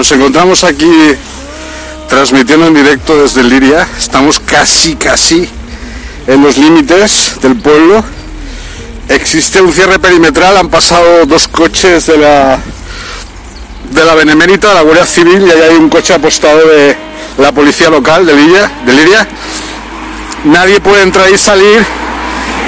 [0.00, 0.90] Nos encontramos aquí
[2.08, 3.86] transmitiendo en directo desde Liria.
[3.98, 5.46] Estamos casi, casi
[6.26, 8.02] en los límites del pueblo.
[9.10, 12.58] Existe un cierre perimetral, han pasado dos coches de la
[13.90, 16.96] de la Benemérita, la Guardia Civil, y ahí hay un coche apostado de
[17.36, 19.28] la policía local de Liria, de Liria.
[20.44, 21.84] Nadie puede entrar y salir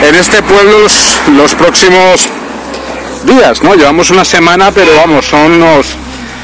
[0.06, 2.28] en este pueblo los, los próximos
[3.25, 3.75] días, ¿no?
[3.75, 5.97] Llevamos una semana, pero vamos, son unos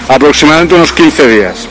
[0.09, 1.69] aproximadamente unos 15 días.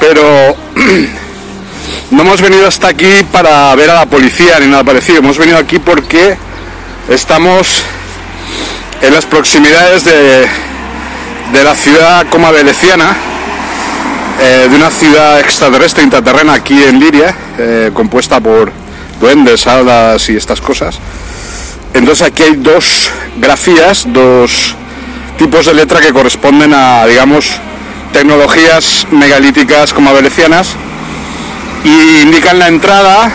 [0.00, 0.56] Pero
[2.10, 5.18] no hemos venido hasta aquí para ver a la policía ni nada parecido.
[5.18, 6.36] Hemos venido aquí porque
[7.08, 7.82] estamos
[9.00, 10.48] en las proximidades de,
[11.52, 13.16] de la ciudad Coma Veneciana,
[14.40, 18.72] eh, de una ciudad extraterrestre intraterrena aquí en Liria, eh, compuesta por
[19.20, 20.98] duendes, hadas y estas cosas.
[21.94, 24.74] Entonces aquí hay dos grafías, dos
[25.36, 27.60] tipos de letra que corresponden a, digamos,
[28.12, 30.74] tecnologías megalíticas como venecianas
[31.84, 33.30] y indican la entrada,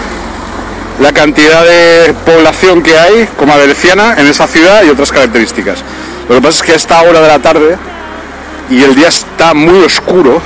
[1.00, 5.80] la cantidad de población que hay como veneciana en esa ciudad y otras características.
[6.28, 7.78] Lo que pasa es que a esta hora de la tarde
[8.70, 10.42] y el día está muy oscuro,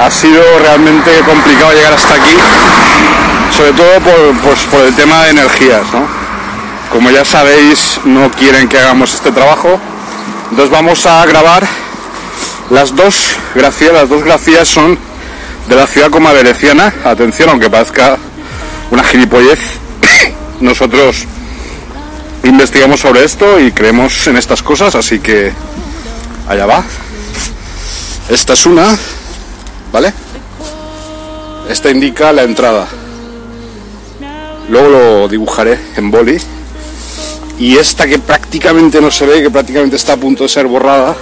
[0.00, 2.36] ha sido realmente complicado llegar hasta aquí,
[3.56, 6.06] sobre todo por, pues, por el tema de energías, ¿no?
[6.90, 9.80] Como ya sabéis, no quieren que hagamos este trabajo.
[10.52, 11.66] Entonces vamos a grabar
[12.68, 13.94] las dos grafías.
[13.94, 14.98] Las dos grafías son
[15.66, 16.92] de la ciudad como veneciana.
[17.06, 18.18] Atención, aunque parezca
[18.90, 19.58] una gilipollez,
[20.60, 21.24] nosotros
[22.44, 25.54] investigamos sobre esto y creemos en estas cosas, así que
[26.46, 26.84] allá va.
[28.28, 28.94] Esta es una,
[29.90, 30.12] ¿vale?
[31.70, 32.86] Esta indica la entrada.
[34.68, 36.38] Luego lo dibujaré en boli
[37.58, 41.14] y esta que prácticamente no se ve, que prácticamente está a punto de ser borrada,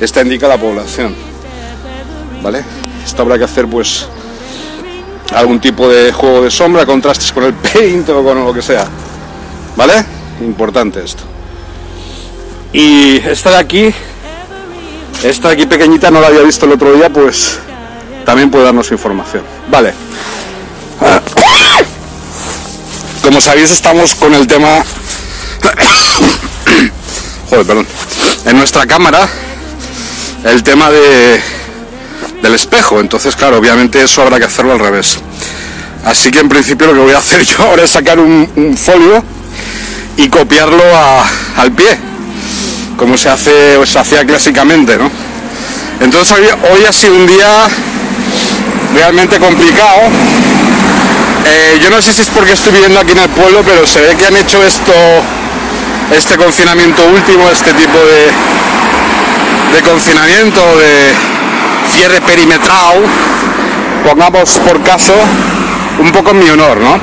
[0.00, 1.14] esta indica la población.
[2.42, 2.64] ¿Vale?
[3.04, 4.06] Esto habrá que hacer pues
[5.32, 8.86] algún tipo de juego de sombra, contrastes con el paint o con lo que sea.
[9.76, 10.04] ¿Vale?
[10.40, 11.22] Importante esto.
[12.72, 13.94] Y esta de aquí,
[15.22, 17.58] esta de aquí pequeñita no la había visto el otro día, pues
[18.24, 19.44] también puede darnos información.
[19.70, 19.94] Vale.
[23.22, 24.84] Como sabéis, estamos con el tema
[27.50, 27.86] Joder, perdón.
[28.46, 29.28] En nuestra cámara,
[30.44, 31.40] el tema de,
[32.42, 33.00] del espejo.
[33.00, 35.18] Entonces, claro, obviamente eso habrá que hacerlo al revés.
[36.04, 39.24] Así que en principio lo que voy a hacer yo ahora es sacar un, folio
[40.16, 40.84] y copiarlo
[41.56, 41.98] al pie,
[42.96, 45.10] como se hace o se hacía clásicamente, ¿no?
[46.00, 46.36] Entonces
[46.70, 47.68] hoy, ha sido un día
[48.94, 50.02] realmente complicado.
[51.46, 54.00] Eh, yo no sé si es porque estoy viviendo aquí en el pueblo, pero se
[54.00, 54.92] ve que han hecho esto
[56.16, 58.30] este confinamiento último, este tipo de,
[59.76, 61.12] de confinamiento, de
[61.88, 63.02] cierre perimetral,
[64.04, 65.12] pongamos por caso,
[65.98, 66.98] un poco en mi honor, ¿no?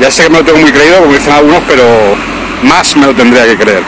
[0.00, 1.84] Ya sé que me lo tengo muy creído, como dicen algunos, pero
[2.62, 3.82] más me lo tendría que creer.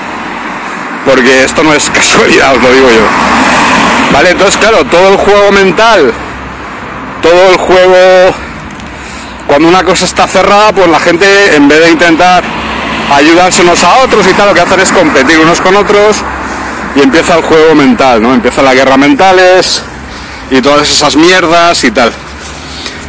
[1.05, 4.12] Porque esto no es casualidad, os lo digo yo.
[4.12, 6.12] Vale, entonces claro, todo el juego mental,
[7.20, 8.34] todo el juego
[9.46, 12.43] cuando una cosa está cerrada, pues la gente en vez de intentar
[13.10, 16.16] ayudarse unos a otros y tal, lo que hacen es competir unos con otros
[16.94, 18.34] y empieza el juego mental, ¿no?
[18.34, 19.82] Empieza la guerra mentales
[20.50, 22.12] y todas esas mierdas y tal.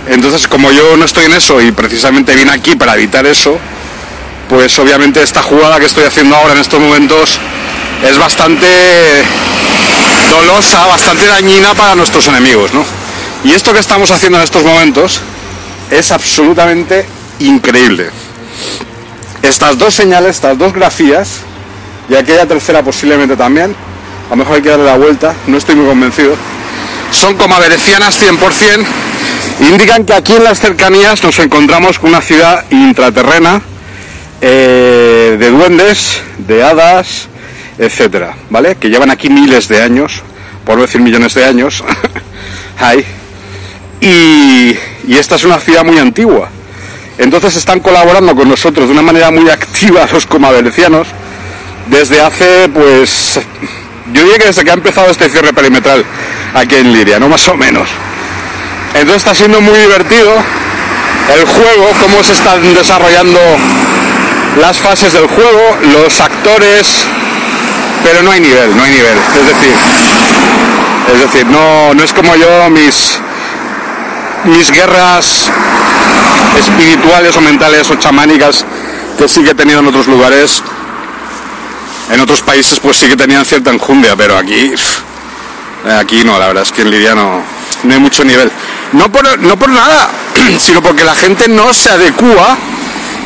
[0.08, 3.58] Entonces, como yo no estoy en eso y precisamente vine aquí para evitar eso,
[4.50, 7.40] pues obviamente esta jugada que estoy haciendo ahora en estos momentos
[8.04, 8.68] es bastante
[10.30, 12.84] dolosa, bastante dañina para nuestros enemigos, ¿no?
[13.44, 15.22] Y esto que estamos haciendo en estos momentos
[15.92, 17.06] es absolutamente
[17.40, 18.10] increíble.
[19.42, 21.40] Estas dos señales, estas dos grafías,
[22.10, 23.76] y aquella tercera posiblemente también,
[24.28, 26.36] a lo mejor hay que darle la vuelta, no estoy muy convencido,
[27.12, 28.86] son como averecianas 100%,
[29.72, 33.62] indican que aquí en las cercanías nos encontramos con una ciudad intraterrena
[34.42, 37.28] eh, de duendes, de hadas,
[37.78, 38.76] etcétera, ¿vale?
[38.76, 40.22] Que llevan aquí miles de años,
[40.66, 41.84] por decir millones de años,
[42.80, 43.06] hay.
[44.02, 46.50] Y esta es una ciudad muy antigua.
[47.20, 51.06] Entonces están colaborando con nosotros de una manera muy activa los comaverecianos
[51.88, 53.42] desde hace, pues,
[54.14, 56.06] yo diría que desde que ha empezado este cierre perimetral
[56.54, 57.28] aquí en Liria, ¿no?
[57.28, 57.90] Más o menos.
[58.94, 60.32] Entonces está siendo muy divertido
[61.36, 63.40] el juego, cómo se están desarrollando
[64.62, 67.06] las fases del juego, los actores,
[68.02, 69.18] pero no hay nivel, no hay nivel.
[69.40, 69.74] Es decir,
[71.14, 73.20] es decir, no, no es como yo mis
[74.46, 75.52] mis guerras
[76.58, 78.66] espirituales o mentales o chamánicas
[79.18, 80.64] que sí que he tenido en otros lugares,
[82.12, 84.74] en otros países pues sí que tenían cierta enjundia, pero aquí,
[86.00, 87.42] aquí no, la verdad es que en Lidia no,
[87.84, 88.52] no hay mucho nivel.
[88.94, 90.10] No por, no por nada,
[90.60, 92.58] sino porque la gente no se adecua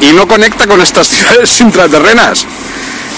[0.01, 2.45] y no conecta con estas ciudades intraterrenas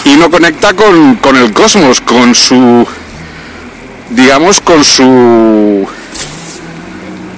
[0.06, 2.88] y no conecta con, con el cosmos, con su,
[4.10, 5.88] digamos, con su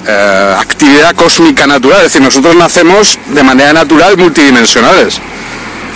[0.07, 5.19] eh, actividad cósmica natural, es decir, nosotros nacemos de manera natural multidimensionales.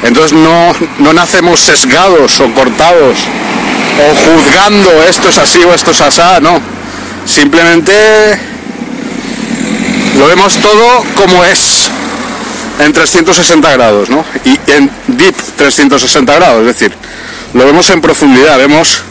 [0.03, 3.19] Entonces no, no nacemos sesgados o cortados
[3.99, 6.59] o juzgando esto es así o esto es asá, no.
[7.25, 7.93] Simplemente
[10.17, 11.89] lo vemos todo como es
[12.79, 14.25] en 360 grados, ¿no?
[14.43, 16.93] Y en deep 360 grados, es decir,
[17.53, 19.03] lo vemos en profundidad, vemos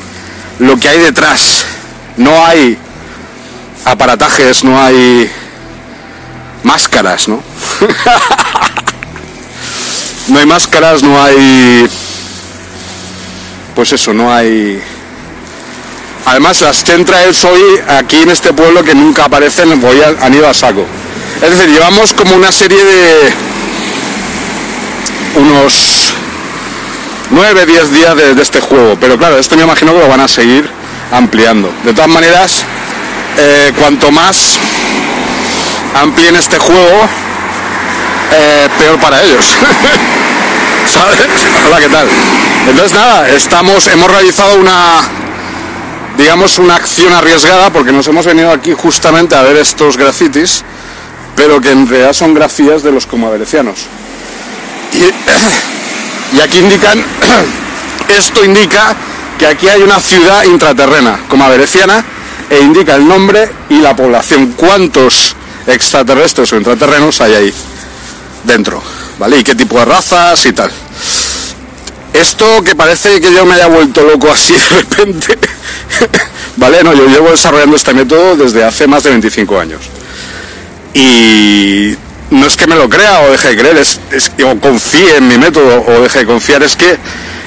[0.59, 1.65] lo que hay detrás.
[2.17, 2.77] No hay
[3.85, 5.31] aparatajes, no hay
[6.63, 7.43] máscaras, ¿no?
[10.29, 11.89] no hay máscaras, no hay...
[13.75, 14.83] Pues eso, no hay...
[16.27, 20.49] Además, las centrales hoy aquí en este pueblo que nunca aparecen, voy a, han ido
[20.49, 20.85] a saco.
[21.43, 23.33] Es decir, llevamos como una serie de
[25.37, 26.15] unos
[27.31, 30.21] 9, 10 días de, de este juego, pero claro, esto me imagino que lo van
[30.21, 30.69] a seguir
[31.11, 31.73] ampliando.
[31.85, 32.65] De todas maneras,
[33.43, 34.59] eh, cuanto más
[35.95, 37.09] amplíen este juego,
[38.33, 39.45] eh, peor para ellos.
[40.93, 41.19] ¿Sabes?
[41.67, 42.09] Hola, ¿qué tal?
[42.69, 45.03] Entonces nada, estamos, hemos realizado una,
[46.19, 50.65] digamos, una acción arriesgada porque nos hemos venido aquí justamente a ver estos grafitis,
[51.37, 53.87] pero que en realidad son grafías de los comaverecianos.
[54.93, 56.99] Y, y aquí indican,
[58.09, 58.95] esto indica
[59.39, 62.05] que aquí hay una ciudad intraterrena, comavereciana,
[62.51, 67.55] e indica el nombre y la población, cuántos extraterrestres o intraterrenos hay ahí
[68.45, 68.83] dentro,
[69.19, 69.39] ¿vale?
[69.39, 70.71] Y qué tipo de razas y tal.
[72.13, 75.39] Esto que parece que yo me haya vuelto loco así de repente,
[76.57, 76.83] ¿vale?
[76.83, 79.81] No, yo llevo desarrollando este método desde hace más de 25 años.
[80.93, 81.95] Y
[82.31, 84.01] no es que me lo crea o deje de creer, es,
[84.45, 86.99] o confíe en mi método o deje de confiar, es que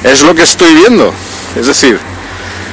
[0.03, 1.13] es lo que estoy viendo.
[1.59, 1.99] Es decir,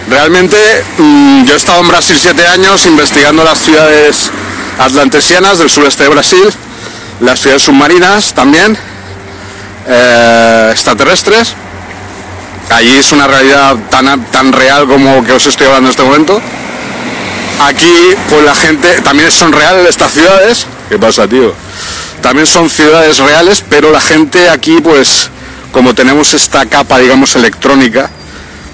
[0.09, 0.57] Realmente
[0.99, 4.31] mmm, yo he estado en Brasil siete años investigando las ciudades
[4.79, 6.53] atlantesianas del sureste de Brasil,
[7.21, 8.77] las ciudades submarinas también,
[9.87, 11.55] eh, extraterrestres.
[12.71, 16.41] Allí es una realidad tan, tan real como que os estoy hablando en este momento.
[17.61, 20.67] Aquí, pues la gente, también son reales estas ciudades.
[20.89, 21.53] ¿Qué pasa, tío?
[22.23, 25.31] También son ciudades reales, pero la gente aquí, pues,
[25.73, 28.09] como tenemos esta capa, digamos, electrónica,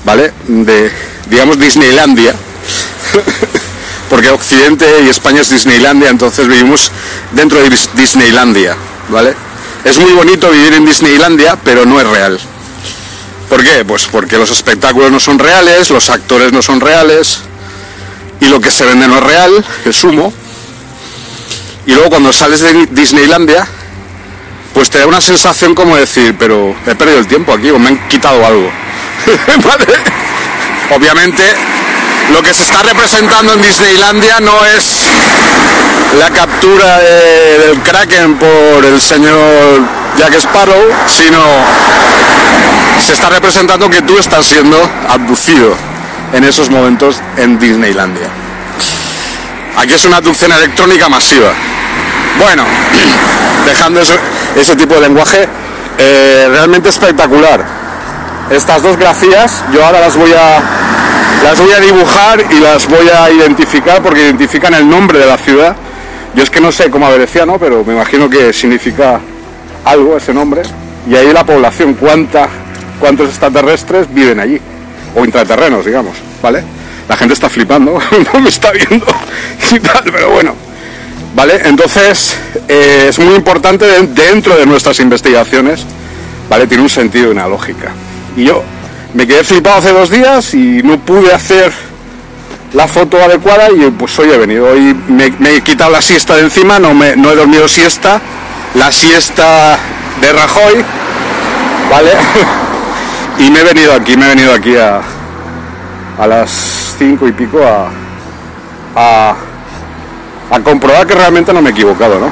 [0.05, 0.33] ¿vale?
[0.47, 0.93] De,
[1.27, 2.35] digamos, Disneylandia,
[4.11, 6.91] porque Occidente y España es Disneylandia, entonces vivimos
[7.33, 8.77] dentro de Disneylandia,
[9.09, 9.35] ¿vale?
[9.85, 12.41] Es muy bonito vivir en Disneylandia, pero no es real.
[13.49, 13.85] ¿Por qué?
[13.85, 17.41] Pues porque los espectáculos no son reales, los actores no son reales,
[18.41, 20.33] y lo que se vende no es real, es humo.
[21.87, 23.67] Y luego cuando sales de Disneylandia,
[24.75, 27.89] pues te da una sensación como decir, pero he perdido el tiempo aquí o me
[27.89, 28.71] han quitado algo.
[29.65, 29.87] ¿Vale?
[30.95, 31.43] Obviamente
[32.33, 35.11] lo que se está representando en Disneylandia no es
[36.19, 39.83] la captura del Kraken por el señor
[40.19, 41.39] Jack Sparrow, sino
[43.01, 44.79] se está representando que tú estás siendo
[45.09, 45.77] abducido
[46.33, 48.29] en esos momentos en Disneylandia.
[49.77, 51.53] Aquí es una abducción electrónica masiva.
[52.39, 52.65] Bueno,
[53.67, 55.49] dejando ese tipo de lenguaje,
[55.99, 57.86] eh, realmente espectacular.
[58.51, 60.87] Estas dos grafías, yo ahora las voy a
[61.43, 65.37] las voy a dibujar y las voy a identificar porque identifican el nombre de la
[65.37, 65.77] ciudad.
[66.35, 67.09] Yo es que no sé cómo
[67.47, 67.59] ¿no?
[67.59, 69.21] pero me imagino que significa
[69.85, 70.63] algo ese nombre.
[71.09, 72.49] Y ahí la población, cuánta,
[73.01, 74.61] cuántos extraterrestres viven allí,
[75.15, 76.65] o intraterrenos, digamos, ¿vale?
[77.09, 77.99] La gente está flipando,
[78.33, 79.07] no me está viendo
[79.73, 80.55] y tal, pero bueno.
[81.35, 81.61] ¿Vale?
[81.65, 82.37] Entonces,
[82.67, 85.85] eh, es muy importante dentro de nuestras investigaciones,
[86.49, 86.67] ¿vale?
[86.67, 87.93] Tiene un sentido y una lógica.
[88.37, 88.63] Y yo
[89.15, 91.73] me quedé flipado hace dos días y no pude hacer
[92.75, 94.69] la foto adecuada y pues hoy he venido.
[94.69, 98.21] Hoy me, he quitado la siesta de encima, no, me, no he dormido siesta,
[98.75, 99.79] la siesta
[100.21, 100.85] de Rajoy,
[101.91, 102.11] ¿vale?
[103.39, 105.01] y me he venido aquí, me he venido aquí a,
[106.19, 107.89] a las cinco y pico a,
[108.95, 109.35] a,
[110.51, 112.31] a comprobar que realmente no me he equivocado, ¿no?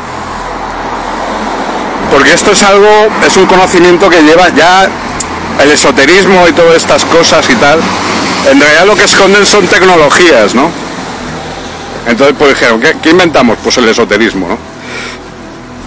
[2.11, 2.89] Porque esto es algo,
[3.27, 4.87] es un conocimiento que lleva ya
[5.63, 7.81] el esoterismo y todas estas cosas y tal,
[8.51, 10.71] en realidad lo que esconden son tecnologías, ¿no?
[12.07, 13.59] Entonces, pues dijeron, ¿qué, inventamos?
[13.63, 14.59] Pues el esoterismo, ¿no?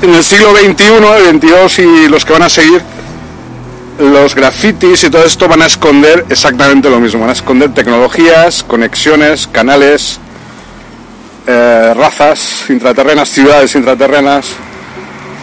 [0.02, 2.82] En el siglo XXI, XXII y los que van a seguir,
[4.00, 8.64] los grafitis y todo esto van a esconder exactamente lo mismo, van a esconder tecnologías,
[8.64, 10.20] conexiones, canales,
[11.48, 14.54] eh, razas intraterrenas, ciudades intraterrenas,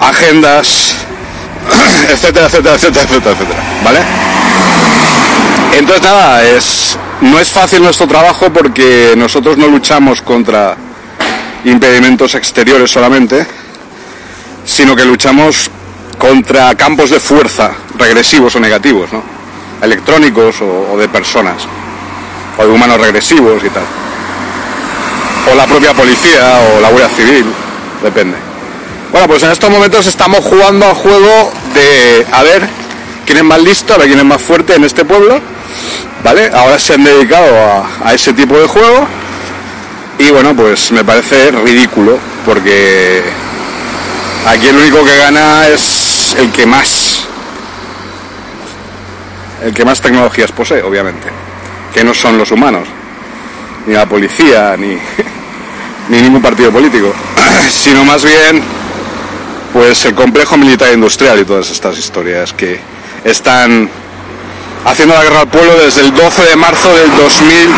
[0.01, 0.97] agendas,
[2.11, 4.01] etcétera, etcétera, etcétera, etcétera, etcétera, ¿vale?
[5.77, 10.77] Entonces nada, es, no es fácil nuestro trabajo porque nosotros no luchamos contra
[11.65, 13.47] impedimentos exteriores solamente,
[14.65, 15.71] sino que luchamos
[16.19, 19.23] contra campos de fuerza regresivos o negativos, ¿no?
[19.83, 21.67] electrónicos o, de personas,
[22.57, 23.85] o de humanos regresivos y tal.
[25.51, 27.45] O la propia policía o la Guardia Civil,
[28.03, 28.54] depende.
[29.15, 32.69] Bueno, pues en estos momentos estamos jugando al juego de a ver
[33.25, 35.41] quién es más listo, a ver quién es más fuerte en este pueblo.
[36.25, 36.51] ¿Vale?
[36.53, 39.07] Ahora se han dedicado a, a ese tipo de juego.
[40.19, 43.23] Y bueno, pues me parece ridículo porque
[44.49, 47.29] aquí el único que gana es el que más
[49.63, 51.29] el que más tecnologías posee, obviamente,
[51.95, 52.89] que no son los humanos,
[53.87, 54.99] ni la policía, ni,
[56.09, 57.15] ni ningún partido político,
[57.71, 58.84] sino más bien
[59.75, 62.79] pues el complejo militar industrial y todas estas historias que
[63.25, 63.91] están
[64.85, 67.71] haciendo la guerra al pueblo desde el 12 de marzo del 2000.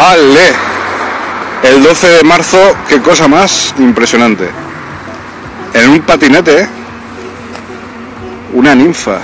[0.00, 0.52] ¡Ale!
[1.62, 4.50] El 12 de marzo, qué cosa más impresionante.
[5.72, 6.68] En un patinete,
[8.52, 9.20] una ninfa.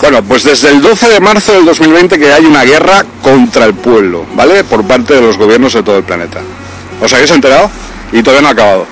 [0.00, 3.74] Bueno, pues desde el 12 de marzo del 2020 que hay una guerra contra el
[3.74, 4.64] pueblo, ¿vale?
[4.64, 6.40] Por parte de los gobiernos de todo el planeta.
[7.00, 7.70] ¿Os habéis enterado?
[8.12, 8.86] Y todavía no ha acabado.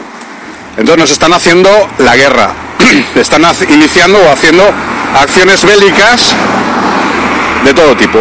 [0.76, 2.54] Entonces nos están haciendo la guerra,
[3.14, 4.64] están iniciando o haciendo
[5.14, 6.34] acciones bélicas
[7.64, 8.18] de todo tipo.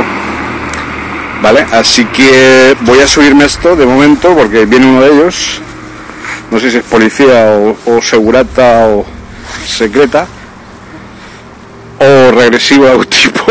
[1.42, 1.66] ¿Vale?
[1.72, 5.62] Así que voy a subirme esto de momento porque viene uno de ellos.
[6.52, 9.06] No sé si es policía o, segurata o
[9.66, 10.28] secreta
[12.00, 13.46] o regresivo de algún tipo.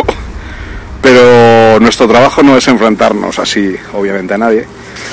[1.00, 4.66] Pero nuestro trabajo no es enfrentarnos así, obviamente, a nadie,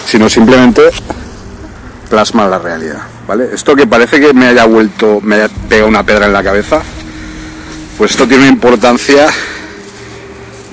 [0.05, 0.89] sino simplemente
[2.09, 3.49] plasma la realidad, ¿vale?
[3.53, 6.81] Esto que parece que me haya vuelto, me haya pegado una pedra en la cabeza,
[7.97, 9.27] pues esto tiene una importancia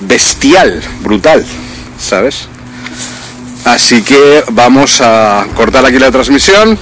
[0.01, 1.45] bestial, brutal,
[1.99, 2.47] ¿sabes?
[3.65, 6.77] Así que vamos a cortar aquí la transmisión.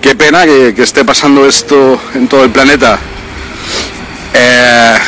[0.00, 2.98] Qué pena que, esté pasando esto en todo el planeta.
[4.34, 4.98] Eh,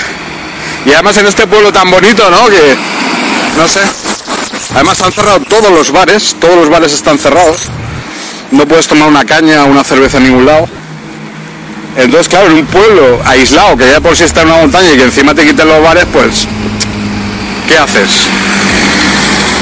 [0.86, 2.46] y además en este pueblo tan bonito, ¿no?
[2.46, 2.76] Que,
[3.56, 3.80] no sé,
[4.74, 7.70] Además han cerrado todos los bares, todos los bares están cerrados.
[8.50, 10.68] No puedes tomar una caña o una cerveza en ningún lado.
[11.96, 14.96] Entonces, claro, en un pueblo aislado, que ya por si está en una montaña y
[14.96, 16.48] que encima te quiten los bares, pues,
[17.68, 18.28] ¿qué haces?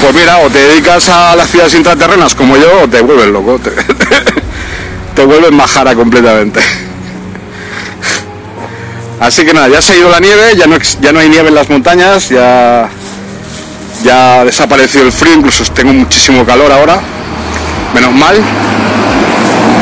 [0.01, 3.59] Pues mira, o te dedicas a las ciudades intraterrenas como yo, o te vuelves loco,
[3.59, 3.69] te,
[5.15, 6.59] te vuelves majara completamente.
[9.19, 11.49] Así que nada, ya se ha ido la nieve, ya no, ya no hay nieve
[11.49, 12.89] en las montañas, ya
[14.03, 17.01] ya ha desaparecido el frío, incluso tengo muchísimo calor ahora,
[17.93, 18.35] menos mal.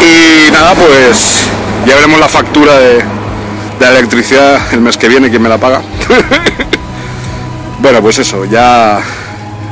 [0.02, 1.48] Y nada, pues
[1.86, 3.04] ya veremos la factura de,
[3.80, 5.82] la electricidad el mes que viene, quién me la paga.
[7.80, 9.02] bueno, pues eso, ya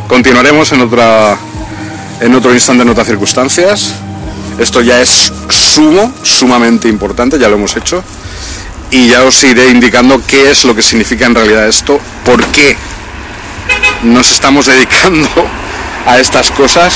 [0.07, 1.37] continuaremos en otra
[2.19, 3.93] en otro instante, en otras circunstancias.
[4.57, 8.03] Esto ya es sumo, sumamente importante, ya lo hemos hecho.
[8.91, 12.75] Y ya os iré indicando qué es lo que significa en realidad esto, por qué
[14.03, 15.27] nos estamos dedicando
[16.05, 16.95] a estas cosas,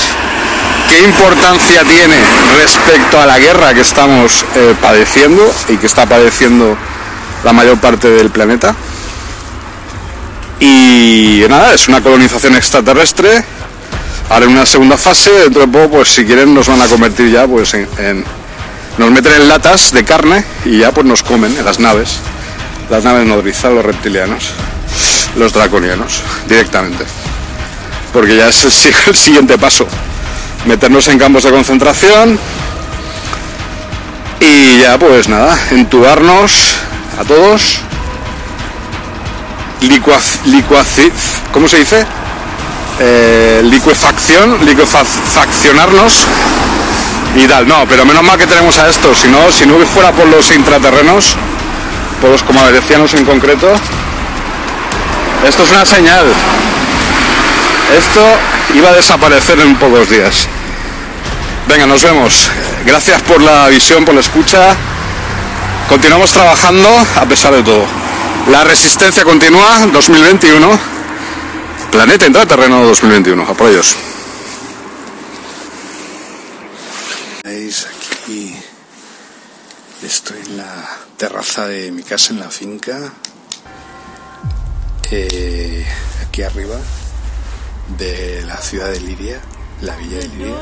[0.88, 2.16] qué importancia tiene
[2.56, 6.76] respecto a la guerra que estamos eh, padeciendo y que está padeciendo
[7.44, 8.74] la mayor parte del planeta.
[10.60, 13.44] Y nada, es una colonización extraterrestre.
[14.30, 17.30] Ahora en una segunda fase, dentro de poco, pues si quieren nos van a convertir
[17.30, 18.24] ya pues en,
[18.96, 22.18] nos meten en latas de carne y ya pues nos comen en las naves.
[22.90, 24.52] Las naves nodrizas, los reptilianos,
[25.36, 27.04] los draconianos, directamente.
[28.12, 28.64] Porque ya es
[29.06, 29.86] el siguiente paso.
[30.66, 32.38] Meternos en campos de concentración
[34.40, 36.76] y ya pues nada, entubarnos
[37.18, 37.80] a todos
[41.52, 42.06] ¿cómo se dice?
[43.00, 46.26] Eh, liquefacción, liquefaccionarnos
[47.36, 47.66] y tal.
[47.66, 50.50] No, pero menos mal que tenemos a esto, si no, si no fuera por los
[50.52, 51.36] intraterrenos,
[52.20, 53.72] por los comaderecianos en concreto,
[55.46, 56.26] esto es una señal.
[57.96, 58.20] Esto
[58.74, 60.48] iba a desaparecer en pocos días.
[61.68, 62.50] Venga, nos vemos.
[62.84, 64.74] Gracias por la visión, por la escucha.
[65.88, 67.84] Continuamos trabajando a pesar de todo.
[68.50, 70.78] La resistencia continúa 2021.
[71.90, 73.42] Planeta intraterreno 2021.
[73.42, 73.96] Apoyos.
[77.44, 78.56] Veis aquí
[80.02, 83.12] estoy en la terraza de mi casa en la finca.
[85.10, 85.84] Eh,
[86.26, 86.76] aquí arriba
[87.98, 89.40] de la ciudad de Liria,
[89.82, 90.56] la villa de Liria.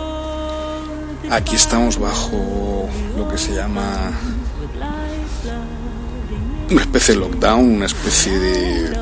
[1.30, 4.12] Aquí estamos bajo lo que se llama
[6.70, 8.98] una especie de lockdown, una especie de,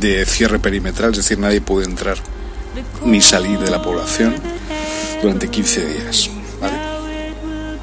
[0.00, 2.18] de cierre perimetral, es decir, nadie puede entrar
[3.04, 4.34] ni salir de la población
[5.22, 6.30] durante 15 días.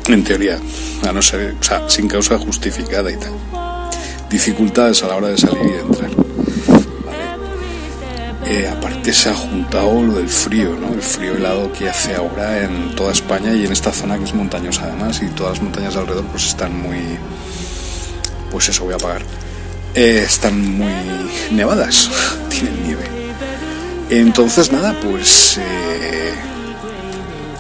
[0.08, 0.60] En teoría,
[1.08, 3.65] a no ser, o sea, sin causa justificada y tal.
[4.30, 6.12] Dificultades a la hora de salir y de entrar.
[8.48, 10.94] Eh, aparte se ha juntado lo del frío, ¿no?
[10.94, 14.36] El frío helado que hace ahora en toda España y en esta zona que es
[14.36, 17.00] montañosa además y todas las montañas alrededor pues están muy
[18.52, 19.24] pues eso voy a pagar.
[19.96, 20.92] Eh, están muy
[21.52, 22.10] nevadas,
[22.50, 23.04] tienen nieve.
[24.10, 26.34] Entonces, nada, pues eh,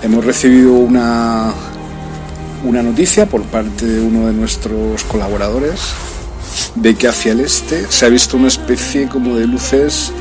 [0.04, 1.51] hemos recibido una,
[2.63, 5.80] una noticia por parte de uno de nuestros colaboradores
[6.75, 10.11] de que hacia el este se ha visto una especie como de luces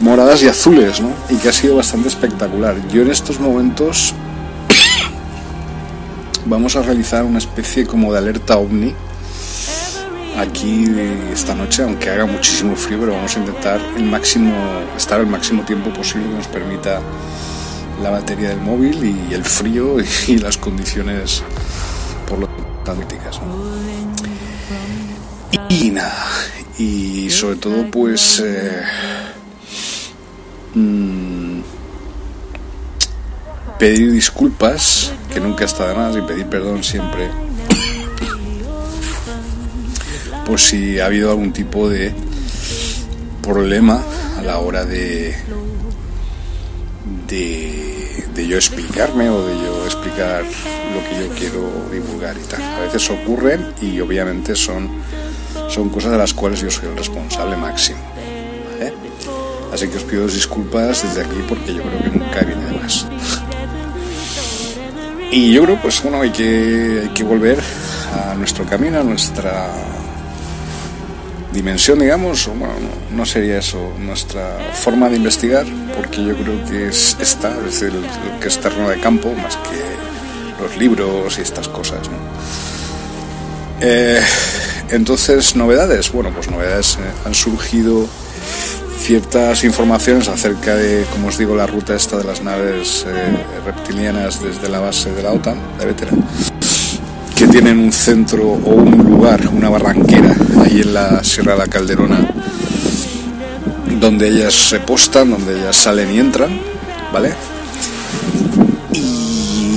[0.00, 1.12] moradas y azules, ¿no?
[1.28, 2.76] Y que ha sido bastante espectacular.
[2.88, 4.14] Yo en estos momentos
[6.46, 8.94] vamos a realizar una especie como de alerta ovni
[10.38, 10.86] aquí
[11.32, 14.54] esta noche, aunque haga muchísimo frío, pero vamos a intentar el máximo,
[14.96, 17.00] estar el máximo tiempo posible que nos permita
[18.02, 21.42] la batería del móvil y el frío y las condiciones
[22.26, 22.48] por lo
[22.84, 23.40] críticas.
[25.68, 26.26] Y, nada,
[26.78, 28.82] y sobre todo pues eh,
[30.74, 31.60] mm,
[33.78, 37.28] pedir disculpas, que nunca está de más, y pedir perdón siempre
[40.50, 42.12] por si ha habido algún tipo de
[43.40, 44.02] problema
[44.36, 45.32] a la hora de,
[47.28, 52.62] de, yo explicarme o de yo explicar lo que yo quiero divulgar y tal.
[52.62, 54.88] A veces ocurren y obviamente son,
[55.70, 58.00] son cosas de las cuales yo soy el responsable máximo.
[59.72, 63.06] Así que os pido disculpas desde aquí porque yo creo que nunca viene de más.
[65.30, 67.58] Y yo creo, pues bueno, hay que, hay que volver
[68.12, 69.70] a nuestro camino, a nuestra
[71.52, 72.74] dimensión, digamos, o bueno,
[73.12, 78.04] no, sería eso nuestra forma de investigar, porque yo creo que es esta, es el,
[78.40, 82.08] que es terreno de campo, más que los libros y estas cosas.
[82.08, 82.16] ¿no?
[83.80, 84.20] Eh,
[84.90, 88.06] entonces, novedades, bueno, pues novedades, eh, han surgido
[89.00, 94.42] ciertas informaciones acerca de, como os digo, la ruta esta de las naves eh, reptilianas
[94.42, 96.24] desde la base de la OTAN, de Veteran
[97.40, 101.66] que tienen un centro o un lugar, una barranquera, ahí en la Sierra de la
[101.68, 102.30] Calderona,
[103.98, 106.50] donde ellas repostan, donde ellas salen y entran,
[107.10, 107.32] ¿vale?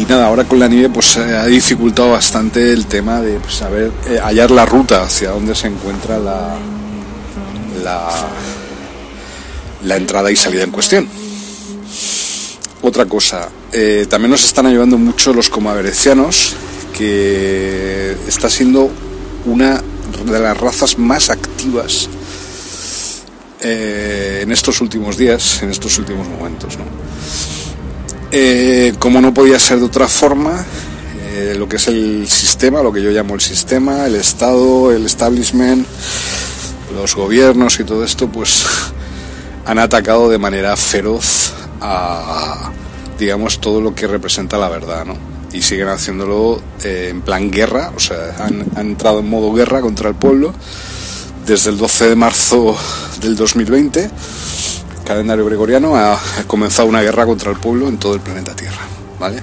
[0.04, 4.16] Y nada, ahora con la nieve pues ha dificultado bastante el tema de saber pues,
[4.16, 6.58] eh, hallar la ruta hacia donde se encuentra la,
[7.82, 8.10] la,
[9.86, 11.08] la entrada y salida en cuestión.
[12.82, 16.54] Otra cosa, eh, también nos están ayudando mucho los comaverecianos
[16.98, 18.92] que está siendo
[19.46, 19.82] una
[20.26, 22.10] de las razas más activas
[23.62, 26.78] eh, en estos últimos días, en estos últimos momentos.
[28.36, 30.66] Eh, como no podía ser de otra forma,
[31.36, 35.06] eh, lo que es el sistema, lo que yo llamo el sistema, el Estado, el
[35.06, 35.86] establishment,
[36.96, 38.66] los gobiernos y todo esto, pues
[39.68, 42.72] han atacado de manera feroz a,
[43.20, 45.16] digamos, todo lo que representa la verdad, ¿no?
[45.52, 49.80] Y siguen haciéndolo eh, en plan guerra, o sea, han, han entrado en modo guerra
[49.82, 50.56] contra el pueblo
[51.46, 52.76] desde el 12 de marzo
[53.22, 54.10] del 2020
[55.04, 58.82] calendario gregoriano ha comenzado una guerra contra el pueblo en todo el planeta Tierra,
[59.20, 59.42] ¿vale?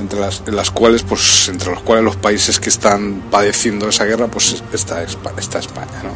[0.00, 4.26] Entre las, las cuales, pues, entre los cuales los países que están padeciendo esa guerra,
[4.28, 6.12] pues está, está España, ¿no?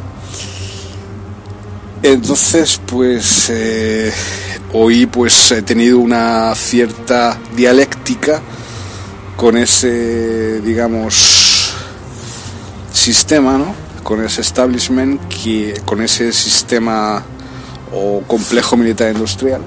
[2.03, 4.13] Entonces, pues, eh,
[4.73, 8.41] hoy, pues, he tenido una cierta dialéctica
[9.37, 11.75] con ese, digamos,
[12.93, 13.75] sistema, ¿no?
[14.03, 17.25] Con ese establishment, que, con ese sistema
[17.97, 19.63] o complejo militar industrial.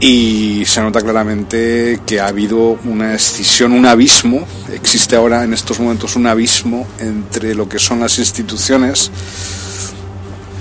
[0.00, 5.78] Y se nota claramente que ha habido una escisión, un abismo, existe ahora en estos
[5.78, 9.12] momentos un abismo entre lo que son las instituciones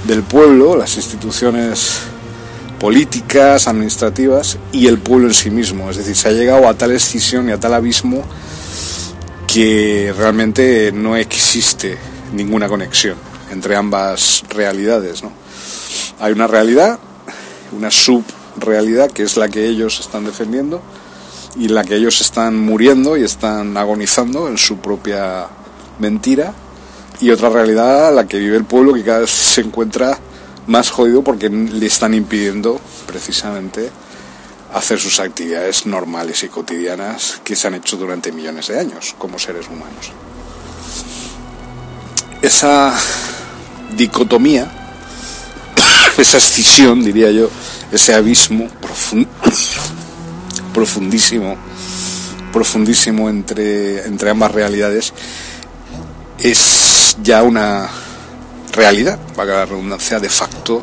[0.06, 2.02] del pueblo, las instituciones
[2.80, 5.90] políticas, administrativas y el pueblo en sí mismo.
[5.90, 8.24] Es decir, se ha llegado a tal escisión y a tal abismo
[9.48, 11.98] que realmente no existe
[12.34, 13.16] ninguna conexión
[13.52, 15.24] entre ambas realidades.
[15.24, 15.41] ¿no?
[16.20, 17.00] Hay una realidad,
[17.72, 20.82] una subrealidad que es la que ellos están defendiendo
[21.56, 25.48] y la que ellos están muriendo y están agonizando en su propia
[26.00, 26.54] mentira
[27.20, 30.18] y otra realidad la que vive el pueblo que cada vez se encuentra
[30.68, 33.90] más jodido porque le están impidiendo precisamente
[34.74, 39.38] hacer sus actividades normales y cotidianas que se han hecho durante millones de años como
[39.38, 40.12] seres humanos.
[42.42, 42.98] Esa
[43.96, 44.81] dicotomía
[46.18, 47.50] esa escisión, diría yo,
[47.92, 48.68] ese abismo
[50.74, 51.58] profundísimo,
[52.52, 55.14] profundísimo entre, entre ambas realidades,
[56.40, 57.90] es ya una
[58.74, 60.82] realidad, para la redundancia, de facto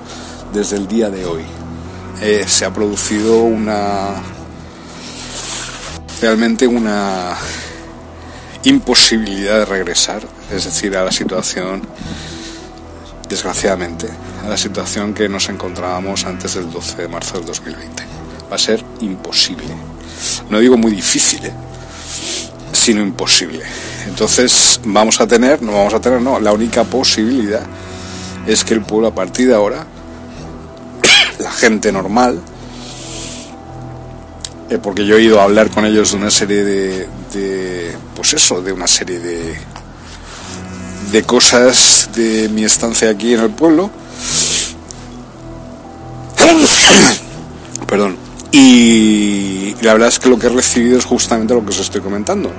[0.53, 1.43] desde el día de hoy.
[2.21, 4.15] Eh, se ha producido una
[6.21, 7.37] realmente una
[8.65, 11.83] imposibilidad de regresar, es decir, a la situación,
[13.29, 14.09] desgraciadamente,
[14.49, 18.03] la situación que nos encontrábamos antes del 12 de marzo del 2020.
[18.51, 19.67] Va a ser imposible.
[20.49, 21.53] No digo muy difícil, ¿eh?
[22.73, 23.63] sino imposible.
[24.07, 27.63] Entonces vamos a tener, no vamos a tener, no, la única posibilidad
[28.47, 29.87] es que el pueblo a partir de ahora,
[31.39, 32.41] la gente normal,
[34.71, 38.33] eh, porque yo he ido a hablar con ellos de una serie de, de, pues
[38.33, 39.59] eso, de una serie de,
[41.13, 43.91] de cosas de mi estancia aquí en el pueblo,
[47.87, 48.17] Perdón.
[48.53, 52.01] Y la verdad es que lo que he recibido es justamente lo que os estoy
[52.01, 52.53] comentando.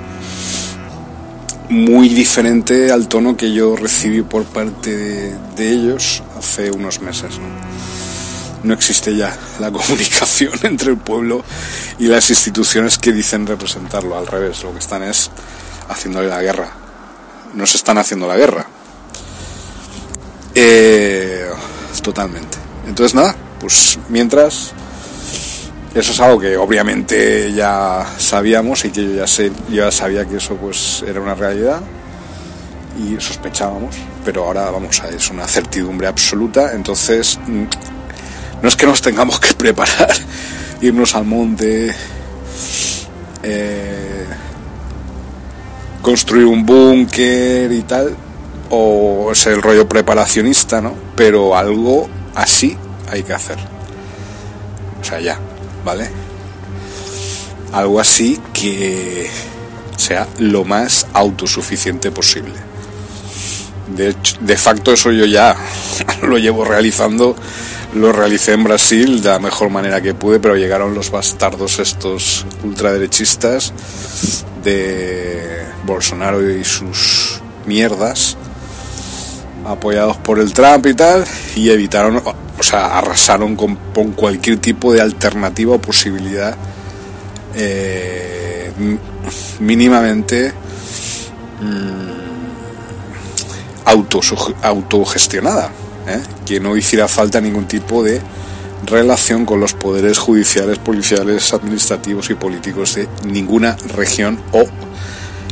[1.69, 7.39] Muy diferente al tono que yo recibí por parte de, ellos hace unos meses.
[8.63, 8.73] ¿no?
[8.73, 11.43] existe ya la comunicación entre el pueblo
[11.97, 14.17] y las instituciones que dicen representarlo.
[14.17, 15.29] Al revés, lo que están es
[15.89, 16.71] haciéndole la guerra.
[17.53, 18.65] Nos están haciendo la guerra.
[20.55, 21.49] Eh,
[22.01, 22.57] totalmente.
[22.87, 24.71] Entonces nada, pues mientras,
[25.93, 30.37] eso es algo que obviamente ya sabíamos y que yo ya, sé, ya sabía que
[30.37, 31.81] eso pues era una realidad
[32.97, 33.95] y sospechábamos,
[34.25, 37.39] pero ahora vamos a es una certidumbre absoluta, entonces
[38.61, 40.11] no es que nos tengamos que preparar,
[40.81, 41.93] irnos al monte,
[43.43, 44.25] eh,
[46.01, 48.15] construir un búnker y tal,
[48.69, 50.93] o ser el rollo preparacionista, ¿no?
[51.15, 52.77] Pero algo así
[53.09, 53.57] hay que hacer.
[55.01, 55.39] O sea, ya,
[55.85, 56.09] ¿vale?
[57.71, 59.29] Algo así que
[59.97, 62.55] sea lo más autosuficiente posible.
[63.95, 65.55] De, de facto eso yo ya
[66.21, 67.35] lo llevo realizando,
[67.93, 72.45] lo realicé en Brasil de la mejor manera que pude, pero llegaron los bastardos estos
[72.63, 73.73] ultraderechistas
[74.63, 78.37] de Bolsonaro y sus mierdas,
[79.65, 82.21] apoyados por el Trump y tal, y evitaron
[82.59, 83.77] o sea, arrasaron con,
[84.15, 86.55] cualquier tipo de alternativa o posibilidad
[87.55, 88.71] eh,
[89.59, 90.53] mínimamente
[91.61, 92.09] mm,
[94.61, 95.71] autogestionada,
[96.07, 96.21] ¿eh?
[96.45, 98.21] que no hiciera falta ningún tipo de
[98.85, 104.65] relación con los poderes judiciales, policiales, administrativos y políticos de ninguna región o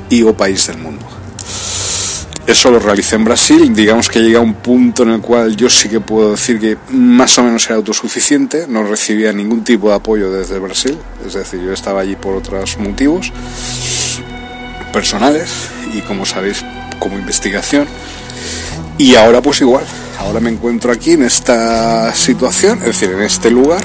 [0.10, 1.06] y o país del mundo.
[2.48, 3.76] Eso lo realicé en Brasil.
[3.76, 6.78] Digamos que llega a un punto en el cual yo sí que puedo decir que
[6.92, 8.66] más o menos era autosuficiente.
[8.70, 10.98] No recibía ningún tipo de apoyo desde Brasil.
[11.26, 13.34] Es decir, yo estaba allí por otros motivos
[14.94, 15.50] personales
[15.94, 16.64] y como sabéis,
[17.00, 17.86] como investigación.
[18.98, 19.84] Y ahora pues igual.
[20.18, 23.84] Ahora me encuentro aquí en esta situación, es decir, en este lugar,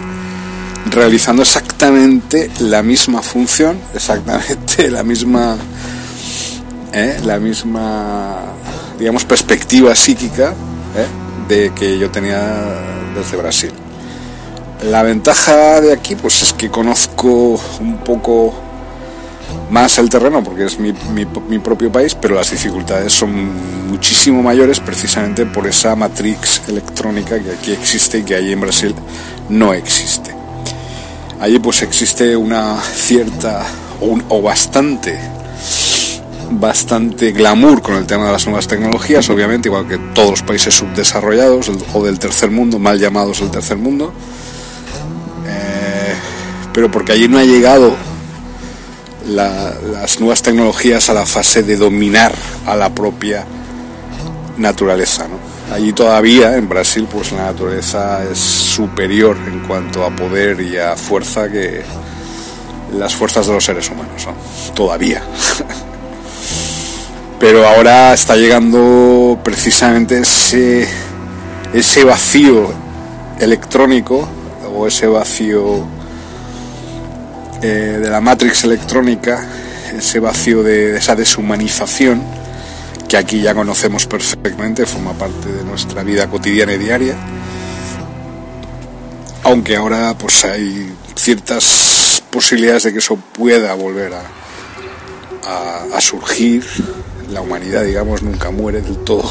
[0.90, 5.58] realizando exactamente la misma función, exactamente la misma
[6.92, 7.18] ¿eh?
[7.24, 8.40] la misma,
[8.98, 10.54] digamos, perspectiva psíquica
[10.96, 11.06] ¿eh?
[11.48, 12.40] de que yo tenía
[13.14, 13.72] desde Brasil.
[14.84, 18.54] La ventaja de aquí, pues es que conozco un poco
[19.70, 24.80] más el terreno porque es mi, mi, propio país, pero las dificultades son muchísimo mayores
[24.80, 28.94] precisamente por esa matrix electrónica que aquí existe y que allí en Brasil
[29.48, 30.34] no existe.
[31.40, 33.64] Allí pues existe una cierta
[34.00, 35.18] o, o bastante
[36.60, 40.74] bastante glamour con el tema de las nuevas tecnologías, obviamente, igual que todos los países
[40.74, 44.12] subdesarrollados o del tercer mundo, mal llamados el tercer mundo.
[45.46, 46.14] Eh,
[46.72, 47.94] pero porque allí no ha llegado
[49.28, 52.34] las nuevas tecnologías a la fase de dominar
[52.66, 53.44] a la propia
[54.58, 55.26] naturaleza.
[55.72, 60.96] Allí todavía, en Brasil, pues la naturaleza es superior en cuanto a poder y a
[60.96, 61.82] fuerza que
[62.92, 64.28] las fuerzas de los seres humanos.
[64.74, 65.22] Todavía.
[67.42, 70.86] pero ahora está llegando precisamente ese,
[71.74, 72.72] ese vacío
[73.40, 74.28] electrónico
[74.72, 75.84] o ese vacío
[77.60, 79.44] eh, de la matrix electrónica,
[79.92, 82.22] ese vacío de, esa deshumanización
[83.08, 87.16] que aquí ya conocemos perfectamente, forma parte de nuestra vida cotidiana y diaria.
[89.42, 96.64] Aunque ahora pues hay ciertas posibilidades de que eso pueda volver a surgir,
[97.32, 99.30] la humanidad, digamos, nunca muere del todo.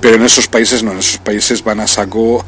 [0.00, 2.44] Pero en esos países no, en esos países van a saco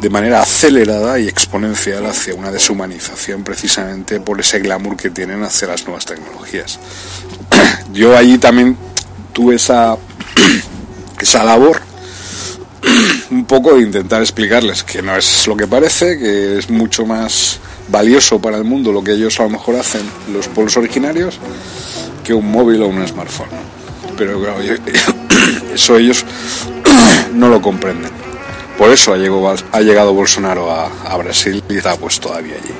[0.00, 5.68] de manera acelerada y exponencial hacia una deshumanización precisamente por ese glamour que tienen hacia
[5.68, 6.78] las nuevas tecnologías.
[7.92, 8.76] Yo allí también
[9.32, 9.96] tuve esa,
[11.20, 11.80] esa labor
[13.30, 17.60] un poco de intentar explicarles que no es lo que parece, que es mucho más
[17.88, 21.38] valioso para el mundo lo que ellos a lo mejor hacen los pueblos originarios
[22.22, 23.73] que un móvil o un smartphone
[24.16, 24.60] pero claro,
[25.74, 26.24] eso ellos
[27.34, 28.10] no lo comprenden.
[28.78, 32.74] Por eso ha llegado, ha llegado Bolsonaro a, Brasil y está pues todavía allí.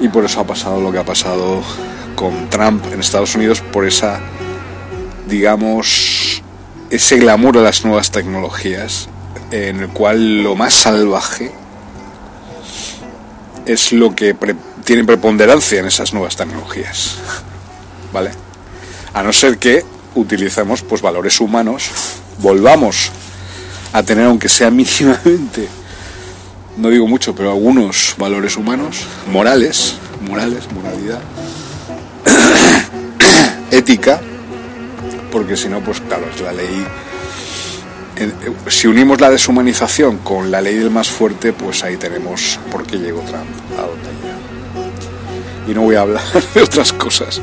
[0.00, 1.62] Y por eso ha pasado lo que ha pasado
[2.16, 4.20] con Trump en Estados Unidos, por esa,
[5.28, 6.42] digamos,
[6.90, 9.08] ese glamour de las nuevas tecnologías,
[9.50, 11.52] en el cual lo más salvaje
[13.66, 14.34] es lo que
[14.84, 17.16] tiene preponderancia en esas nuevas tecnologías.
[18.12, 18.30] ¿Vale?
[19.14, 19.84] A no ser que
[20.16, 21.90] utilicemos pues valores humanos,
[22.38, 23.12] volvamos
[23.92, 25.68] a tener aunque sea mínimamente,
[26.76, 29.94] no digo mucho, pero algunos valores humanos, morales,
[30.26, 31.20] morales, moralidad,
[33.70, 34.20] ética,
[35.30, 36.86] porque si no, pues claro, es la ley.
[38.68, 42.96] Si unimos la deshumanización con la ley del más fuerte, pues ahí tenemos por qué
[42.96, 43.44] llegó Trump
[43.78, 46.22] a donde Y no voy a hablar
[46.54, 47.42] de otras cosas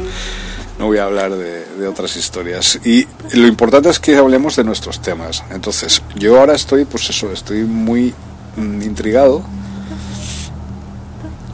[0.79, 2.79] no voy a hablar de, otras historias.
[2.85, 5.43] Y lo importante es que hablemos de nuestros temas.
[5.51, 8.13] Entonces, yo ahora estoy, pues eso, estoy muy
[8.55, 9.43] mm, intrigado.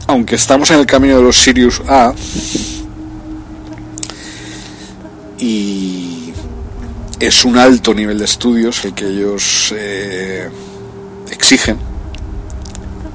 [0.06, 2.14] Aunque estamos en el camino de los Sirius A.
[5.38, 6.32] Y
[7.18, 10.48] es un alto nivel de estudios el que ellos eh,
[11.30, 11.78] exigen.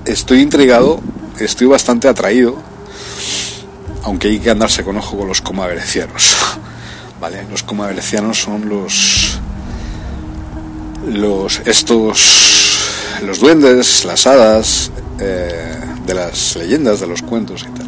[0.06, 1.02] Estoy intrigado,
[1.40, 2.65] estoy bastante atraído
[4.06, 6.36] aunque hay que andarse con ojo con los comaverecianos.
[7.20, 7.46] ¿Vale?
[7.50, 9.40] Los comaverecianos son los
[11.08, 17.86] los estos los duendes, las hadas eh, de las leyendas, de los cuentos y tal.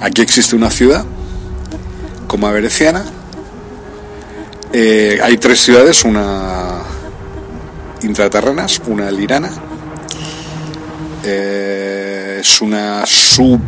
[0.00, 1.04] Aquí existe una ciudad
[2.26, 3.04] comavereciana.
[4.72, 6.82] Eh, hay tres ciudades, una
[8.02, 9.50] intraterrenas, una lirana.
[11.24, 13.60] Eh, es una sub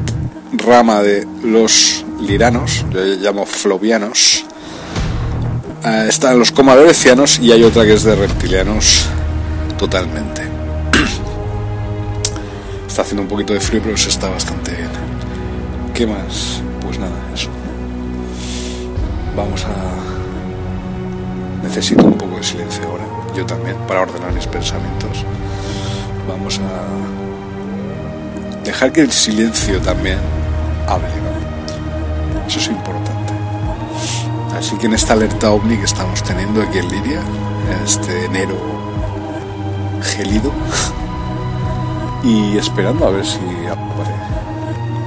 [0.52, 4.44] rama de los liranos, yo llamo flovianos.
[5.84, 9.06] Eh, están los comadorecianos y hay otra que es de reptilianos
[9.78, 10.42] totalmente.
[12.88, 14.90] Está haciendo un poquito de frío, pero se está bastante bien.
[15.94, 16.60] ¿Qué más?
[16.80, 17.48] Pues nada, eso.
[19.36, 19.68] Vamos a...
[21.62, 23.04] Necesito un poco de silencio ahora,
[23.36, 25.24] yo también, para ordenar mis pensamientos.
[26.26, 27.17] Vamos a
[28.64, 30.18] dejar que el silencio también
[30.86, 31.08] hable,
[32.46, 33.32] Eso es importante.
[34.56, 37.20] Así que en esta alerta ovni que estamos teniendo aquí en Liria,
[37.84, 38.56] este enero
[40.02, 40.52] gélido,
[42.24, 43.38] y esperando a ver si
[43.70, 44.18] aparece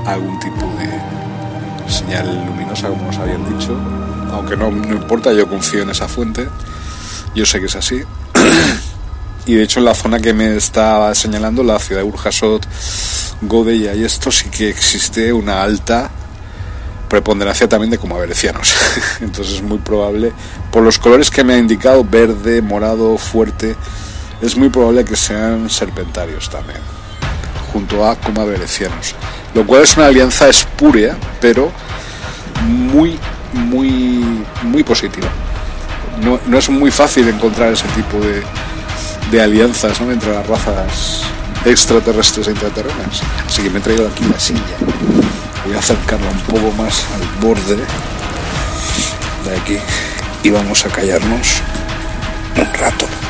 [0.05, 3.77] algún tipo de señal luminosa, como nos habían dicho,
[4.31, 6.47] aunque no, no importa, yo confío en esa fuente,
[7.35, 8.01] yo sé que es así.
[9.45, 12.65] y de hecho en la zona que me estaba señalando, la ciudad de Urjasot,
[13.41, 16.11] Godeya y esto sí que existe una alta
[17.09, 18.73] preponderancia también de como averecianos.
[19.19, 20.31] Entonces es muy probable,
[20.71, 23.75] por los colores que me ha indicado, verde, morado, fuerte,
[24.41, 26.79] es muy probable que sean serpentarios también,
[27.73, 29.15] junto a como averecianos.
[29.53, 31.71] Lo cual es una alianza espúrea, pero
[32.65, 33.19] muy,
[33.53, 35.27] muy, muy positiva.
[36.23, 38.41] No, no es muy fácil encontrar ese tipo de,
[39.31, 41.23] de alianzas entre las razas
[41.65, 43.21] extraterrestres e intraterrenas.
[43.45, 44.77] Así que me he traído aquí la silla
[45.65, 49.77] voy a acercarla un poco más al borde de aquí
[50.43, 51.61] y vamos a callarnos
[52.57, 53.20] un rato.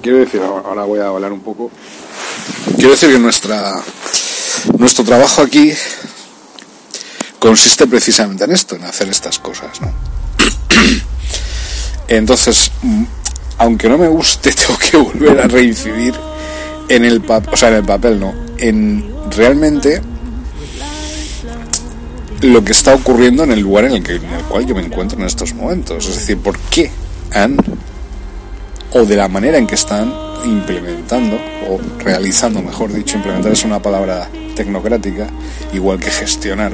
[0.00, 1.70] Quiero, decir, ahora voy a hablar un poco.
[2.76, 3.82] Quiero decir que nuestra,
[4.78, 5.72] nuestro trabajo aquí
[7.40, 9.92] consiste precisamente en esto, en hacer estas cosas, ¿no?
[12.08, 12.70] Entonces,
[13.58, 16.14] aunque no me guste, tengo que volver a reincidir
[16.88, 20.00] en el papel, o sea, en el papel, no, en realmente
[22.42, 24.82] lo que está ocurriendo en el lugar en el, que, en el cual yo me
[24.82, 26.06] encuentro en estos momentos.
[26.06, 26.90] Es decir, ¿por qué
[27.32, 27.56] han
[28.94, 30.12] o de la manera en que están
[30.44, 31.36] implementando
[31.68, 35.28] o realizando, mejor dicho, implementar es una palabra tecnocrática,
[35.72, 36.72] igual que gestionar.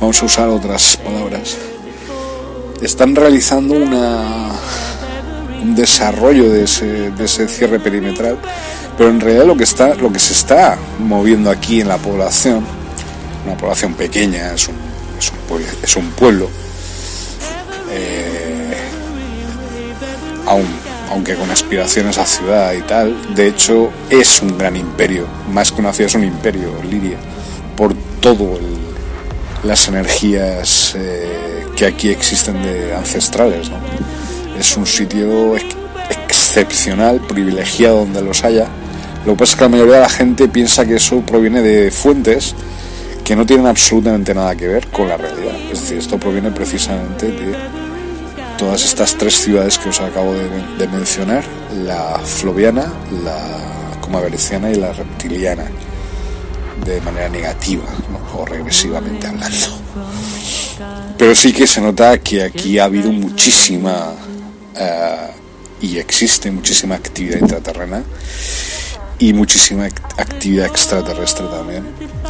[0.00, 1.56] Vamos a usar otras palabras.
[2.80, 8.38] Están realizando un desarrollo de ese, cierre perimetral,
[8.96, 12.64] pero en realidad lo que, está, lo que se está moviendo aquí en la población,
[13.46, 14.76] una población pequeña, es un,
[15.18, 16.48] es un, pueblo, es un pueblo
[17.90, 18.76] eh,
[20.46, 25.72] aún aunque con aspiraciones a ciudad y tal, de hecho es un gran imperio, más
[25.72, 27.18] que una ciudad es un imperio, Liria,
[27.76, 28.58] por todo
[29.62, 33.70] las energías eh, que aquí existen de ancestrales.
[34.58, 35.56] Es un sitio
[36.26, 38.66] excepcional, privilegiado donde los haya.
[39.26, 41.90] Lo que pasa es que la mayoría de la gente piensa que eso proviene de
[41.90, 42.54] fuentes
[43.24, 45.56] que no tienen absolutamente nada que ver con la realidad.
[45.72, 47.56] Es decir, esto proviene precisamente de
[48.56, 51.44] todas estas tres ciudades que os acabo de, mencionar,
[51.84, 52.92] la floviana,
[53.24, 55.64] la comavericiana y la reptiliana,
[56.84, 57.84] de manera negativa
[58.34, 59.66] o regresivamente hablando.
[61.18, 64.12] Pero sí que se nota que aquí ha habido muchísima
[64.76, 65.30] eh,
[65.80, 68.02] y existe muchísima actividad intraterrena
[69.18, 71.84] y muchísima actividad extraterrestre también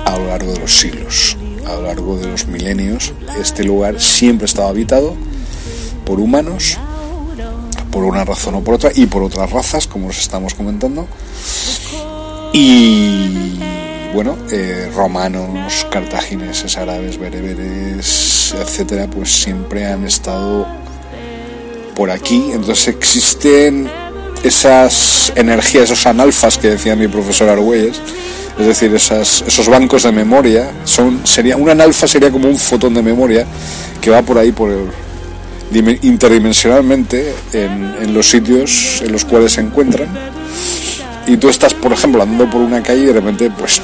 [0.04, 3.12] a lo largo de los siglos, a lo largo de los milenios.
[3.40, 5.16] Este lugar siempre ha estado habitado
[6.06, 6.78] por humanos,
[7.90, 11.06] por una razón o por otra, y por otras razas, como os estamos comentando.
[12.54, 13.58] Y
[14.14, 20.66] bueno, eh, romanos, cartagineses, árabes, bereberes, etcétera, pues siempre han estado
[21.94, 22.50] por aquí.
[22.52, 23.90] Entonces existen
[24.42, 28.00] esas energías, esos analfas que decía mi profesor Argüelles,
[28.58, 32.94] es decir, esas, esos bancos de memoria, son, sería, un analfa sería como un fotón
[32.94, 33.44] de memoria
[34.00, 34.88] que va por ahí por el,
[35.72, 40.08] interdimensionalmente en, los sitios en los cuales se encuentran.
[41.26, 43.80] Y tú estás por ejemplo andando por una calle y de repente pues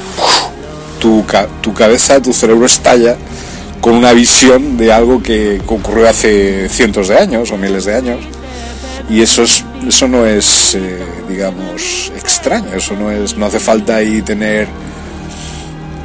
[1.00, 1.24] tu,
[1.60, 3.16] tu cabeza tu cerebro estalla
[3.80, 8.20] con una visión de algo que ocurrió hace cientos de años o miles de años.
[9.10, 13.96] Y eso es eso no es eh, digamos extraño eso no es no hace falta
[13.96, 14.68] ahí tener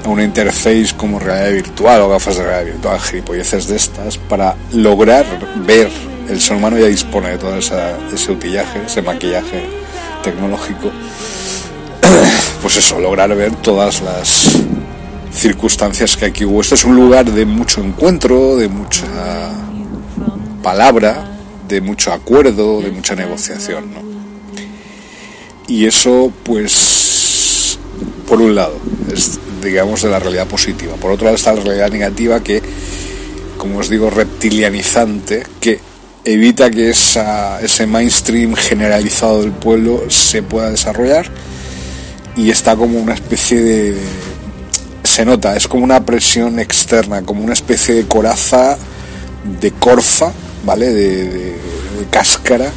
[0.07, 5.25] una interface como realidad virtual o gafas de realidad virtual, gilipolleces de estas, para lograr
[5.65, 5.89] ver,
[6.29, 9.65] el ser humano ya dispone de todo ese utillaje, ese maquillaje
[10.23, 10.91] tecnológico,
[12.61, 14.53] pues eso, lograr ver todas las
[15.31, 16.61] circunstancias que aquí hubo.
[16.61, 19.05] Este es un lugar de mucho encuentro, de mucha
[20.63, 21.37] palabra,
[21.67, 24.07] de mucho acuerdo, de mucha negociación, ¿no?
[25.67, 27.77] Y eso, pues,
[28.25, 28.79] por un lado,
[29.13, 30.95] es digamos de la realidad positiva.
[30.95, 32.61] Por otro lado está la realidad negativa que,
[33.57, 35.79] como os digo, reptilianizante, que
[36.23, 41.29] evita que esa, ese mainstream generalizado del pueblo se pueda desarrollar
[42.35, 43.97] y está como una especie de...
[45.03, 48.77] se nota, es como una presión externa, como una especie de coraza
[49.59, 50.31] de corfa,
[50.65, 50.93] ¿vale?
[50.93, 51.57] De,
[52.11, 52.71] cáscara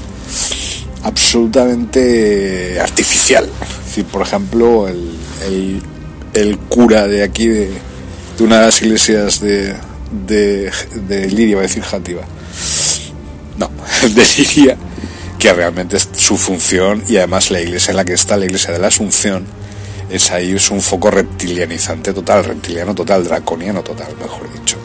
[1.03, 3.49] absolutamente artificial.
[3.97, 5.83] Es por ejemplo, el,
[6.69, 7.71] cura de aquí, de,
[8.41, 9.75] una de las iglesias de,
[10.27, 10.71] de,
[11.07, 12.23] de Lidia, va a decir Jativa,
[13.59, 13.71] no,
[14.09, 14.77] de Lidia,
[15.39, 18.73] que realmente es su función y además la iglesia en la que está, la iglesia
[18.73, 19.47] de la Asunción,
[20.11, 24.77] es ahí es un foco reptilianizante total, reptiliano total, draconiano total, mejor dicho.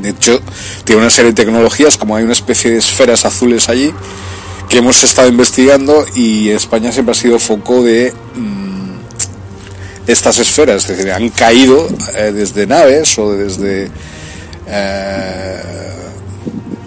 [0.00, 0.40] De hecho,
[0.84, 3.92] tiene una serie de tecnologías, como hay una especie de esferas azules allí,
[4.68, 8.59] que hemos estado investigando y España siempre ha sido foco de mm,
[10.06, 13.90] estas esferas, es decir, han caído eh, desde naves o desde
[14.66, 15.60] eh,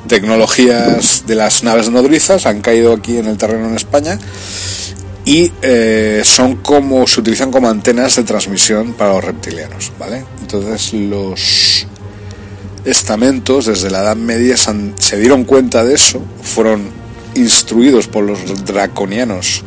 [0.07, 4.19] tecnologías de las naves nodrizas, han caído aquí en el terreno en España
[5.25, 10.25] y eh, son como se utilizan como antenas de transmisión para los reptilianos, ¿vale?
[10.41, 11.87] Entonces los
[12.83, 16.89] estamentos desde la Edad Media se dieron cuenta de eso, fueron
[17.35, 19.63] instruidos por los draconianos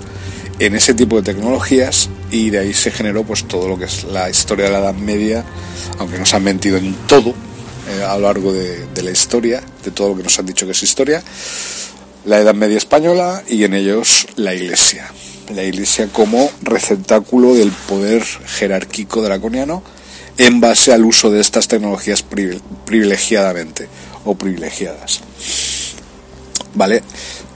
[0.59, 4.05] en ese tipo de tecnologías y de ahí se generó pues todo lo que es
[4.05, 5.45] la historia de la Edad Media,
[5.99, 7.35] aunque nos han mentido en todo
[7.89, 10.67] eh, a lo largo de, de, la historia, de todo lo que nos han dicho
[10.67, 11.23] que es historia,
[12.25, 15.11] la Edad Media española y en ellos la Iglesia.
[15.55, 19.83] La Iglesia como receptáculo del poder jerárquico draconiano
[20.39, 22.25] en base al uso de estas tecnologías
[22.85, 23.89] privilegiadamente
[24.25, 25.21] o privilegiadas.
[26.75, 27.03] Vale.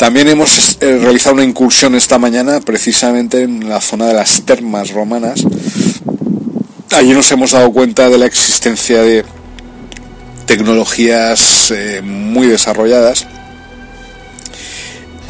[0.01, 4.93] También hemos eh, realizado una incursión esta mañana precisamente en la zona de las termas
[4.93, 5.45] romanas.
[6.93, 9.27] Allí nos hemos dado cuenta de la existencia de
[10.47, 13.27] tecnologías eh, muy desarrolladas.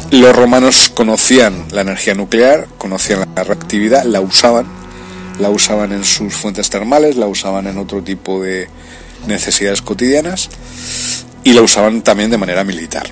[0.09, 4.67] Los romanos conocían la energía nuclear, conocían la reactividad, la usaban
[5.37, 8.69] la usaban en sus fuentes termales, la usaban en otro tipo de
[9.27, 10.49] necesidades cotidianas
[11.43, 13.11] y la usaban también de manera militar.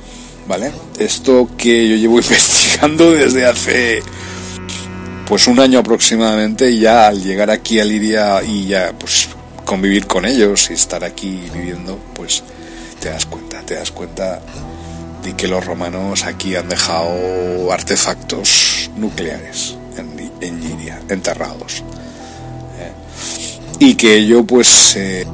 [0.50, 0.72] ¿Vale?
[0.98, 4.02] Esto que yo llevo investigando desde hace
[5.28, 9.30] pues un año aproximadamente y ya al llegar aquí a Liria y ya pues
[9.64, 12.42] convivir con ellos y estar aquí viviendo, pues
[13.00, 14.42] te das cuenta, te das cuenta
[15.24, 21.84] de que los romanos aquí han dejado artefactos nucleares en, en Liria, enterrados
[23.80, 25.26] y que yo pues eh,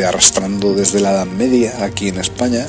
[0.00, 2.66] arrastrando desde la Edad Media aquí en España,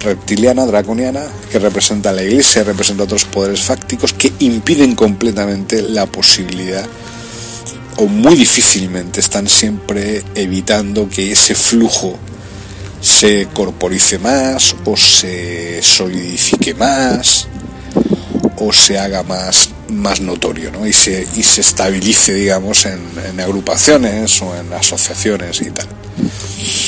[0.00, 6.86] reptiliana, draconiana, que representa la Iglesia, representa otros poderes fácticos que impiden completamente la posibilidad
[7.98, 12.18] o muy difícilmente están siempre evitando que ese flujo
[13.00, 17.48] se corporice más o se solidifique más
[18.58, 20.86] o se haga más, más notorio ¿no?
[20.86, 25.86] y, se, y se estabilice digamos en agrupaciones o en asociaciones y tal.
[26.18, 26.85] Yeah.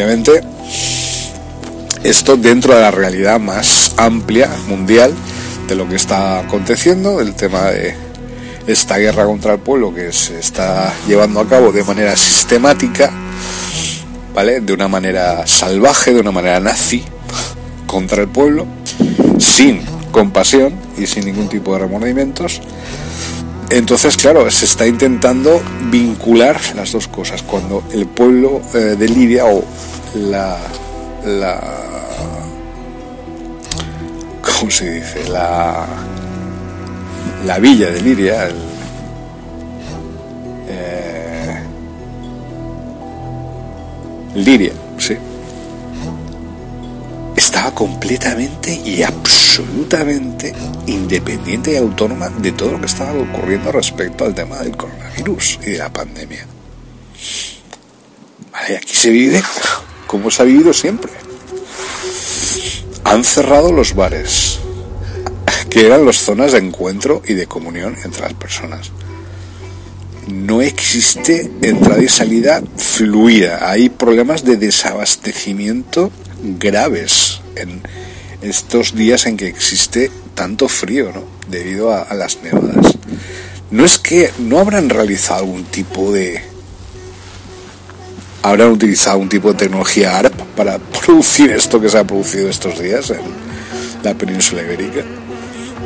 [0.00, 0.40] Obviamente,
[2.02, 5.12] esto dentro de la realidad más amplia, mundial,
[5.68, 7.94] de lo que está aconteciendo, el tema de
[8.66, 13.10] esta guerra contra el pueblo que se está llevando a cabo de manera sistemática,
[14.34, 14.60] ¿vale?
[14.60, 17.04] De una manera salvaje, de una manera nazi
[17.86, 18.66] contra el pueblo,
[19.38, 19.82] sin
[20.12, 22.62] compasión y sin ningún tipo de remordimientos.
[23.70, 27.42] Entonces, claro, se está intentando vincular las dos cosas.
[27.42, 29.64] Cuando el pueblo eh, de Lidia o
[30.14, 30.58] la,
[31.24, 31.60] la.
[34.42, 35.28] ¿Cómo se dice?
[35.28, 35.86] La.
[37.44, 38.56] La villa de Liria, el,
[40.68, 41.62] eh,
[44.34, 45.16] Liria, sí.
[47.34, 50.54] Estaba completamente y absolutamente
[50.86, 55.70] independiente y autónoma de todo lo que estaba ocurriendo respecto al tema del coronavirus y
[55.70, 56.46] de la pandemia.
[58.52, 59.42] Vale, aquí se vive
[60.10, 61.12] como se ha vivido siempre.
[63.04, 64.58] Han cerrado los bares,
[65.70, 68.90] que eran las zonas de encuentro y de comunión entre las personas.
[70.26, 73.70] No existe entrada y salida fluida.
[73.70, 76.10] Hay problemas de desabastecimiento
[76.58, 77.80] graves en
[78.42, 81.22] estos días en que existe tanto frío, ¿no?
[81.48, 82.96] Debido a, a las nevadas.
[83.70, 86.49] No es que no habrán realizado algún tipo de
[88.42, 92.78] habrán utilizado un tipo de tecnología ARP para producir esto que se ha producido estos
[92.78, 93.20] días en
[94.02, 95.02] la península ibérica.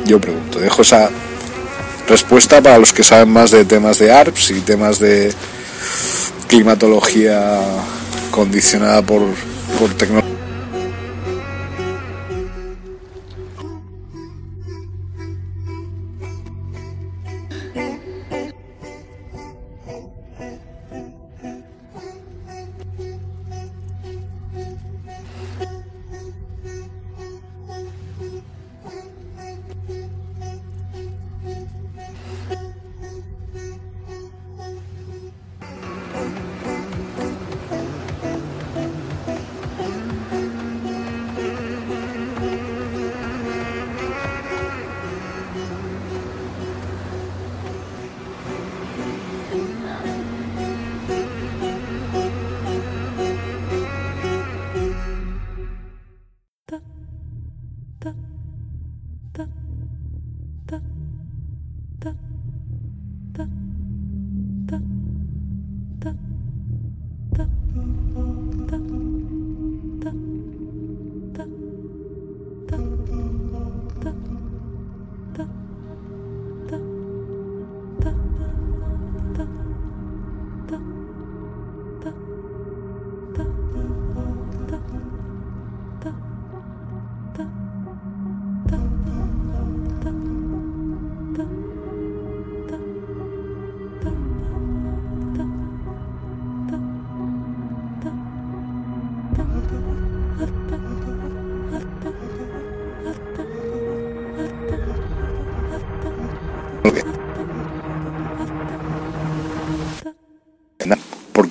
[0.05, 1.09] Yo pregunto, dejo esa
[2.07, 5.33] respuesta para los que saben más de temas de ARPS y temas de
[6.47, 7.59] climatología
[8.31, 9.21] condicionada por,
[9.79, 10.24] por tecnología.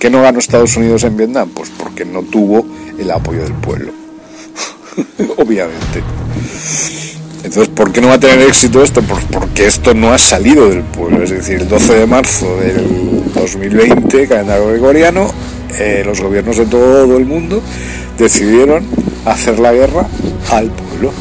[0.04, 1.48] Qué no ganó Estados Unidos en Vietnam?
[1.54, 2.66] Pues porque no tuvo
[2.98, 3.90] el apoyo del pueblo.
[5.38, 6.02] Obviamente.
[7.42, 9.00] Entonces, ¿por qué no va a tener éxito esto?
[9.00, 11.22] Pues porque esto no ha salido del pueblo.
[11.22, 15.30] Es decir, el 12 de marzo del 2020, calendario gregoriano,
[16.04, 17.62] los gobiernos de todo el mundo
[18.18, 18.84] decidieron
[19.24, 20.06] hacer la guerra
[20.50, 21.12] al pueblo.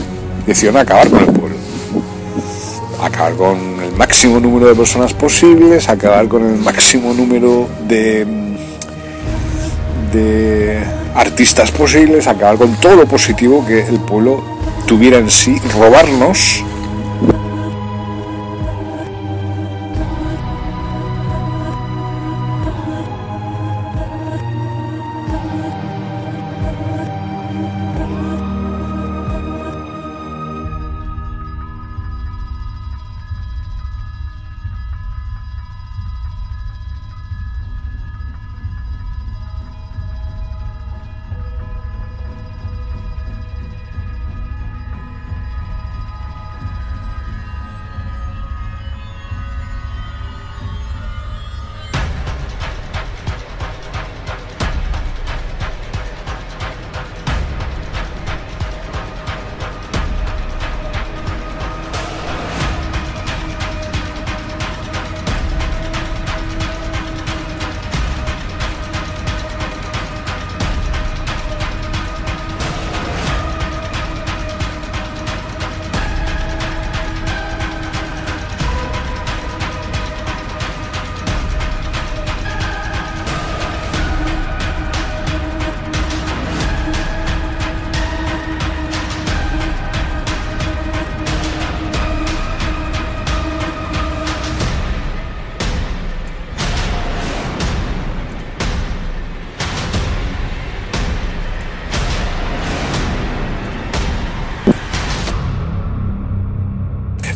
[0.45, 1.55] Decidieron acabar con el pueblo.
[3.01, 8.32] Acabar con el máximo número de personas posibles, acabar con el máximo número de
[10.13, 10.83] de
[11.15, 14.43] artistas posibles, acabar con todo lo positivo que el pueblo
[14.85, 16.63] tuviera en sí, robarnos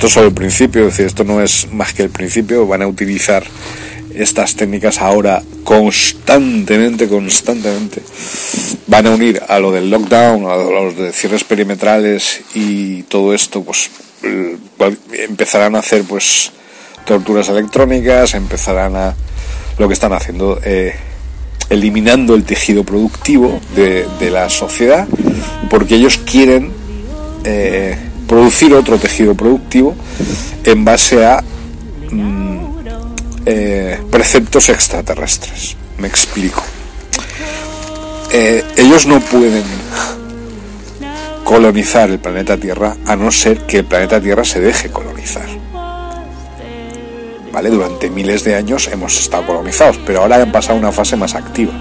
[0.07, 2.81] esto es solo el principio, es decir, esto no es más que el principio, van
[2.81, 3.43] a utilizar
[4.15, 8.01] estas técnicas ahora constantemente, constantemente.
[8.87, 13.63] Van a unir a lo del lockdown, a los de cierres perimetrales y todo esto,
[13.63, 13.89] pues
[15.11, 16.53] empezarán a hacer pues
[17.05, 19.13] torturas electrónicas, empezarán a
[19.77, 20.95] lo que están haciendo, eh,
[21.69, 25.05] eliminando el tejido productivo de, la sociedad,
[25.69, 26.71] porque ellos quieren
[27.43, 29.95] eh, producir otro tejido productivo
[30.63, 31.43] en base a
[32.11, 32.59] mm,
[33.45, 35.75] eh, preceptos extraterrestres.
[35.97, 36.63] Me explico.
[38.31, 39.63] ellos no pueden
[41.47, 45.45] colonizar el planeta Tierra a no ser que el planeta Tierra se deje colonizar.
[47.53, 47.69] ¿Vale?
[47.69, 51.71] Durante miles de años hemos estado colonizados, pero ahora han pasado una fase más activa.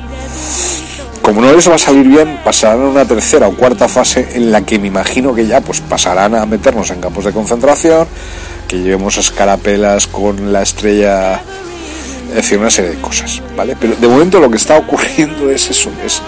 [1.27, 4.53] Como no les va a salir bien, pasarán a una tercera o cuarta fase en
[4.53, 8.07] la que me imagino que ya pues pasarán a meternos en campos de concentración,
[8.69, 11.43] que llevemos escarapelas con la estrella,
[12.29, 13.75] es decir, una serie de cosas, ¿vale?
[13.75, 16.23] Pero de momento lo que está ocurriendo es eso, es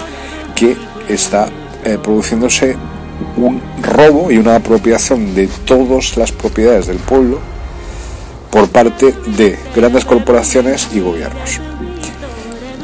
[0.56, 0.76] que
[1.08, 1.48] está
[1.84, 2.76] eh, produciéndose
[3.36, 7.38] un robo y una apropiación de todas las propiedades del pueblo
[8.50, 11.60] por parte de grandes corporaciones y gobiernos.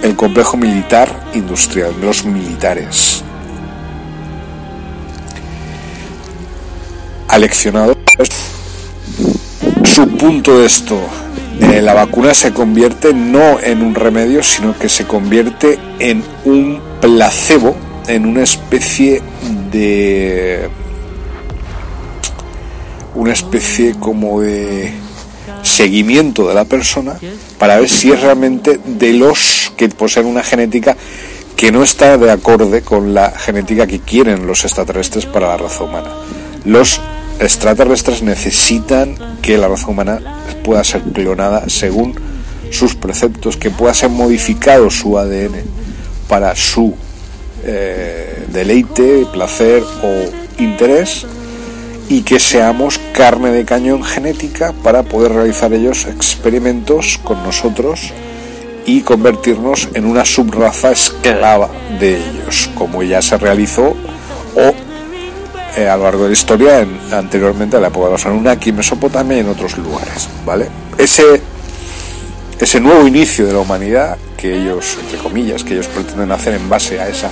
[0.03, 3.22] El complejo militar industrial, los militares.
[7.28, 7.95] Aleccionado
[9.95, 10.99] su punto de esto,
[11.61, 16.80] eh, la vacuna se convierte no en un remedio, sino que se convierte en un
[17.01, 17.76] placebo,
[18.09, 19.22] en una especie
[19.70, 20.68] de
[23.14, 24.92] una especie como de
[25.74, 27.18] seguimiento de la persona
[27.58, 30.96] para ver si es realmente de los que poseen una genética
[31.56, 35.84] que no está de acorde con la genética que quieren los extraterrestres para la raza
[35.84, 36.10] humana.
[36.64, 37.00] Los
[37.40, 40.20] extraterrestres necesitan que la raza humana
[40.62, 42.14] pueda ser clonada según
[42.70, 45.62] sus preceptos, que pueda ser modificado su ADN
[46.28, 46.94] para su
[47.64, 51.26] eh, deleite, placer o interés
[52.09, 58.12] y que seamos carne de cañón genética para poder realizar ellos experimentos con nosotros
[58.86, 63.96] y convertirnos en una subraza esclava de ellos, como ya se realizó
[64.57, 64.74] o
[65.76, 68.72] eh, a lo largo de la historia en, anteriormente a la época de los Anunnaki,
[68.72, 70.68] Mesopotamia y en otros lugares, ¿vale?
[70.98, 71.40] Ese,
[72.61, 76.68] ese nuevo inicio de la humanidad que ellos, entre comillas, que ellos pretenden hacer en
[76.68, 77.30] base a esa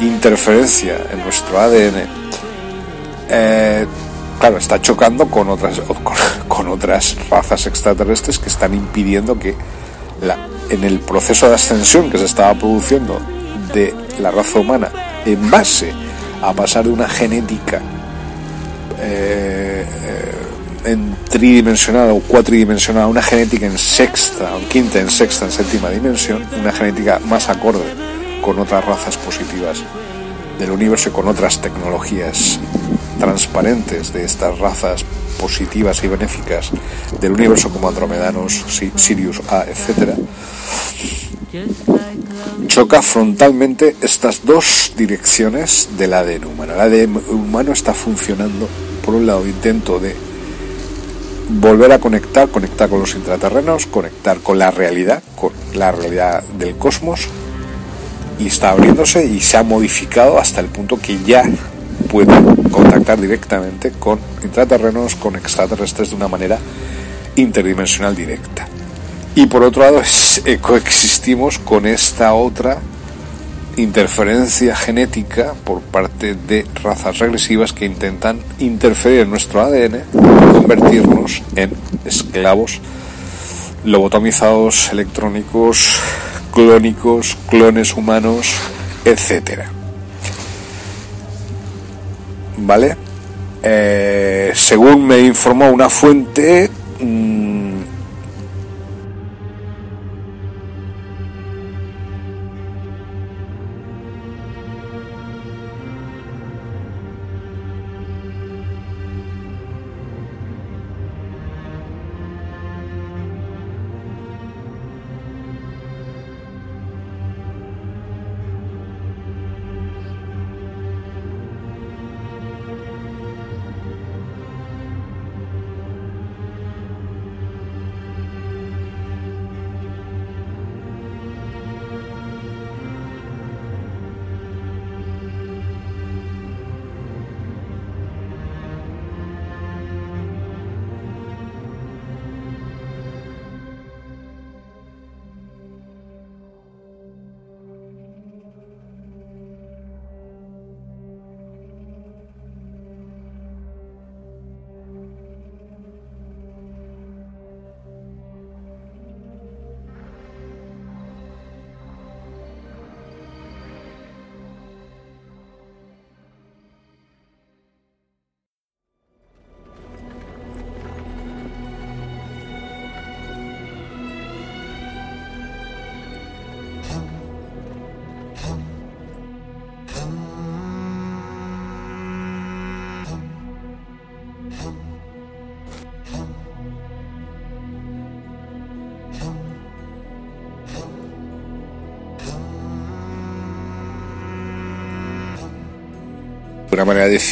[0.00, 2.21] interferencia en nuestro ADN,
[3.34, 3.86] eh,
[4.38, 5.80] claro, está chocando con otras,
[6.48, 9.54] con, otras razas extraterrestres que están impidiendo que
[10.68, 13.18] en el proceso de ascensión que se estaba produciendo
[13.74, 14.90] de la raza humana
[15.24, 15.92] en base
[16.42, 17.80] a pasar de una genética
[19.00, 19.84] eh,
[20.84, 25.90] en tridimensional o cuatridimensional a una genética en sexta, en quinta, en sexta, en séptima
[25.90, 27.84] dimensión, una genética más acorde
[28.42, 29.82] con otras razas positivas
[30.58, 32.58] del universo y con otras tecnologías
[33.18, 35.04] transparentes de estas razas
[35.38, 36.70] positivas y benéficas
[37.20, 38.64] del universo como andromedanos,
[38.96, 40.14] Sirius A, etc.,
[42.66, 46.74] choca frontalmente estas dos direcciones del ADN humano.
[46.74, 48.68] El ADN humano está funcionando,
[49.04, 50.14] por un lado, intento de
[51.60, 56.76] volver a conectar, conectar con los intraterrenos, conectar con la realidad, con la realidad del
[56.76, 57.28] cosmos,
[58.38, 61.44] y está abriéndose y se ha modificado hasta el punto que ya
[62.10, 62.32] puede
[62.70, 66.58] contactar directamente con intraterrenos, con extraterrestres de una manera
[67.36, 68.66] interdimensional directa.
[69.34, 70.02] Y por otro lado,
[70.44, 72.78] eh, coexistimos con esta otra
[73.76, 80.02] interferencia genética por parte de razas regresivas que intentan interferir en nuestro ADN
[80.52, 81.72] convertirnos en
[82.04, 82.80] esclavos
[83.84, 85.98] lobotomizados, electrónicos,
[86.52, 88.52] clónicos, clones humanos,
[89.04, 89.81] etcétera.
[92.64, 92.96] ¿Vale?
[93.62, 96.68] Eh, según me informó una fuente,
[97.00, 97.51] mm,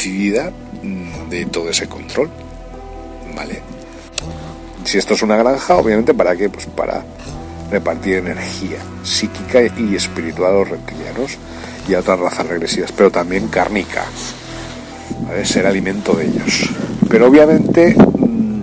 [0.09, 2.29] mm, de todo ese control.
[3.35, 3.61] ¿Vale?
[4.83, 6.49] Si esto es una granja, obviamente, ¿para qué?
[6.49, 7.03] Pues para
[7.69, 11.37] repartir energía psíquica y espiritual a los reptilianos
[11.87, 14.03] y a otras razas regresivas, pero también cárnica,
[15.25, 15.45] ¿vale?
[15.45, 16.69] ser alimento de ellos.
[17.09, 18.61] Pero obviamente, mm,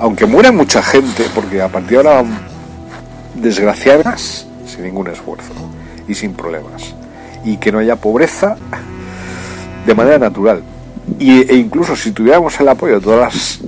[0.00, 2.24] aunque muera mucha gente, porque a partir de ahora
[3.34, 5.52] desgraciadas sin ningún esfuerzo
[6.06, 6.94] y sin problemas,
[7.44, 8.56] y que no haya pobreza
[9.86, 10.62] de manera natural.
[11.18, 13.60] Y, e incluso si tuviéramos el apoyo de todas las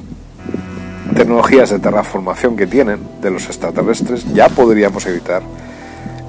[1.14, 5.42] tecnologías de terraformación que tienen de los extraterrestres, ya podríamos evitar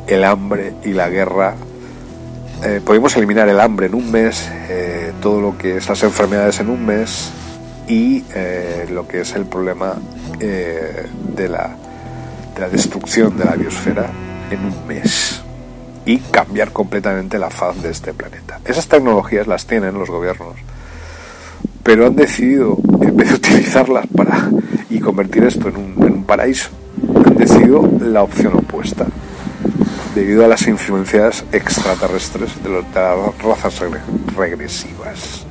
[0.08, 1.56] el hambre y la guerra.
[2.64, 6.60] Eh, podemos eliminar el hambre en un mes, eh, todo lo que es las enfermedades
[6.60, 7.32] en un mes
[7.88, 9.96] y eh, lo que es el problema
[10.40, 11.76] de, la,
[12.56, 14.10] de la destrucción de la biosfera
[14.52, 15.37] en un mes
[16.08, 18.62] y cambiar completamente la faz de este planeta.
[18.64, 20.56] Esas tecnologías las tienen los gobiernos,
[21.84, 24.50] pero han decidido, en vez de utilizarlas para
[24.90, 26.70] y convertir esto en un, paraíso,
[27.26, 29.06] han decidido la opción opuesta,
[30.16, 33.82] debido a las influencias extraterrestres de, las razas
[34.36, 35.46] regresivas,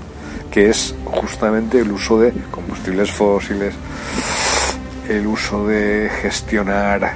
[0.50, 3.74] que es justamente el uso de combustibles fósiles,
[5.08, 7.12] el uso de gestionar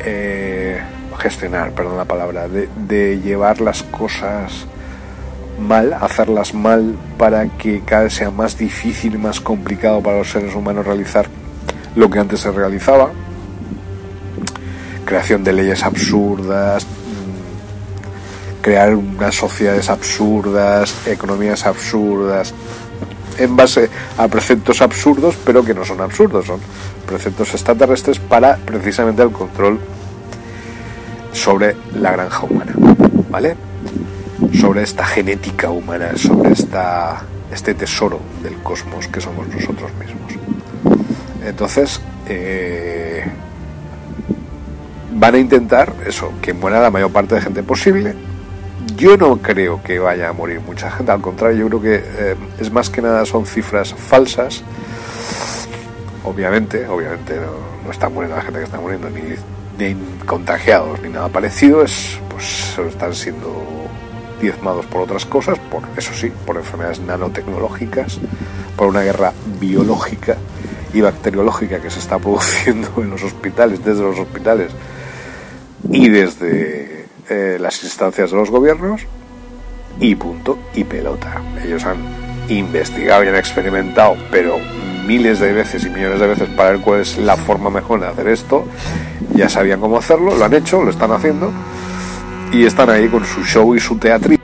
[0.00, 0.80] eh,
[1.18, 4.66] gestionar, perdón la palabra, de, llevar las cosas
[5.60, 10.54] mal, hacerlas mal para que cada vez sea más difícil más complicado para los seres
[10.54, 11.26] humanos realizar
[11.96, 13.10] lo que antes se realizaba.
[15.04, 22.54] Creación de leyes absurdas, mm, crear unas sociedades absurdas, economías absurdas,
[23.38, 26.60] en base a preceptos absurdos, pero que no son absurdos, son
[27.06, 29.78] preceptos extraterrestres para precisamente el control
[31.32, 32.72] sobre la granja humana,
[33.30, 33.56] ¿vale?
[34.60, 37.22] Sobre esta genética humana, sobre esta,
[37.52, 40.32] este tesoro del cosmos que somos nosotros mismos.
[41.44, 43.24] Entonces, eh,
[45.12, 48.14] van a intentar eso, que muera la mayor parte de gente posible.
[48.96, 52.36] Yo no creo que vaya a morir mucha gente, al contrario, yo creo que eh,
[52.58, 54.62] es más que nada son cifras falsas.
[56.24, 59.20] Obviamente, obviamente no, no está muriendo la gente que está muriendo, ni
[59.78, 63.64] de contagiados ni nada parecido, es, pues están siendo
[64.40, 68.18] diezmados por otras cosas, por eso sí, por enfermedades nanotecnológicas,
[68.76, 70.36] por una guerra biológica
[70.92, 74.72] y bacteriológica que se está produciendo en los hospitales, desde los hospitales
[75.88, 79.02] y desde eh, las instancias de los gobiernos,
[80.00, 81.42] y punto, y pelota.
[81.64, 81.98] Ellos han
[82.48, 84.58] investigado y han experimentado, pero
[85.08, 88.08] miles de veces y millones de veces para ver cuál es la forma mejor de
[88.08, 88.66] hacer esto.
[89.34, 91.50] Ya sabían cómo hacerlo, lo han hecho, lo están haciendo
[92.52, 94.34] y están ahí con su show y su teatro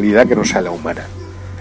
[0.00, 1.06] Moralidad que no sea la humana.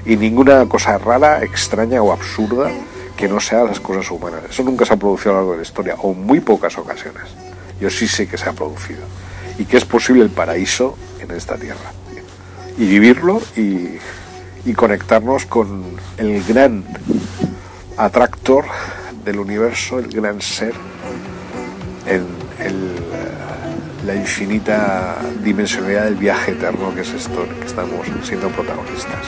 [0.05, 2.71] Y ninguna cosa rara, extraña o absurda
[3.17, 4.43] que no sea las cosas humanas.
[4.49, 7.23] Eso nunca se ha producido a lo largo de la historia, o muy pocas ocasiones.
[7.81, 9.01] Yo sí sé que se ha producido.
[9.57, 11.91] Y que es posible el paraíso en esta tierra.
[12.77, 13.97] Y vivirlo y,
[14.63, 15.83] y conectarnos con
[16.17, 16.85] el gran
[17.97, 18.63] atractor
[19.25, 20.75] del universo, el gran ser,
[24.09, 29.27] la infinita dimensionalidad del viaje eterno que es esto que estamos siendo protagonistas.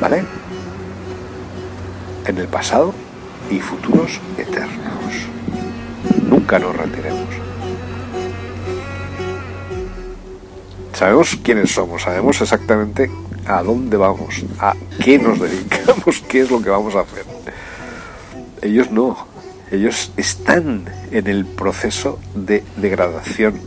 [0.00, 0.24] ¿Vale?
[2.24, 2.94] En el pasado
[3.50, 5.12] y futuros eternos.
[6.30, 7.28] Nunca nos retiremos.
[10.94, 13.10] Sabemos quiénes somos, sabemos exactamente
[13.46, 17.26] a dónde vamos, a qué nos dedicamos, qué es lo que vamos a hacer.
[18.62, 19.26] Ellos no,
[19.70, 23.60] ellos están en el proceso de degradación,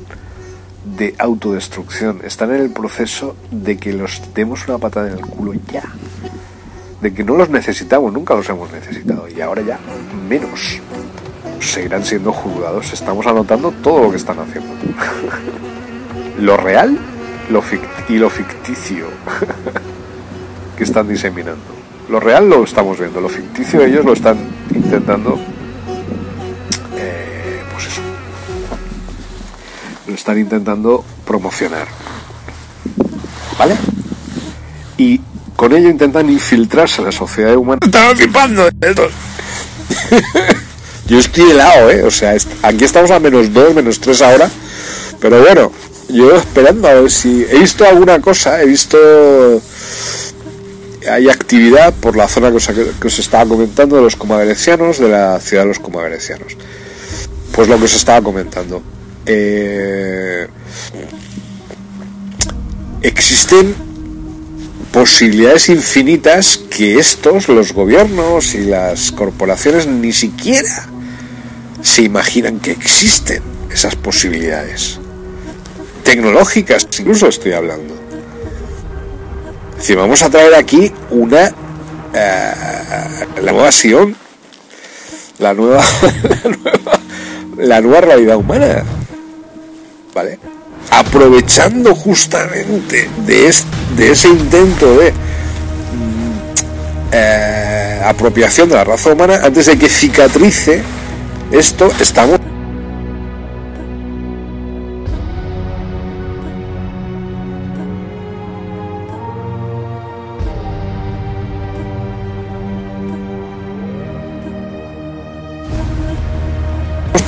[0.83, 5.53] de autodestrucción, están en el proceso de que los demos una patada en el culo
[5.71, 5.83] ya,
[7.01, 9.79] de que no los necesitamos, nunca los hemos necesitado y ahora ya
[10.27, 10.79] menos.
[11.59, 14.73] Seguirán siendo juzgados, estamos anotando todo lo que están haciendo.
[16.39, 16.97] lo real
[18.07, 19.07] y lo ficticio
[20.77, 21.79] que están diseminando.
[22.09, 24.37] Lo real lo estamos viendo, lo ficticio ellos lo están
[24.73, 25.37] intentando,
[30.19, 31.87] están intentando promocionar.
[33.57, 33.75] ¿Vale?
[34.97, 35.19] Y
[35.55, 37.79] con ello intentan infiltrarse en la sociedad humana.
[37.83, 38.69] Están flipando
[41.07, 42.03] Yo estoy helado, ¿eh?
[42.03, 44.49] O sea, aquí estamos a menos 2, menos 3 ahora.
[45.19, 45.71] Pero bueno,
[46.09, 48.97] yo esperando a ver si he visto alguna cosa, he visto
[51.09, 52.57] hay actividad por la zona que
[53.07, 56.57] os, estaba comentando de los comagrecianos, de la ciudad de los comagrecianos.
[57.53, 58.81] Pues lo que os estaba comentando.
[59.31, 60.47] Eh,
[63.03, 63.75] existen
[64.91, 70.87] posibilidades infinitas que estos, los gobiernos y las corporaciones, ni siquiera
[71.83, 74.99] se imaginan que existen esas posibilidades
[76.03, 77.93] tecnológicas, incluso estoy hablando.
[79.79, 81.53] Si vamos a traer aquí una
[82.13, 82.51] eh,
[83.43, 84.15] la nueva Sion,
[85.37, 85.83] la nueva,
[87.57, 88.83] la nueva, realidad humana,
[90.13, 90.39] ¿vale?
[90.91, 93.53] Aprovechando justamente de,
[93.95, 95.15] de ese intento de mm,
[97.11, 100.81] eh, apropiación de la raza humana, antes de que cicatrice
[101.51, 102.39] esto, estamos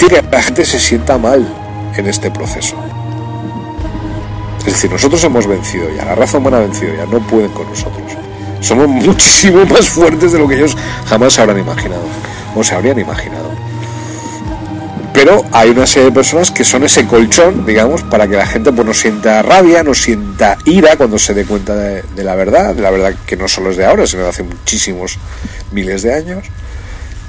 [0.09, 1.60] que la gente se sienta mal
[1.97, 2.75] en este proceso.
[4.59, 7.67] Es decir, nosotros hemos vencido ya, la raza humana ha vencido ya, no pueden con
[7.67, 8.11] nosotros.
[8.59, 10.77] Somos muchísimo más fuertes de lo que ellos
[11.07, 12.03] jamás habrán imaginado,
[12.55, 13.49] o se habrían imaginado.
[15.13, 18.71] Pero hay una serie de personas que son ese colchón, digamos, para que la gente
[18.71, 22.73] pues, no sienta rabia, no sienta ira cuando se dé cuenta de, de la verdad,
[22.73, 25.17] de la verdad que no solo es de ahora, sino de hace muchísimos
[25.71, 26.45] miles de años,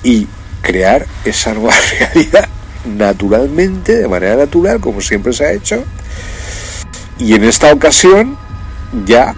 [0.04, 0.28] y
[0.60, 2.48] crear esa nueva realidad
[2.85, 5.85] naturalmente, de manera natural, como siempre se ha hecho.
[7.18, 8.37] Y en esta ocasión,
[9.05, 9.35] ya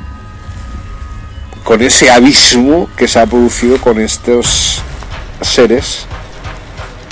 [1.64, 4.82] con ese abismo que se ha producido con estos
[5.40, 6.06] seres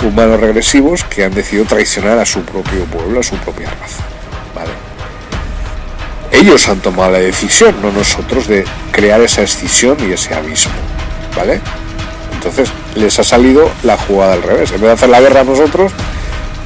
[0.04, 4.02] humanos regresivos que han decidido traicionar a su propio pueblo, a su propia raza.
[4.54, 4.72] ¿vale?
[6.32, 10.72] Ellos han tomado la decisión, no nosotros, de crear esa escisión y ese abismo.
[11.36, 11.60] ¿Vale?
[12.34, 14.70] Entonces les ha salido la jugada al revés.
[14.72, 15.92] En vez de hacer la guerra a nosotros,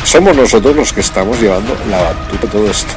[0.07, 2.95] somos nosotros los que estamos llevando la batuta de todo esto.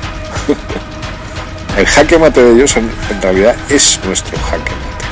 [1.77, 2.89] El jaque mate de ellos en,
[3.21, 5.05] realidad es nuestro jaque mate.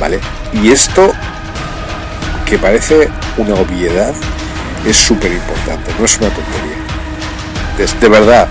[0.00, 0.20] ¿Vale?
[0.52, 1.12] Y esto,
[2.44, 4.12] que parece una obviedad,
[4.84, 8.00] es súper importante, no es una tontería.
[8.00, 8.48] De, verdad,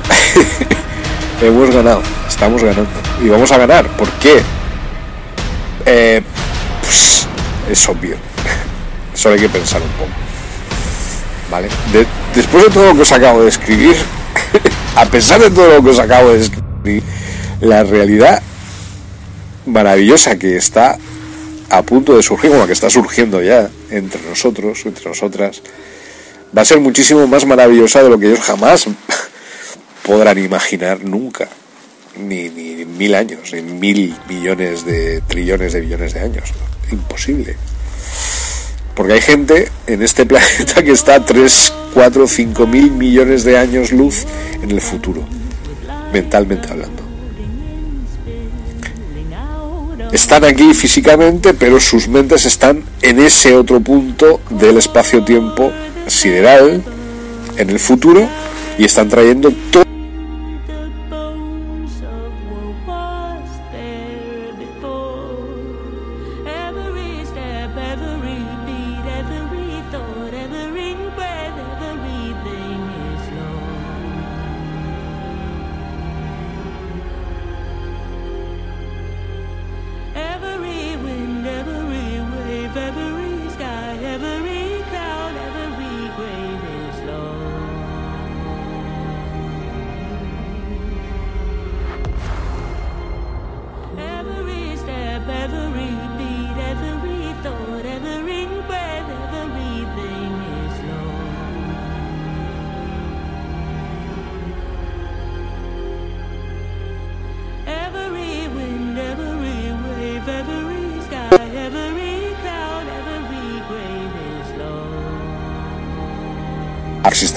[1.41, 2.89] hemos ganado, estamos ganando
[3.22, 3.86] y vamos a ganar.
[3.97, 4.41] ¿Por qué?
[5.86, 6.22] Eh,
[6.82, 7.28] pues,
[7.70, 8.16] es obvio,
[9.14, 10.30] solo hay que pensar un poco
[12.33, 13.95] después de todo lo que os acabo de escribir,
[14.95, 17.03] a pesar de todo lo que os acabo de escribir,
[17.59, 18.41] la realidad
[19.65, 20.97] maravillosa que está
[21.69, 25.61] a punto de surgir, como que está surgiendo ya entre nosotros, entre nosotras,
[26.55, 28.87] va a ser muchísimo más maravillosa de lo que ellos jamás
[30.03, 31.47] podrán imaginar nunca.
[32.17, 36.49] Ni, ni mil años, ni mil millones de trillones de billones de años.
[36.91, 37.55] Imposible.
[39.01, 43.57] Porque hay gente en este planeta que está a 3, 4, 5 mil millones de
[43.57, 44.27] años luz
[44.61, 45.23] en el futuro,
[46.13, 47.01] mentalmente hablando.
[50.11, 55.71] Están aquí físicamente, pero sus mentes están en ese otro punto del espacio-tiempo
[56.05, 56.83] sideral,
[57.57, 58.29] en el futuro,
[58.77, 59.90] y están trayendo todo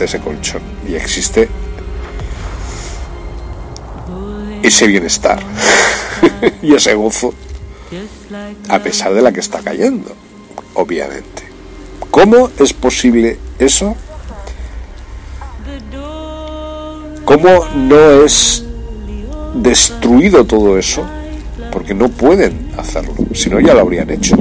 [0.04, 1.48] ese colchón y existe
[4.62, 5.38] ese bienestar
[6.62, 7.34] y ese gozo
[8.68, 10.14] a pesar de la que está cayendo,
[10.74, 11.44] obviamente.
[12.10, 13.96] ¿Cómo es posible eso?
[17.24, 18.64] ¿Cómo no es
[19.54, 21.04] destruido todo eso?
[21.72, 24.36] Porque no pueden hacerlo, si no ya lo habrían hecho.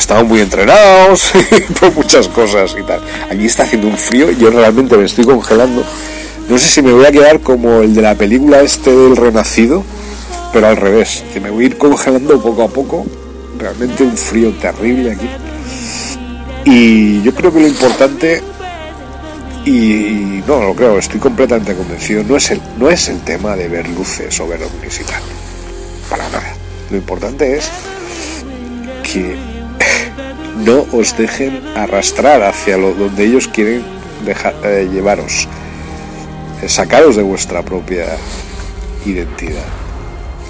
[0.00, 1.32] Estaban muy entrenados
[1.80, 3.00] por muchas cosas y tal.
[3.30, 5.84] Aquí está haciendo un frío, yo realmente me estoy congelando.
[6.48, 9.84] No sé si me voy a quedar como el de la película este del Renacido,
[10.52, 13.06] pero al revés, que me voy a ir congelando poco a poco.
[13.58, 15.28] Realmente un frío terrible aquí.
[16.64, 18.42] Y yo creo que lo importante
[19.64, 22.24] y no lo creo, estoy completamente convencido.
[22.24, 25.22] No es el, no es el tema de ver luces o ver ovnis y tal.
[26.08, 26.54] Para nada.
[26.90, 27.70] Lo importante es
[29.04, 29.49] que
[30.64, 33.82] no os dejen arrastrar hacia lo donde ellos quieren
[34.64, 35.48] eh, llevaros.
[36.62, 38.06] Eh, sacaros de vuestra propia
[39.06, 39.66] identidad.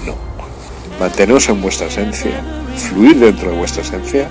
[0.05, 0.15] No.
[0.99, 2.41] Manteneros en vuestra esencia.
[2.75, 4.29] Fluir dentro de vuestra esencia.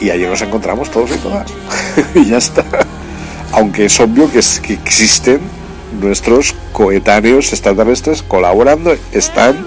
[0.00, 1.50] Y allí nos encontramos todos y todas.
[2.14, 2.64] y ya está
[3.52, 5.40] aunque es obvio que, existen
[6.00, 9.66] nuestros coetáneos extraterrestres colaborando, están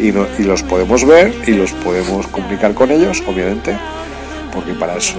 [0.00, 3.76] y, los podemos ver y los podemos comunicar con ellos, obviamente,
[4.52, 5.18] porque para eso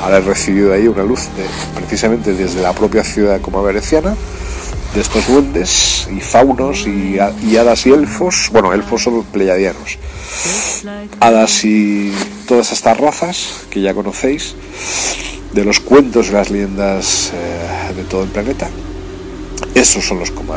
[0.00, 1.28] ahora recibido ahí una luz
[1.74, 4.14] precisamente desde la propia ciudad como veneciana
[4.94, 9.98] de estos duendes y faunos y, hadas y elfos, bueno, elfos son pleyadianos,
[11.18, 12.12] hadas y
[12.46, 14.54] todas estas razas que ya conocéis
[15.52, 18.68] de los cuentos y las leyendas eh, de todo el planeta.
[19.74, 20.56] Esos son los coma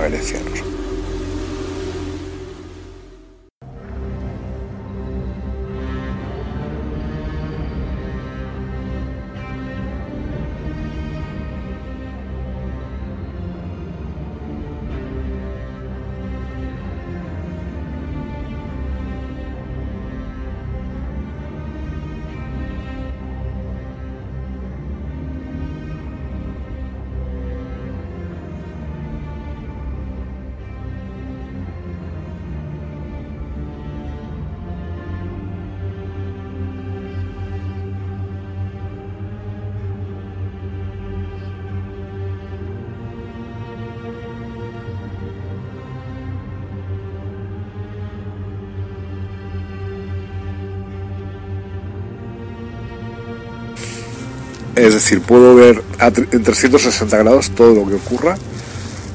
[55.04, 55.84] decir, puedo ver
[56.32, 58.38] en 360 grados todo lo que ocurra.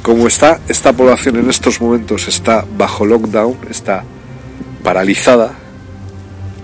[0.03, 4.05] Como está esta población en estos momentos está bajo lockdown, está
[4.83, 5.55] paralizada,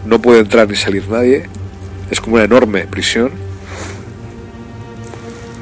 [0.07, 1.49] no puede entrar ni salir nadie,
[2.11, 3.31] es como una enorme prisión.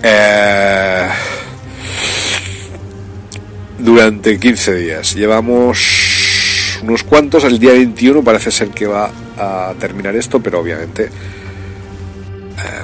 [0.02, 1.09] Eh,
[3.78, 5.14] durante 15 días.
[5.14, 11.11] Llevamos unos cuantos, el día 21 parece ser que va a terminar esto, pero obviamente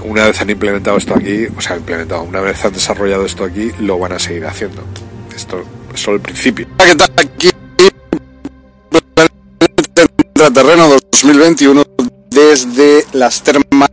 [0.04, 3.72] una vez han implementado esto aquí, o sea, implementado, una vez han desarrollado esto aquí,
[3.80, 4.82] lo van a seguir haciendo.
[5.34, 6.66] Esto es solo el principio.
[6.78, 7.50] ¿Qué tal aquí?
[10.52, 11.84] Terreno 2021
[12.30, 13.90] desde las termas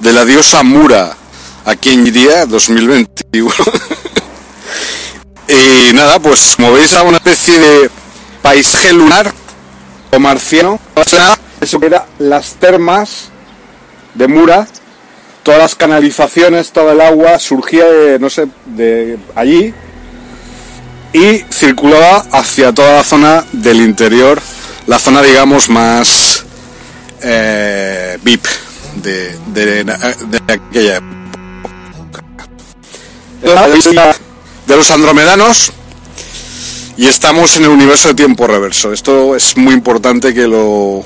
[0.00, 1.14] de la diosa Mura,
[1.66, 3.52] aquí en día 2021.
[5.48, 7.90] y nada, pues como veis a una especie de
[8.40, 9.32] paisaje lunar
[10.10, 10.80] o marciano,
[11.60, 13.29] eso era las termas
[14.14, 14.66] de Mura,
[15.42, 19.74] todas las canalizaciones, todo el agua surgía de, no sé, de allí
[21.12, 24.40] y circulaba hacia toda la zona del interior,
[24.86, 26.44] la zona digamos más
[27.22, 28.44] eh, VIP
[29.02, 29.80] de, de,
[30.48, 31.16] aquella época.
[34.66, 35.72] De los andromedanos
[36.96, 38.92] y estamos en el universo de tiempo reverso.
[38.92, 41.02] Esto es muy importante que lo,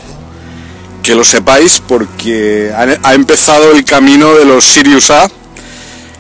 [1.05, 5.31] que lo sepáis porque ha, empezado el camino de los Sirius A,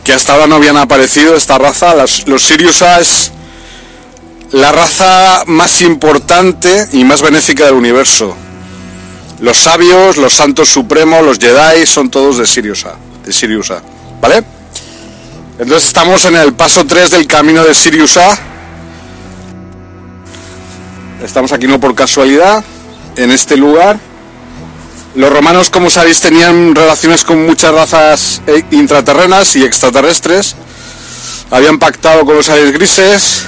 [0.04, 1.94] que hasta ahora no habían aparecido esta raza.
[2.26, 3.32] los Sirius A es
[4.52, 8.36] la raza más importante y más benéfica del universo.
[9.40, 12.94] Los sabios, los santos supremos, los Jedi son todos de Sirius A,
[13.24, 13.72] de Sirius
[14.20, 14.44] ¿vale?
[15.58, 18.38] Entonces estamos en el paso 3 del camino de Sirius A.
[21.24, 22.62] Estamos aquí no por casualidad,
[23.16, 23.98] en este lugar
[25.14, 30.56] los romanos, como sabéis, tenían relaciones con muchas razas eh, intraterrenas y extraterrestres.
[31.50, 33.46] Habían pactado con los aires grises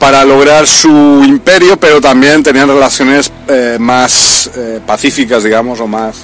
[0.00, 6.16] para lograr su imperio, pero también tenían relaciones eh, más eh, pacíficas, digamos, o más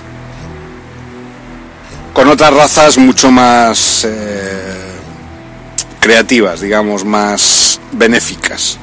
[2.12, 4.06] con otras razas mucho más
[5.98, 8.76] creativas, digamos, más benéficas,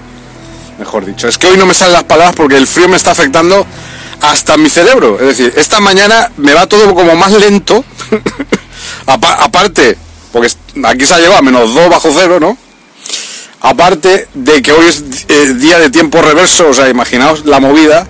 [0.80, 1.28] mejor dicho.
[1.28, 3.68] Es que hoy no me salen las palabras porque el frío me está afectando
[4.22, 5.20] hasta mi cerebro.
[5.20, 7.84] Es decir, esta mañana me va todo como más lento,
[9.06, 9.98] aparte,
[10.32, 10.52] porque
[10.84, 12.58] aquí se ha llegado a menos 2 bajo cero, ¿no?
[13.62, 18.08] Aparte de que hoy es eh, día de tiempo reverso, o sea, imaginaos la movida.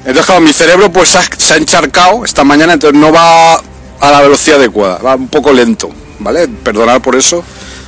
[0.00, 4.20] Entonces, claro, mi cerebro pues se ha encharcado esta mañana, entonces no va a la
[4.22, 5.90] velocidad adecuada, va un poco lento,
[6.20, 6.48] ¿vale?
[6.48, 7.44] Perdonad por eso,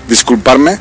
[0.08, 0.78] disculparme.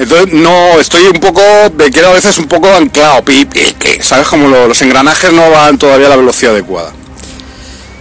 [0.00, 1.42] Entonces, no, estoy un poco,
[1.76, 3.22] me quedo a veces un poco anclado,
[4.00, 4.28] ¿sabes?
[4.28, 6.90] Como los engranajes no van todavía a la velocidad adecuada.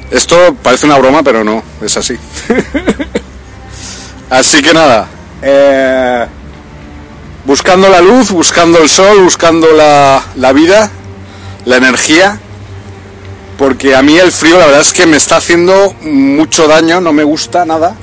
[0.09, 2.15] Esto parece una broma, pero no, es así.
[4.29, 5.09] así que nada,
[5.41, 6.25] eh,
[7.43, 10.89] buscando la luz, buscando el sol, buscando la, la vida,
[11.65, 12.39] la energía,
[13.57, 17.11] porque a mí el frío la verdad es que me está haciendo mucho daño, no
[17.11, 17.93] me gusta nada.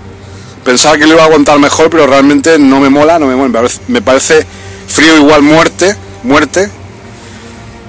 [0.67, 3.63] Pensaba que lo iba a aguantar mejor, pero realmente no me mola, no me mola.
[3.87, 4.45] Me parece
[4.89, 5.95] frío igual muerte,
[6.25, 6.69] muerte.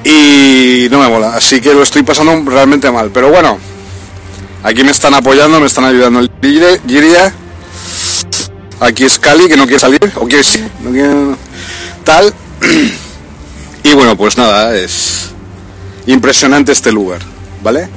[0.04, 3.10] Y no me mola, así que lo estoy pasando realmente mal.
[3.12, 3.58] Pero bueno,
[4.62, 7.34] aquí me están apoyando, me están ayudando el Giria.
[8.80, 11.36] Aquí es Cali, que no quiere salir, o quiere sí, no quiere
[12.04, 12.34] tal.
[13.84, 15.30] Y bueno, pues nada, es
[16.08, 17.22] impresionante este lugar,
[17.64, 17.88] ¿vale?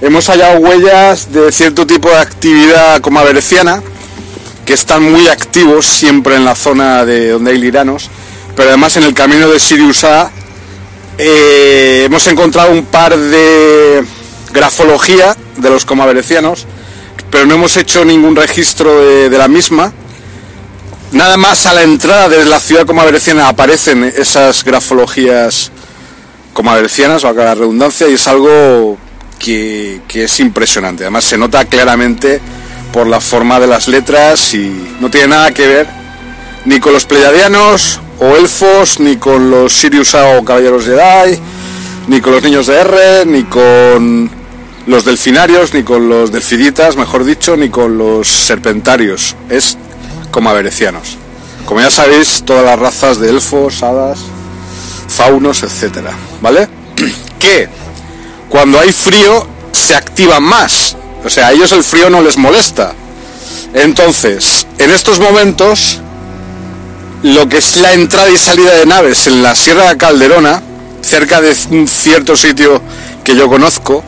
[0.00, 3.80] Hemos hallado huellas de cierto tipo de actividad como avereciana,
[4.66, 8.10] que están muy activos siempre en la zona de donde hay liranos,
[8.54, 10.30] pero además en el camino de Sirius A
[11.18, 14.04] eh, hemos encontrado un par de
[14.52, 16.66] grafología de los comaverecianos,
[17.30, 19.92] pero no hemos hecho ningún registro de, la misma
[21.12, 25.70] Nada más a la entrada de la ciudad comavereciana aparecen esas grafologías
[26.52, 28.98] comaverecianas, valga la redundancia, y es algo
[29.38, 31.04] que, es impresionante.
[31.04, 32.40] Además se nota claramente
[32.92, 36.06] por la forma de las letras y no tiene nada que ver
[36.66, 41.38] ni con los pleiadianos o elfos, ni con los Sirius o caballeros Jedi,
[42.08, 44.30] ni con los niños de R, ni con
[44.86, 49.36] los delfinarios, ni con los delfiditas, mejor dicho, ni con los serpentarios.
[49.48, 49.78] Es
[50.32, 51.16] como averecianos.
[51.66, 54.20] Como ya sabéis, todas las razas de elfos, hadas,
[55.08, 56.68] faunos, etcétera, ¿vale?
[57.38, 57.68] Que
[58.48, 60.96] cuando hay frío se activan más.
[61.26, 62.94] O sea, a ellos el frío no les molesta.
[63.74, 65.98] Entonces, en estos momentos,
[67.24, 70.62] lo que es la entrada y salida de naves en la Sierra de Calderona,
[71.02, 72.80] cerca de un cierto sitio
[73.24, 74.04] que yo conozco,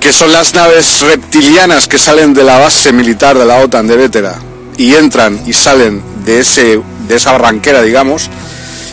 [0.00, 3.96] que son las naves reptilianas que salen de la base militar de la OTAN de
[3.96, 4.34] Vétera,
[4.76, 8.30] y entran y salen de, ese, de esa barranquera, digamos,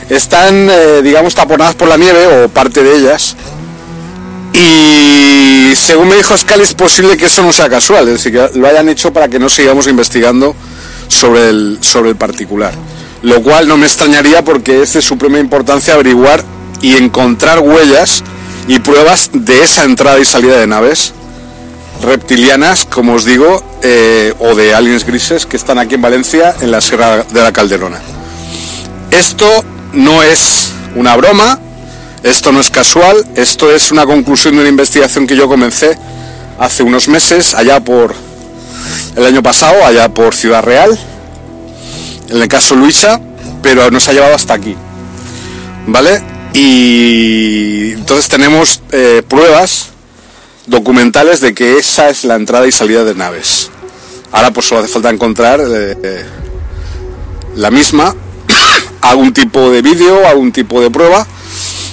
[0.09, 3.35] están, eh, digamos, taponadas por la nieve o parte de ellas.
[4.55, 8.57] Y según me dijo Scal, es posible que eso no sea casual, es decir, que
[8.57, 10.55] lo hayan hecho para que no sigamos investigando
[11.07, 12.73] sobre el, sobre el particular.
[13.21, 16.43] Lo cual no me extrañaría porque es de suprema importancia averiguar
[16.81, 18.23] y encontrar huellas
[18.67, 21.13] y pruebas de esa entrada y salida de naves
[22.01, 26.71] reptilianas, como os digo, eh, o de aliens grises que están aquí en Valencia, en
[26.71, 27.99] la Sierra de la Calderona.
[29.11, 29.47] Esto
[29.93, 31.59] no es una broma,
[32.25, 35.95] esto no es casual, esto es una conclusión de una investigación que yo comencé
[36.59, 38.15] hace unos meses, allá por
[39.15, 40.97] el año pasado, allá por Ciudad Real,
[42.29, 43.21] en el caso Luisa,
[43.61, 44.75] pero nos ha llevado hasta aquí.
[45.85, 46.23] ¿Vale?
[46.53, 49.89] Y entonces tenemos eh, pruebas
[50.65, 53.69] documentales de que esa es la entrada y salida de naves.
[54.31, 56.25] Ahora pues solo hace falta encontrar eh,
[57.55, 58.15] la misma,
[59.01, 61.27] algún tipo de vídeo, algún tipo de prueba,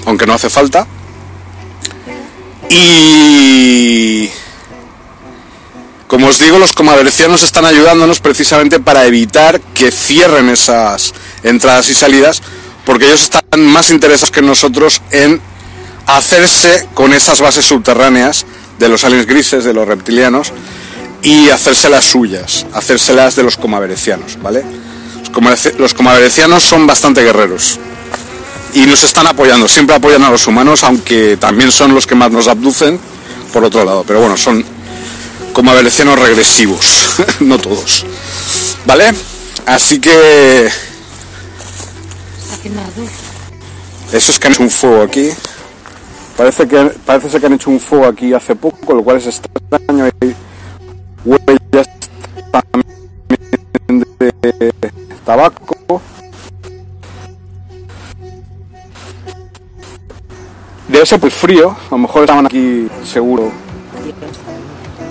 [0.07, 0.87] aunque no hace falta.
[2.69, 4.31] Y
[6.09, 11.95] como os digo, los comavercianos están ayudándonos precisamente para evitar que cierren esas entradas y
[11.95, 12.43] salidas,
[12.85, 15.41] porque ellos están más interesados que nosotros en
[16.07, 18.45] hacerse con esas bases subterráneas
[18.79, 20.53] de los aliens grises, de los reptilianos,
[21.23, 24.65] y hacérselas suyas, hacérselas de los comaverecianos, ¿vale?
[25.79, 27.79] Los comaverecianos son bastante guerreros
[28.75, 32.31] y nos están apoyando, siempre apoyan a los humanos, aunque también son los que más
[32.31, 32.99] nos abducen,
[33.53, 34.65] por otro lado, pero bueno, son
[35.53, 38.07] comaverecianos regresivos, no todos,
[38.87, 39.13] ¿vale?
[39.67, 40.71] Así que...
[44.13, 45.31] Eso es que han hecho un fuego aquí.
[46.37, 46.77] Parece que
[47.07, 50.05] parece ser que han hecho un fuego aquí hace poco, lo cual es extraño.
[50.05, 51.62] Hay
[61.03, 63.51] Debe ser pues frío, a lo mejor estaban aquí seguro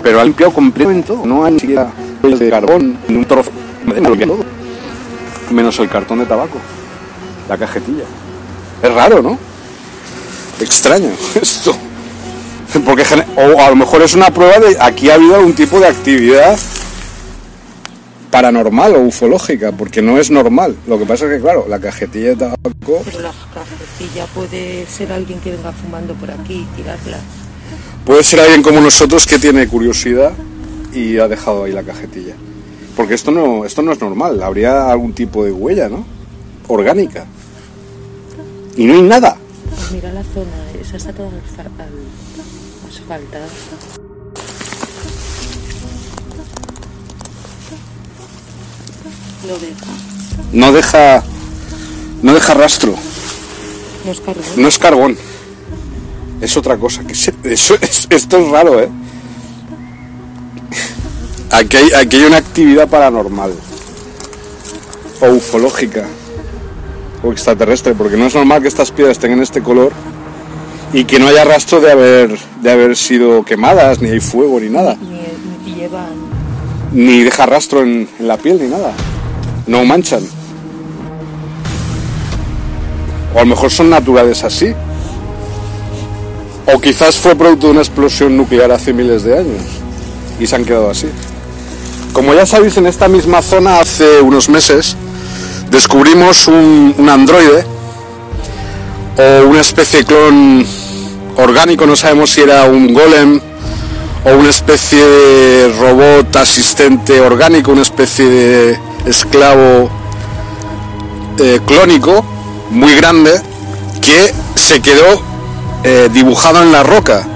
[0.02, 1.12] pero ha limpiado completamente.
[1.22, 1.92] No hay ni siquiera
[2.22, 3.50] de carbón, ni un trozo.
[5.50, 6.56] Menos el cartón de tabaco,
[7.46, 8.04] la cajetilla.
[8.82, 9.38] Es raro, ¿no?
[10.60, 11.10] Extraño
[11.42, 11.76] esto.
[12.86, 13.04] Porque,
[13.36, 16.58] o a lo mejor es una prueba de aquí ha habido algún tipo de actividad
[18.32, 20.74] paranormal o ufológica, porque no es normal.
[20.88, 25.12] Lo que pasa es que, claro, la cajetilla de tabaco Pero la cajetilla puede ser
[25.12, 27.18] alguien que venga fumando por aquí y tirarla.
[28.06, 30.32] puede ser alguien como nosotros que tiene curiosidad
[30.94, 32.34] y ha dejado ahí la cajetilla.
[32.96, 36.04] Porque esto no, esto no es normal, habría algún tipo de huella, ¿no?
[36.68, 37.26] Orgánica.
[38.76, 39.36] Y no hay nada.
[39.68, 41.88] Pues mira la zona, esa está toda asfaltada.
[49.46, 49.86] Lo deja.
[50.52, 51.22] No deja,
[52.22, 52.94] no deja rastro.
[54.04, 54.44] No es carbón.
[54.56, 55.16] No es carbón.
[56.40, 57.02] Es otra cosa.
[57.04, 58.88] que se- eso es- esto es raro, ¿eh?
[61.50, 63.52] Aquí hay, aquí hay una actividad paranormal.
[65.20, 66.04] O ufológica.
[67.22, 67.94] O extraterrestre.
[67.94, 69.92] Porque no es normal que estas piedras tengan este color.
[70.92, 74.68] Y que no haya rastro de haber, de haber sido quemadas, ni hay fuego, ni
[74.68, 74.94] nada.
[75.00, 76.10] Ni, ni llevan.
[76.92, 78.92] Ni deja rastro en, en la piel, ni nada.
[79.72, 80.20] No manchan.
[83.34, 84.74] O a lo mejor son naturales así.
[86.66, 89.62] O quizás fue producto de una explosión nuclear hace miles de años.
[90.38, 91.06] Y se han quedado así.
[92.12, 94.94] Como ya sabéis, en esta misma zona hace unos meses
[95.70, 97.64] descubrimos un, androide
[99.16, 100.66] o una especie de clon
[101.38, 103.40] orgánico, no sabemos si era un golem
[104.26, 109.90] o una especie de robot asistente orgánico, una especie de esclavo
[111.38, 112.24] eh, clónico
[112.70, 113.40] muy grande
[114.00, 115.22] que se quedó
[115.84, 117.26] eh, dibujado en la roca.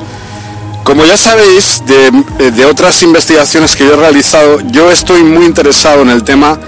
[0.84, 2.06] Como ya sabéis de,
[2.38, 6.58] eh, de otras investigaciones que yo he realizado, yo estoy muy interesado en el tema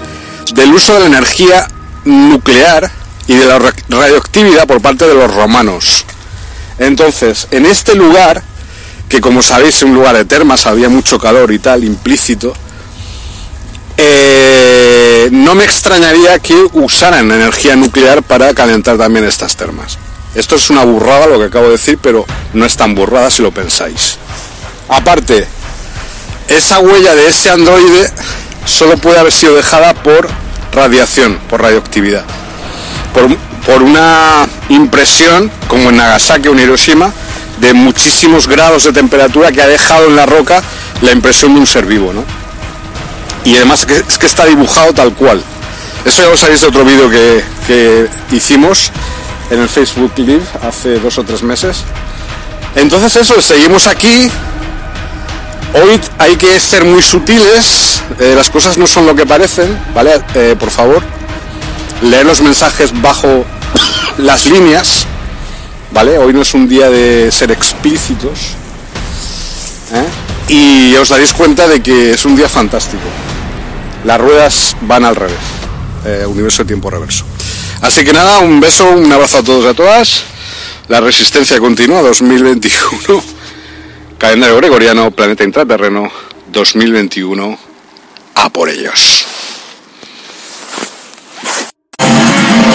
[0.53, 1.67] del uso de la energía
[2.05, 2.91] nuclear
[3.27, 6.05] y de la ra- radioactividad por parte de los romanos.
[6.79, 8.41] Entonces, en este lugar,
[9.07, 12.53] que como sabéis es un lugar de termas, había mucho calor y tal, implícito,
[14.01, 19.97] eh, no me extrañaría que usaran energía nuclear para calentar también estas termas.
[20.35, 23.41] Esto es una burrada lo que acabo de decir, pero no es tan burrada si
[23.41, 24.17] lo pensáis.
[24.87, 25.47] Aparte,
[26.47, 28.11] esa huella de ese androide
[28.65, 30.29] solo puede haber sido dejada por
[30.73, 32.23] radiación, por radioactividad.
[33.13, 33.35] Por,
[33.65, 37.11] por una impresión, como en Nagasaki o en Hiroshima,
[37.59, 40.63] de muchísimos grados de temperatura que ha dejado en la roca
[41.01, 42.38] la impresión de un ser vivo, ¿no?
[43.45, 45.43] Y además es que está dibujado tal cual.
[46.05, 48.91] Eso ya lo sabéis de otro vídeo que, que hicimos
[49.49, 51.83] en el Facebook Live hace dos o tres meses.
[52.75, 54.29] Entonces eso, seguimos aquí.
[55.73, 60.19] Hoy hay que ser muy sutiles, eh, las cosas no son lo que parecen, ¿vale?
[60.33, 61.03] Eh, por favor,
[62.01, 63.45] leer los mensajes bajo
[64.17, 65.05] las líneas,
[65.91, 66.17] ¿vale?
[66.17, 68.55] Hoy no es un día de ser explícitos.
[69.93, 70.28] ¿eh?
[70.49, 73.03] Y os daréis cuenta de que es un día fantástico.
[74.03, 75.37] Las ruedas van al revés,
[76.05, 77.23] eh, universo de tiempo reverso.
[77.81, 80.23] Así que nada, un beso, un abrazo a todos y a todas.
[80.87, 83.23] La resistencia continúa 2021.
[84.17, 86.11] Calendario gregoriano, planeta intraterreno
[86.51, 87.57] 2021.
[88.35, 89.25] A por ellos.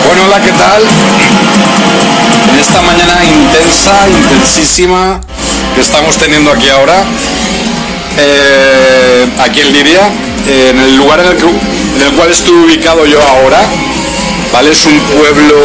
[0.07, 0.83] Bueno, hola, ¿qué tal?
[2.51, 5.21] En esta mañana intensa, intensísima
[5.75, 7.05] que estamos teniendo aquí ahora,
[8.19, 10.07] eh, aquí en Liria,
[10.49, 13.61] eh, en el lugar en el, que- en el cual estoy ubicado yo ahora,
[14.53, 14.71] ¿vale?
[14.73, 15.57] Es un pueblo...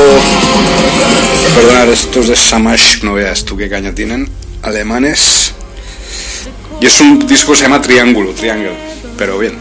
[1.56, 4.30] Perdonad, estos de Samash, no veas tú qué caña tienen,
[4.62, 5.54] alemanes.
[6.80, 8.72] Y es un disco que se llama Triángulo, Triangle,
[9.18, 9.58] pero bien.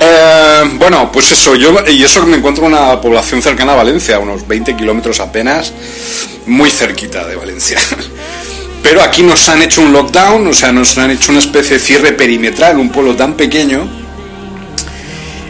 [0.00, 4.18] Eh, bueno, pues eso, yo y eso me encuentro en una población cercana a Valencia,
[4.18, 5.72] unos 20 kilómetros apenas,
[6.46, 7.78] muy cerquita de Valencia.
[8.84, 11.82] Pero aquí nos han hecho un lockdown, o sea, nos han hecho una especie de
[11.82, 13.88] cierre perimetral, un pueblo tan pequeño,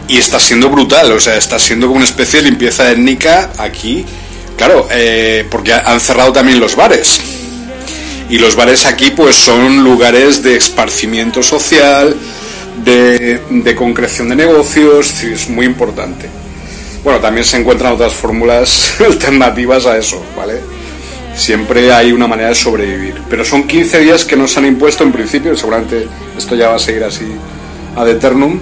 [0.07, 4.05] y está siendo brutal, o sea, está siendo como una especie de limpieza étnica aquí,
[4.57, 7.21] claro, eh, porque han cerrado también los bares.
[8.29, 12.15] Y los bares aquí pues son lugares de esparcimiento social,
[12.85, 16.29] de, de concreción de negocios, es muy importante.
[17.03, 20.74] Bueno, también se encuentran otras fórmulas alternativas a eso, ¿vale?
[21.35, 23.21] Siempre hay una manera de sobrevivir.
[23.29, 26.07] Pero son 15 días que nos han impuesto en principio, seguramente
[26.37, 27.25] esto ya va a seguir así
[27.95, 28.59] ad eternum.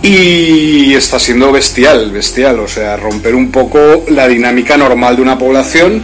[0.00, 5.36] Y está siendo bestial, bestial, o sea, romper un poco la dinámica normal de una
[5.36, 6.00] población,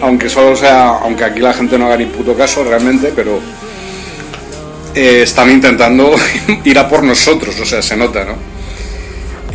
[0.00, 3.40] aunque solo sea, aunque aquí la gente no haga ni puto caso realmente, pero
[4.94, 6.14] eh, están intentando
[6.64, 8.53] ir a por nosotros, o sea, se nota, ¿no?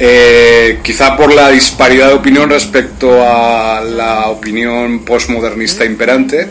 [0.01, 6.47] Eh, quizá por la disparidad de opinión respecto a la opinión postmodernista imperante.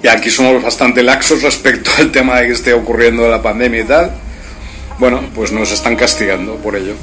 [0.00, 3.84] Y aquí somos bastante laxos respecto al tema de que esté ocurriendo la pandemia y
[3.84, 4.12] tal.
[4.98, 6.94] Bueno, pues nos están castigando por ello.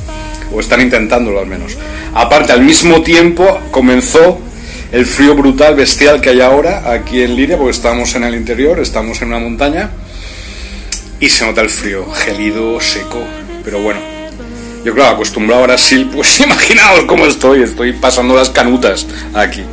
[0.54, 1.78] O están intentándolo al menos.
[2.14, 4.40] Aparte, al mismo tiempo comenzó
[4.94, 8.80] el frío brutal, bestial que hay ahora aquí en Liria, porque estamos en el interior,
[8.80, 9.92] estamos en una montaña
[11.20, 13.24] y se nota el frío, gelido, seco,
[13.64, 14.11] pero bueno.
[14.84, 19.64] Yo claro, acostumbrado a Brasil, pues imaginaos cómo estoy, estoy pasando las canutas aquí.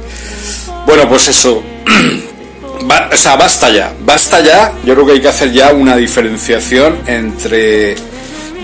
[0.86, 1.62] Bueno, pues eso.
[3.12, 4.72] o sea, basta ya, basta ya.
[4.84, 7.96] Yo creo que hay que hacer ya una diferenciación entre,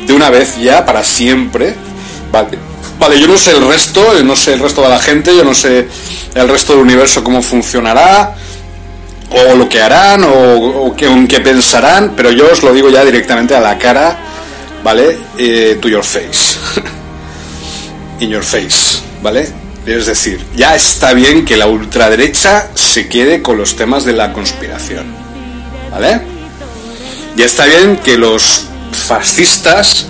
[0.06, 1.74] de una vez ya, para siempre,
[2.30, 2.58] vale,
[2.98, 5.54] vale, yo no sé el resto, no sé el resto de la gente, yo no
[5.54, 5.88] sé
[6.34, 8.34] el resto del universo cómo funcionará,
[9.30, 13.54] o lo que harán o, que, qué pensarán, pero yo os lo digo ya directamente
[13.54, 14.18] a la cara,
[14.84, 15.16] ¿vale?
[15.38, 16.58] Eh, to your face.
[18.20, 19.48] In your face, ¿vale?
[19.86, 24.32] Es decir, ya está bien que la ultraderecha se quede con los temas de la
[24.32, 25.06] conspiración,
[25.90, 26.20] ¿vale?
[27.36, 30.06] Ya está bien que los fascistas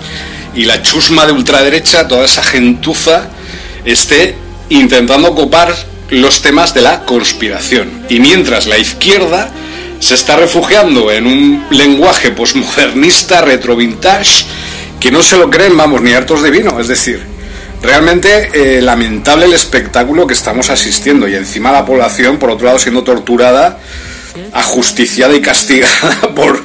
[0.53, 3.29] y la chusma de ultraderecha, toda esa gentuza,
[3.83, 4.35] esté
[4.69, 5.75] intentando copar
[6.09, 8.05] los temas de la conspiración.
[8.09, 9.49] Y mientras la izquierda
[9.99, 14.45] se está refugiando en un lenguaje posmodernista, retrovintage,
[14.99, 16.79] que no se lo creen, vamos, ni hartos de vino.
[16.79, 17.21] Es decir,
[17.81, 22.79] realmente eh, lamentable el espectáculo que estamos asistiendo y encima la población, por otro lado,
[22.79, 23.79] siendo torturada,
[24.53, 26.63] ajusticiada y castigada por,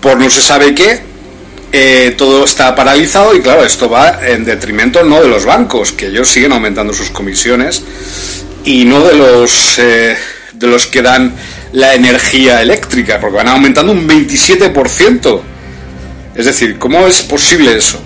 [0.00, 1.16] por no se sabe qué.
[1.72, 6.06] Eh, todo está paralizado y claro, esto va en detrimento no de los bancos, que
[6.06, 7.82] ellos siguen aumentando sus comisiones,
[8.64, 10.16] y no de los, eh,
[10.54, 11.34] de los que dan
[11.76, 15.42] la energía eléctrica, porque van aumentando un 27%.
[16.34, 18.00] Es decir, ¿cómo es posible eso?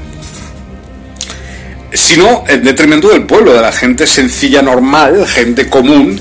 [1.92, 6.20] Sino en detrimento del pueblo, de la gente sencilla, normal, gente común,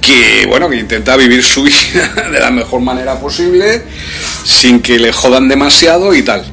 [0.00, 3.82] que bueno, que intenta vivir su vida de la mejor manera posible,
[4.44, 6.44] sin que le jodan demasiado y tal.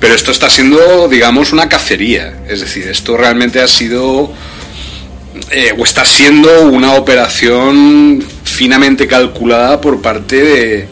[0.00, 2.34] Pero esto está siendo, digamos, una cacería.
[2.48, 4.32] Es decir, esto realmente ha sido
[5.52, 10.88] eh, o está siendo una operación finamente calculada por parte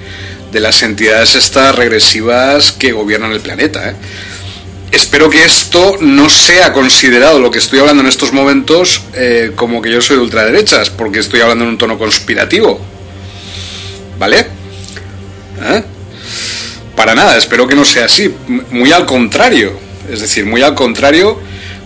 [0.52, 3.90] de, las entidades estas regresivas que gobiernan el planeta.
[3.90, 3.94] ¿eh?
[4.90, 9.80] Espero que esto no sea considerado, lo que estoy hablando en estos momentos, eh, como
[9.80, 12.80] que yo soy de ultraderechas, porque estoy hablando en un tono conspirativo.
[14.18, 14.46] ¿Vale?
[16.96, 18.34] Para nada, espero que no sea así.
[18.70, 19.72] Muy al contrario.
[20.10, 21.38] Es decir, muy al contrario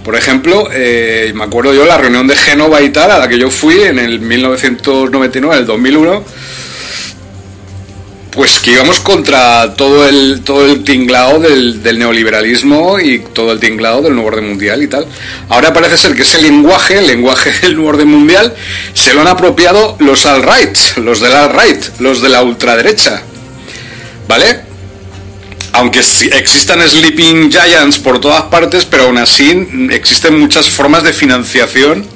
[0.05, 3.39] por ejemplo, eh, me acuerdo yo la reunión de Génova y tal, a la que
[3.39, 6.24] yo fui en el 1999, el 2001,
[8.31, 14.02] pues que íbamos contra todo el, todo el tinglado del, neoliberalismo y todo el tinglado
[14.02, 15.06] del nuevo orden mundial y tal.
[15.48, 18.55] Ahora parece ser que ese lenguaje, el lenguaje del nuevo orden mundial,
[18.93, 23.22] se lo han apropiado los alt-right, los del alt-right, los de la ultraderecha.
[24.28, 24.73] ¿Vale?
[25.74, 32.06] Aunque existan sleeping giants por todas partes, pero aún así existen muchas formas de financiación.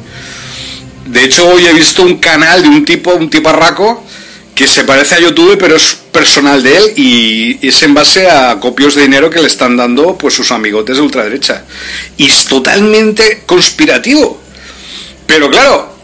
[1.06, 4.04] De hecho, hoy he visto un canal de un tipo, un tiparraco,
[4.54, 8.60] que se parece a YouTube, pero es personal de él y es en base a
[8.60, 11.64] copios de dinero que le están dando pues sus amigotes de ultraderecha.
[12.16, 14.40] Y es totalmente conspirativo.
[15.26, 15.96] Pero claro,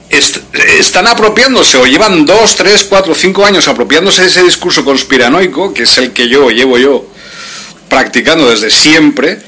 [0.80, 5.84] están apropiándose o llevan dos, tres, cuatro, cinco años apropiándose de ese discurso conspiranoico, que
[5.84, 7.13] es el que yo llevo yo
[7.94, 9.38] practicando desde siempre,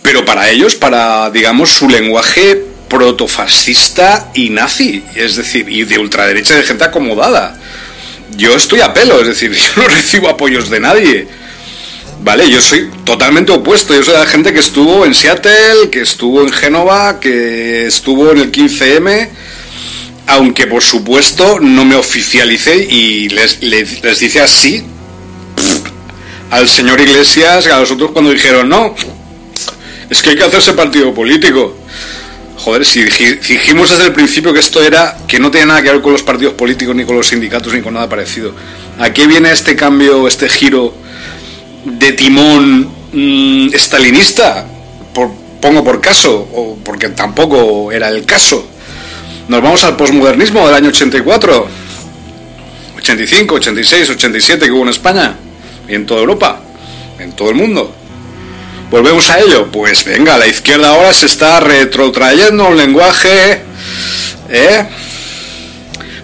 [0.00, 6.54] pero para ellos, para, digamos, su lenguaje protofascista y nazi, es decir, y de ultraderecha
[6.54, 7.58] de gente acomodada.
[8.36, 11.26] Yo estoy a pelo, es decir, yo no recibo apoyos de nadie.
[12.22, 13.92] Vale, yo soy totalmente opuesto.
[13.92, 18.38] Yo soy la gente que estuvo en Seattle, que estuvo en Génova, que estuvo en
[18.38, 19.30] el 15M,
[20.28, 24.84] aunque por supuesto no me oficialicé y les, les, les dice así
[26.54, 28.94] al señor Iglesias a los otros cuando dijeron, no,
[30.08, 31.76] es que hay que hacerse partido político.
[32.58, 36.00] Joder, si dijimos desde el principio que esto era, que no tiene nada que ver
[36.00, 38.54] con los partidos políticos, ni con los sindicatos, ni con nada parecido.
[39.00, 40.94] ¿A qué viene este cambio, este giro
[41.84, 44.64] de timón mm, estalinista?
[45.12, 48.64] Por, pongo por caso, o porque tampoco era el caso.
[49.48, 51.68] Nos vamos al posmodernismo del año 84,
[52.98, 55.34] 85, 86, 87 que hubo en España
[55.88, 56.60] y en toda Europa,
[57.18, 57.94] en todo el mundo.
[58.90, 63.62] Volvemos a ello, pues venga, la izquierda ahora se está retrotrayendo un lenguaje
[64.48, 64.86] ¿eh?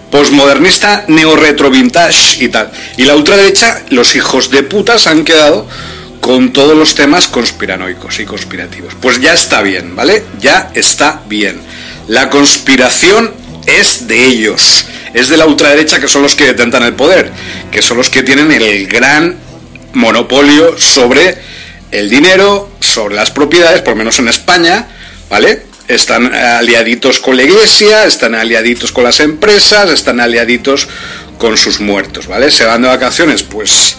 [0.09, 2.69] Postmodernista, neorretro vintage y tal.
[2.97, 5.67] Y la ultraderecha, los hijos de puta se han quedado
[6.19, 8.93] con todos los temas conspiranoicos y conspirativos.
[9.01, 10.23] Pues ya está bien, ¿vale?
[10.39, 11.61] Ya está bien.
[12.07, 13.33] La conspiración
[13.65, 17.31] es de ellos, es de la ultraderecha que son los que detentan el poder,
[17.71, 19.37] que son los que tienen el gran
[19.93, 21.37] monopolio sobre
[21.91, 24.87] el dinero, sobre las propiedades, por lo menos en España,
[25.29, 25.63] ¿vale?
[25.87, 30.87] Están aliaditos con la iglesia, están aliaditos con las empresas, están aliaditos
[31.37, 32.49] con sus muertos, ¿vale?
[32.51, 33.97] Se van de vacaciones, pues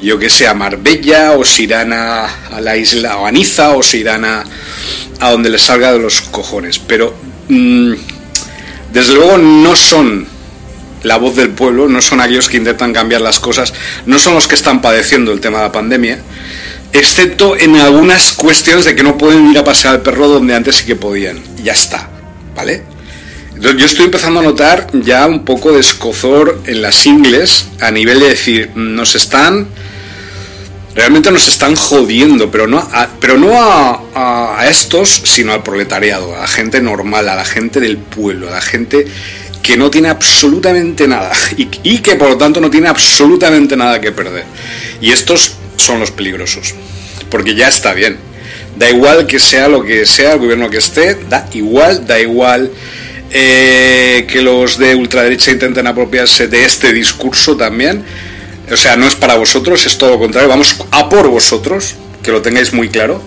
[0.00, 2.28] yo que sé, a Marbella, o se irán a,
[2.60, 4.44] la isla, o a o se irán a,
[5.20, 6.78] donde les salga de los cojones.
[6.78, 7.14] Pero,
[7.48, 7.92] mm,
[8.92, 10.26] desde luego, no son
[11.08, 13.72] la voz del pueblo, no son aquellos que intentan cambiar las cosas,
[14.06, 16.18] no son los que están padeciendo el tema de la pandemia,
[16.92, 20.76] excepto en algunas cuestiones de que no pueden ir a pasear al perro donde antes
[20.76, 21.40] sí que podían.
[21.62, 22.08] Ya está,
[22.54, 22.82] ¿vale?
[23.60, 28.20] Yo estoy empezando a notar ya un poco de escozor en las ingles a nivel
[28.20, 29.66] de decir, nos están
[30.98, 36.40] realmente nos están jodiendo, pero no, a, pero no a, estos, sino al proletariado, a
[36.40, 39.06] la gente normal, a la gente del pueblo, a la gente
[39.62, 44.12] que no tiene absolutamente nada y, que por lo tanto no tiene absolutamente nada que
[44.12, 44.44] perder.
[45.00, 46.74] Y estos son los peligrosos,
[47.30, 48.18] porque ya está bien.
[48.76, 52.70] Da igual que sea lo que sea el gobierno que esté, da igual, da igual
[53.30, 58.04] eh, que los de ultraderecha intenten apropiarse de este discurso también.
[58.70, 60.48] O sea, no es para vosotros, es todo lo contrario.
[60.48, 63.22] Vamos a por vosotros, que lo tengáis muy claro.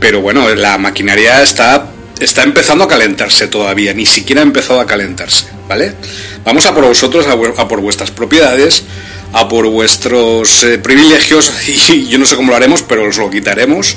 [0.00, 1.90] Pero bueno, la maquinaria está,
[2.20, 5.94] está empezando a calentarse todavía, ni siquiera ha empezado a calentarse, ¿vale?
[6.44, 8.84] Vamos a por vosotros, a, por vuestras propiedades,
[9.32, 13.30] a por vuestros eh, privilegios, y yo no sé cómo lo haremos, pero os lo
[13.30, 13.96] quitaremos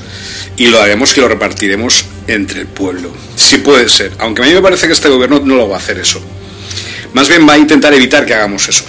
[0.57, 3.11] y lo haremos y lo repartiremos entre el pueblo.
[3.35, 5.79] Si puede ser, aunque a mí me parece que este gobierno no lo va a
[5.79, 6.21] hacer eso.
[7.13, 8.85] Más bien va a intentar evitar que hagamos eso.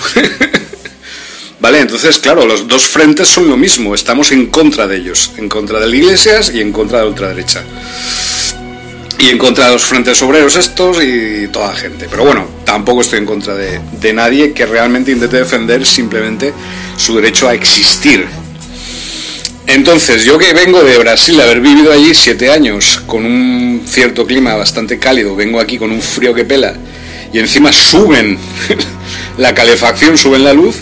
[1.60, 5.48] vale, entonces, claro, los dos frentes son lo mismo, estamos en contra de ellos, en
[5.48, 7.64] contra de las iglesias y en contra de la ultraderecha.
[9.22, 12.08] Y en contra de los frentes obreros estos y toda gente.
[12.10, 16.52] Pero bueno, tampoco estoy en contra de, de nadie que realmente intente defender simplemente
[16.96, 18.26] su derecho a existir
[19.66, 24.54] entonces, yo que vengo de Brasil, haber vivido allí siete años con un cierto clima
[24.54, 26.74] bastante cálido, vengo aquí con un frío que pela
[27.32, 28.38] y encima suben
[29.38, 30.76] la calefacción, suben la luz,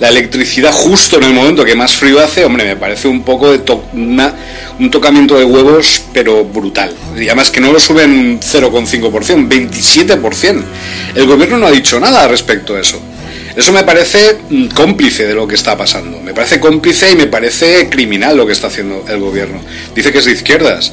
[0.00, 3.52] la electricidad justo en el momento que más frío hace, hombre, me parece un poco
[3.52, 3.62] de
[3.92, 6.92] un tocamiento de huevos, pero brutal.
[7.16, 10.62] Y además que no lo suben 0,5%, 27%.
[11.14, 13.00] El gobierno no ha dicho nada respecto a eso.
[13.56, 16.20] Eso me parece mm, cómplice de lo que está pasando.
[16.20, 19.60] Me parece cómplice y me parece criminal lo que está haciendo el gobierno.
[19.94, 20.92] Dice que es de izquierdas.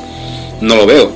[0.62, 1.12] No lo veo.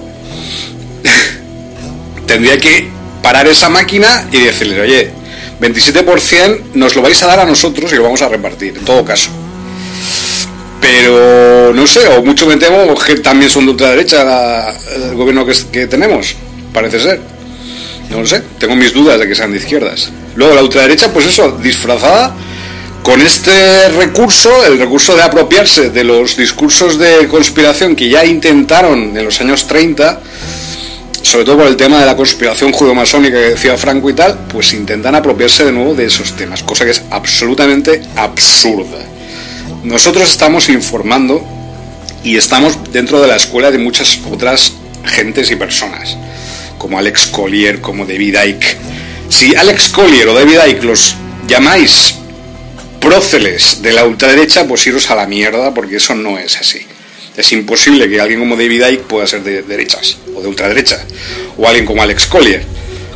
[2.26, 2.90] Tendría que
[3.22, 5.12] parar esa máquina y decirle, oye,
[5.60, 9.03] 27% nos lo vais a dar a nosotros y lo vamos a repartir, en todo
[9.03, 9.30] caso.
[10.82, 15.53] Pero no sé, o mucho me temo que también son de ultraderecha el gobierno que,
[15.72, 16.36] que tenemos,
[16.73, 17.19] parece ser.
[18.10, 20.11] No lo sé, tengo mis dudas de que sean de izquierdas.
[20.36, 22.36] Luego la ultraderecha, pues eso, disfrazada
[23.06, 29.15] con este recurso, el recurso de apropiarse de los discursos de conspiración que ya intentaron
[29.15, 30.22] en los años 30,
[31.26, 34.73] sobre todo por el tema de la conspiración judo-masónica que decía Franco y tal, pues
[34.73, 38.99] intentan apropiarse de nuevo de esos temas, cosa que es absolutamente absurda.
[39.84, 41.43] Nosotros estamos informando
[42.23, 44.73] y estamos dentro de la escuela de muchas otras
[45.03, 46.18] gentes y personas
[46.77, 48.77] como Alex Collier, como David Icke.
[49.30, 51.15] Si Alex Collier o David Icke los
[51.47, 52.15] llamáis
[53.02, 56.85] próceles de la ultraderecha, pues iros a la mierda, porque eso no es así.
[57.38, 61.03] Es imposible que alguien como David Icke pueda ser de derechas o de ultraderecha,
[61.57, 62.64] o alguien como Alex Collier,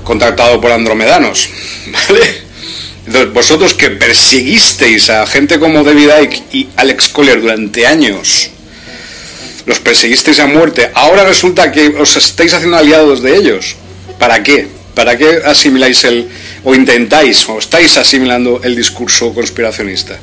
[0.03, 1.49] contactado por andromedanos,
[1.87, 2.49] ¿vale?
[3.05, 8.49] Entonces, vosotros que perseguisteis a gente como David Icke y Alex Collier durante años,
[9.65, 13.75] los perseguisteis a muerte, ahora resulta que os estáis haciendo aliados de ellos.
[14.17, 14.67] ¿Para qué?
[14.95, 16.27] ¿Para qué asimiláis el,
[16.63, 20.19] o intentáis, o estáis asimilando el discurso conspiracionista?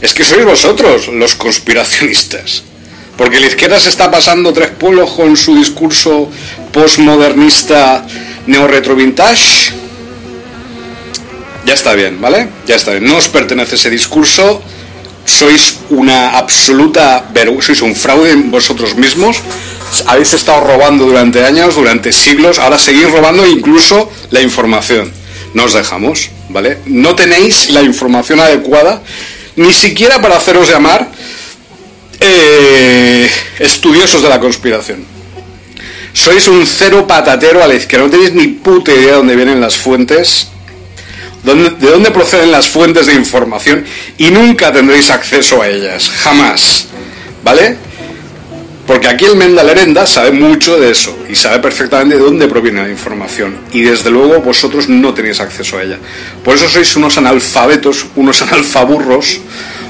[0.00, 2.62] Es que sois vosotros los conspiracionistas.
[3.16, 6.30] Porque la izquierda se está pasando tres pueblos con su discurso
[6.72, 8.06] postmodernista
[8.46, 9.72] neo-retro-vintage.
[11.64, 12.48] Ya está bien, ¿vale?
[12.66, 13.04] Ya está bien.
[13.04, 14.62] No os pertenece ese discurso
[15.24, 17.24] sois una absoluta
[17.60, 19.38] sois un fraude en vosotros mismos,
[20.06, 25.12] habéis estado robando durante años, durante siglos, ahora seguís robando incluso la información.
[25.54, 26.78] No os dejamos, ¿vale?
[26.86, 29.02] No tenéis la información adecuada,
[29.56, 31.08] ni siquiera para haceros llamar
[32.24, 33.28] eh,
[33.58, 35.04] estudiosos de la conspiración.
[36.12, 39.60] Sois un cero patatero a la izquierda, no tenéis ni puta idea de dónde vienen
[39.60, 40.48] las fuentes
[41.42, 43.84] ¿Dónde- ¿De dónde proceden las fuentes de información?
[44.16, 46.86] Y nunca tendréis acceso a ellas, jamás.
[47.42, 47.76] ¿Vale?
[48.86, 52.82] Porque aquí el Menda Lerenda sabe mucho de eso y sabe perfectamente de dónde proviene
[52.82, 53.56] la información.
[53.72, 55.98] Y desde luego vosotros no tenéis acceso a ella.
[56.44, 59.40] Por eso sois unos analfabetos, unos analfaburros,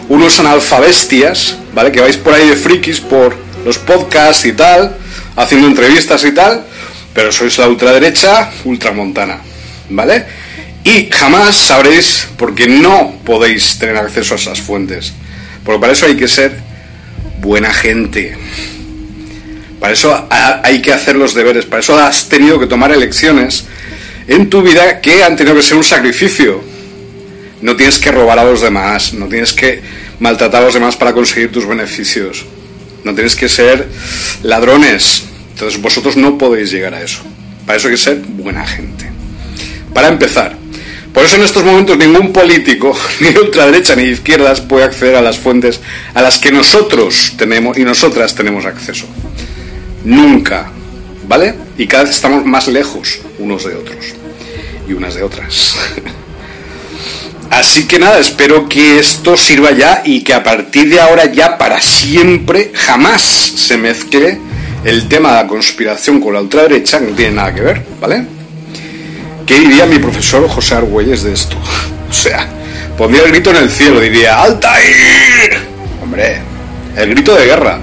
[0.09, 1.93] unos analfabestias, ¿vale?
[1.93, 4.97] Que vais por ahí de frikis por los podcasts y tal,
[5.37, 6.65] haciendo entrevistas y tal,
[7.15, 9.39] pero sois la ultraderecha ultramontana,
[9.91, 10.25] ¿vale?
[10.85, 15.13] Y jamás sabréis porque no podéis tener acceso a esas fuentes.
[15.65, 16.57] Porque para eso hay que ser
[17.41, 18.37] buena gente.
[19.79, 23.65] Para eso ha- hay que hacer los deberes, para eso has tenido que tomar elecciones
[24.29, 26.63] en tu vida que han tenido que ser un sacrificio.
[27.63, 29.81] No tienes que robar a los demás, no tienes que
[30.19, 32.45] maltratar a los demás para conseguir tus beneficios,
[33.05, 33.89] no tienes que ser
[34.43, 35.25] ladrones.
[35.53, 37.23] Entonces vosotros no podéis llegar a eso.
[37.67, 39.07] Para eso hay que ser buena gente.
[39.95, 40.57] Para empezar,
[41.13, 45.17] por eso en estos momentos ningún político, ni de ultraderecha ni de izquierdas, puede acceder
[45.17, 45.81] a las fuentes
[46.15, 49.07] a las que nosotros tenemos y nosotras tenemos acceso.
[50.05, 50.71] Nunca.
[51.29, 51.55] ¿Vale?
[51.79, 54.15] Y cada vez estamos más lejos unos de otros.
[54.89, 55.77] Y unas de otras.
[57.53, 61.59] Así que nada, espero que esto sirva ya y que a partir de ahora ya
[61.59, 64.39] para siempre jamás se mezcle
[64.85, 68.25] el tema de la conspiración con la ultraderecha, que no tiene nada que ver, ¿vale?
[69.45, 71.57] ¿Qué diría mi profesor José Argüelles de esto?
[72.11, 72.47] O sea,
[72.97, 75.59] pondría el grito en el cielo, diría ¡Altair!
[76.03, 76.39] Hombre,
[76.97, 77.79] el grito de guerra.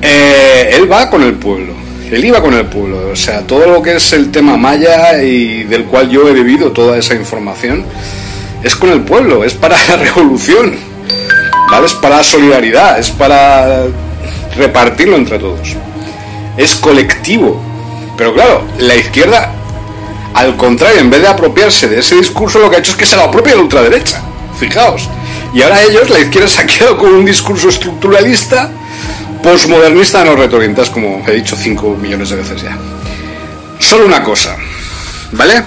[0.00, 1.74] Eh, él va con el pueblo,
[2.10, 5.64] él iba con el pueblo, o sea, todo lo que es el tema maya y
[5.64, 7.84] del cual yo he bebido toda esa información,
[8.62, 10.76] es con el pueblo, es para la revolución,
[11.70, 11.86] ¿vale?
[11.86, 13.84] Es para la solidaridad, es para
[14.56, 15.76] repartirlo entre todos.
[16.56, 17.62] Es colectivo.
[18.16, 19.52] Pero claro, la izquierda,
[20.34, 23.06] al contrario, en vez de apropiarse de ese discurso, lo que ha hecho es que
[23.06, 24.20] se lo apropia la ultraderecha.
[24.58, 25.08] Fijaos.
[25.54, 28.70] Y ahora ellos, la izquierda, se ha quedado con un discurso estructuralista,
[29.42, 32.76] posmodernista, no retroorientas, como he dicho 5 millones de veces ya.
[33.78, 34.56] Solo una cosa,
[35.32, 35.62] ¿vale?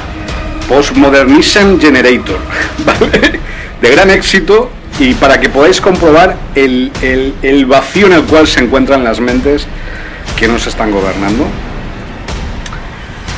[0.69, 2.37] Postmodernism Generator,
[2.85, 3.39] ¿vale?
[3.81, 4.69] De gran éxito
[4.99, 9.19] y para que podáis comprobar el, el- el vacío en el cual se encuentran las
[9.19, 9.65] mentes
[10.37, 11.45] que nos están gobernando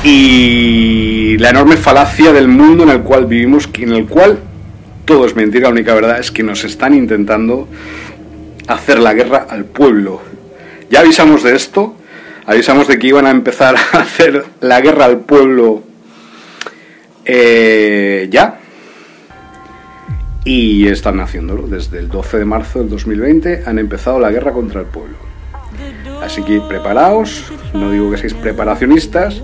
[0.03, 4.39] y la enorme falacia del mundo en el cual vivimos, en el cual
[5.05, 7.67] todo es mentira, la única verdad es que nos están intentando
[8.67, 10.21] hacer la guerra al pueblo.
[10.89, 11.95] Ya avisamos de esto,
[12.45, 15.83] avisamos de que iban a empezar a hacer la guerra al pueblo
[17.25, 18.59] eh, ya.
[20.43, 21.67] Y están haciéndolo.
[21.67, 25.17] Desde el 12 de marzo del 2020 han empezado la guerra contra el pueblo.
[26.23, 29.41] Así que preparaos, no digo que seáis preparacionistas,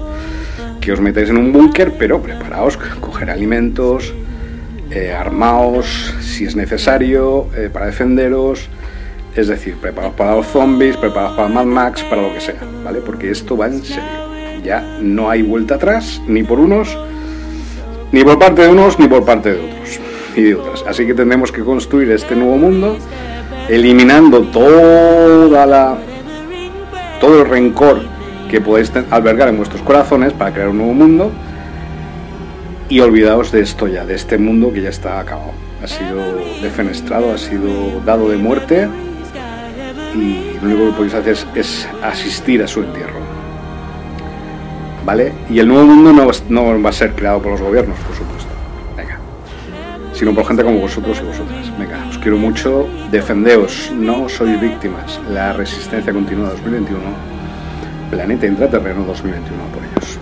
[0.79, 4.13] que os metáis en un búnker, pero preparaos, coger alimentos,
[4.91, 8.69] eh, armaos si es necesario eh, para defenderos,
[9.35, 13.01] es decir, preparaos para los zombies, preparaos para Mad Max, para lo que sea, ¿vale?
[13.01, 14.63] Porque esto va en serio.
[14.63, 16.97] Ya no hay vuelta atrás, ni por unos,
[18.11, 19.99] ni por parte de unos, ni por parte de otros
[20.35, 20.83] y de otras.
[20.87, 22.97] Así que tendremos que construir este nuevo mundo,
[23.69, 25.97] eliminando toda la
[27.19, 28.01] todo el rencor
[28.49, 31.31] que podéis albergar en vuestros corazones para crear un nuevo mundo
[32.89, 35.51] y olvidaos de esto ya, de este mundo que ya está acabado.
[35.83, 38.87] Ha sido defenestrado, ha sido dado de muerte
[40.15, 43.26] y lo único que podéis hacer es asistir a su entierro.
[45.07, 45.31] ¿Vale?
[45.49, 46.11] Y el nuevo mundo
[46.49, 48.49] no, va- a ser creado por los gobiernos, por supuesto.
[48.97, 49.17] Venga.
[50.13, 51.71] Sino por gente como vosotros y vosotras.
[51.79, 52.89] Venga, os quiero mucho.
[53.09, 55.17] Defendeos, no sois víctimas.
[55.31, 56.99] La resistencia continua 2021.
[58.11, 60.19] Planeta intraterreno 2021 por ellos.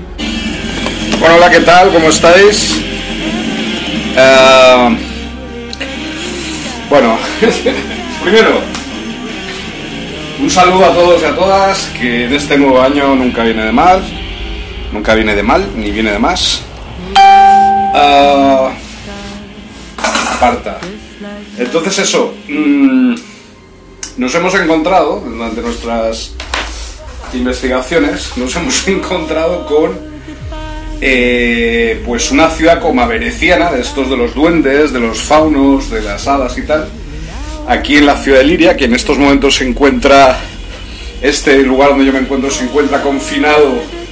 [1.19, 1.89] Bueno, hola, ¿qué tal?
[1.91, 2.79] ¿Cómo estáis?
[4.17, 4.97] Eh,
[6.91, 7.17] bueno,
[8.23, 8.59] primero,
[10.39, 13.71] un saludo a todos y a todas, que en este nuevo año nunca viene de
[13.71, 14.01] mal,
[14.95, 16.61] nunca viene de mal, ni viene de más.
[17.95, 18.69] Eh,
[20.31, 20.79] aparta.
[21.57, 23.15] Entonces eso, mm,
[24.17, 26.33] nos hemos encontrado durante nuestras
[27.33, 30.15] investigaciones, nos hemos encontrado con
[31.01, 36.01] eh, pues una ciudad como veneciana, de estos de los duendes, de los faunos, de
[36.01, 36.87] las hadas y tal,
[37.67, 40.37] aquí en la ciudad de Liria, que en estos momentos se encuentra,
[41.21, 44.04] este lugar donde yo me encuentro se encuentra confinado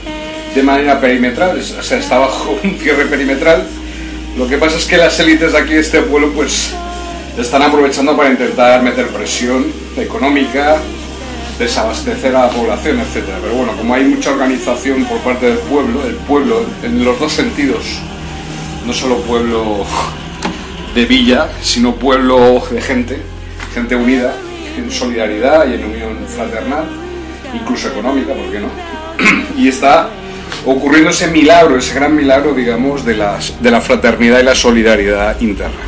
[0.54, 3.66] de manera perimetral, o sea, está bajo un cierre perimetral.
[4.38, 6.74] Lo que pasa es que las élites de aquí de este pueblo pues
[7.38, 9.66] están aprovechando para intentar meter presión
[9.98, 10.78] económica,
[11.60, 13.38] desabastecer a la población, etcétera.
[13.42, 17.32] Pero bueno, como hay mucha organización por parte del pueblo, el pueblo en los dos
[17.32, 17.84] sentidos,
[18.86, 19.86] no solo pueblo
[20.96, 23.22] de villa, sino pueblo de gente,
[23.74, 24.34] gente unida
[24.78, 26.86] en solidaridad y en unión fraternal,
[27.54, 28.70] incluso económica, ¿por qué no?
[29.58, 30.10] y está
[30.66, 35.40] ocurriendo ese milagro, ese gran milagro, digamos, de, las, de la fraternidad y la solidaridad
[35.42, 35.82] interna.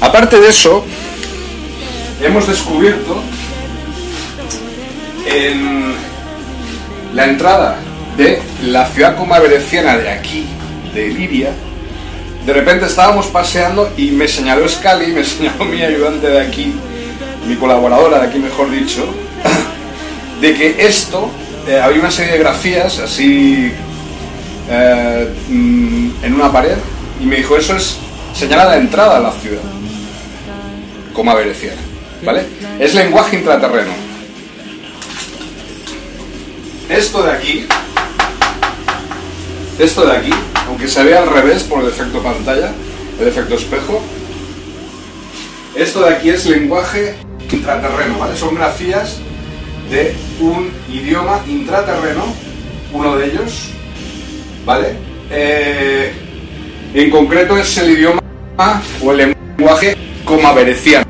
[0.00, 0.84] Aparte de eso,
[2.22, 3.22] hemos descubierto
[5.26, 5.94] en
[7.14, 7.78] la entrada
[8.16, 10.46] de la ciudad comavereciana de aquí,
[10.94, 11.52] de Liria,
[12.44, 16.72] de repente estábamos paseando y me señaló Scali, me señaló mi ayudante de aquí,
[17.46, 19.06] mi colaboradora de aquí mejor dicho,
[20.40, 21.30] de que esto,
[21.66, 23.72] eh, había una serie de grafías así
[24.68, 26.76] eh, mm, en una pared
[27.20, 27.98] y me dijo, eso es
[28.34, 29.60] señala la entrada a la ciudad,
[31.12, 31.80] comavereciana,
[32.24, 32.46] ¿vale?
[32.80, 33.92] Es lenguaje intraterreno.
[36.88, 37.66] Esto de aquí,
[39.78, 40.30] esto de aquí,
[40.66, 42.72] aunque se vea al revés por el efecto pantalla,
[43.20, 44.02] el efecto espejo,
[45.74, 47.14] esto de aquí es lenguaje
[47.50, 48.36] intraterreno, ¿vale?
[48.36, 49.18] Son grafías
[49.92, 52.24] de un idioma intraterreno,
[52.94, 53.68] uno de ellos,
[54.64, 54.94] ¿vale?
[55.30, 56.12] Eh,
[56.94, 58.22] en concreto es el idioma
[59.02, 59.94] o el lenguaje
[60.24, 61.06] comavereciano.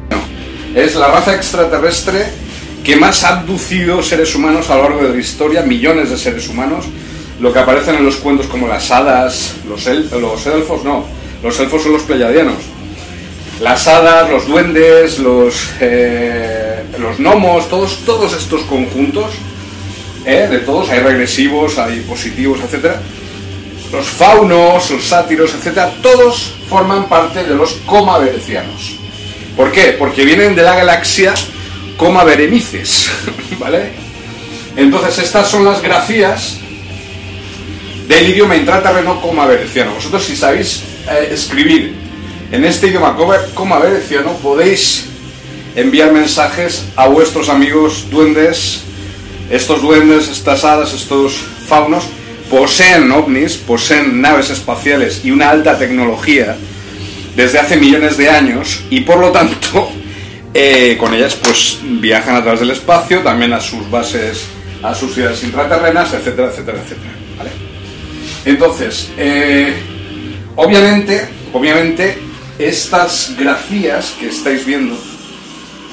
[0.74, 2.24] Es la raza extraterrestre
[2.82, 6.48] que más ha abducido seres humanos a lo largo de la historia, millones de seres
[6.48, 6.86] humanos,
[7.38, 11.04] lo que aparecen en los cuentos como las hadas, los, elfos, no,
[11.40, 12.56] los elfos son los pleyadianos,
[13.60, 19.32] las hadas, los duendes, los, eh, los gnomos, todos, todos estos conjuntos,
[20.24, 20.46] ¿eh?
[20.50, 22.96] de todos, hay regresivos, hay positivos, etc.
[23.92, 25.88] Los faunos, los sátiros, etc.
[26.02, 28.96] Todos forman parte de los comaverecianos.
[29.56, 29.96] ¿Por qué?
[29.98, 31.34] Porque vienen de la galaxia
[31.96, 33.10] coma Berenices,
[33.58, 33.92] ¿vale?
[34.76, 36.58] Entonces estas son las grafías
[38.08, 39.94] del idioma intraterreno coma bereciano.
[39.94, 41.94] Vosotros si sabéis eh, escribir
[42.50, 43.16] en este idioma
[43.54, 45.11] coma bereciano podéis
[45.76, 48.82] enviar mensajes a vuestros amigos duendes.
[49.50, 51.34] Estos duendes, estas hadas, estos
[51.66, 52.04] faunos
[52.50, 56.56] poseen ovnis, poseen naves espaciales y una alta tecnología
[57.34, 59.90] desde hace millones de años y por lo tanto
[60.54, 64.44] eh, con ellas pues viajan a través del espacio, también a sus bases,
[64.82, 67.12] a sus ciudades intraterrenas, etcétera, etcétera, etcétera.
[68.44, 69.72] Entonces, eh,
[70.56, 72.18] obviamente, obviamente,
[72.58, 74.96] estas grafías que estáis viendo,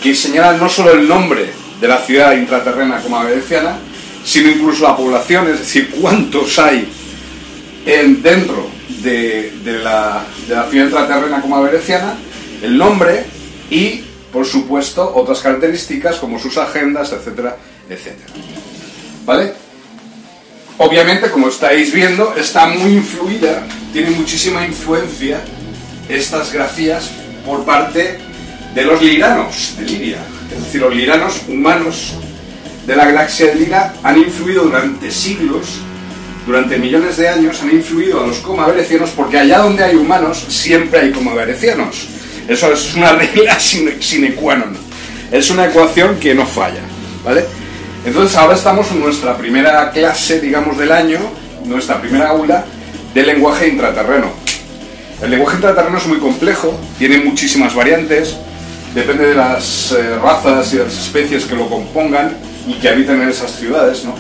[0.02, 1.50] que señalan no solo el nombre
[1.80, 3.78] de la ciudad intraterrena como veneciana,
[4.24, 6.92] sino incluso la población, es decir, cuántos hay
[7.86, 8.68] en, dentro
[9.02, 9.52] de,
[9.84, 12.16] la, de la ciudad intraterrena como veneciana,
[12.62, 13.26] el nombre
[13.70, 17.58] y por supuesto, otras características como sus agendas, etcétera,
[17.90, 18.32] etcétera.
[19.26, 19.54] ¿Vale?
[20.78, 25.42] Obviamente, como estáis viendo, está muy influida, tiene muchísima influencia
[26.08, 27.10] estas grafías
[27.46, 28.20] por parte
[28.74, 30.18] de los liranos de Liria.
[30.52, 32.14] Es decir, los liranos humanos
[32.86, 35.80] de la galaxia de Lira han influido durante siglos,
[36.46, 41.00] durante millones de años, han influido a los comaverecianos porque allá donde hay humanos siempre
[41.00, 42.08] hay comaverecianos.
[42.48, 44.76] Eso es una regla sine qua non.
[45.32, 46.82] Es una ecuación que no falla,
[47.24, 47.46] ¿vale?
[48.04, 51.20] Entonces ahora estamos en nuestra primera clase, digamos, del año,
[51.66, 52.66] nuestra primera aula
[53.14, 54.32] de lenguaje intraterreno.
[55.22, 58.36] El lenguaje intraterreno es muy complejo, tiene muchísimas variantes,
[58.94, 62.36] depende de las eh, razas y de las especies que lo compongan
[62.68, 64.16] y que habiten en esas ciudades, ¿no?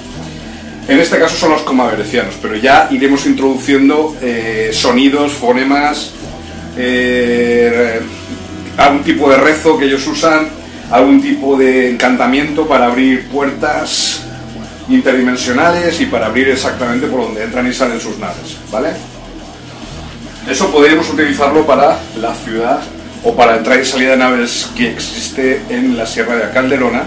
[0.88, 6.12] En este caso son los comaverecianos, pero ya iremos introduciendo eh, sonidos, fonemas,
[6.78, 8.00] eh,
[8.76, 10.50] algún tipo de rezo que ellos usan,
[10.90, 14.22] algún tipo de encantamiento para abrir puertas
[14.90, 18.90] interdimensionales y para abrir exactamente por donde entran y salen sus naves, ¿vale?
[20.50, 22.82] Eso podríamos utilizarlo para la ciudad
[23.24, 27.04] o para entrada y salida de naves que existe en la Sierra de Calderona,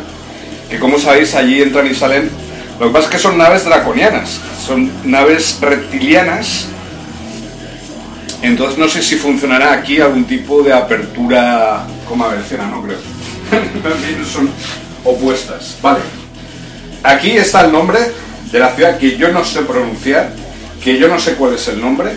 [0.70, 2.30] que como sabéis allí entran y salen.
[2.78, 6.66] Lo que pasa es que son naves draconianas, son naves reptilianas.
[8.42, 12.98] Entonces no sé si funcionará aquí algún tipo de apertura como aversiona, no creo.
[14.32, 14.50] Son
[15.04, 15.76] opuestas.
[15.80, 16.00] Vale.
[17.04, 18.00] Aquí está el nombre
[18.50, 20.32] de la ciudad que yo no sé pronunciar,
[20.82, 22.16] que yo no sé cuál es el nombre,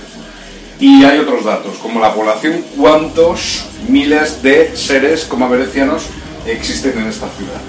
[0.86, 6.04] y hay otros datos, como la población, cuántos miles de seres como averecianos
[6.46, 7.60] existen en esta ciudad.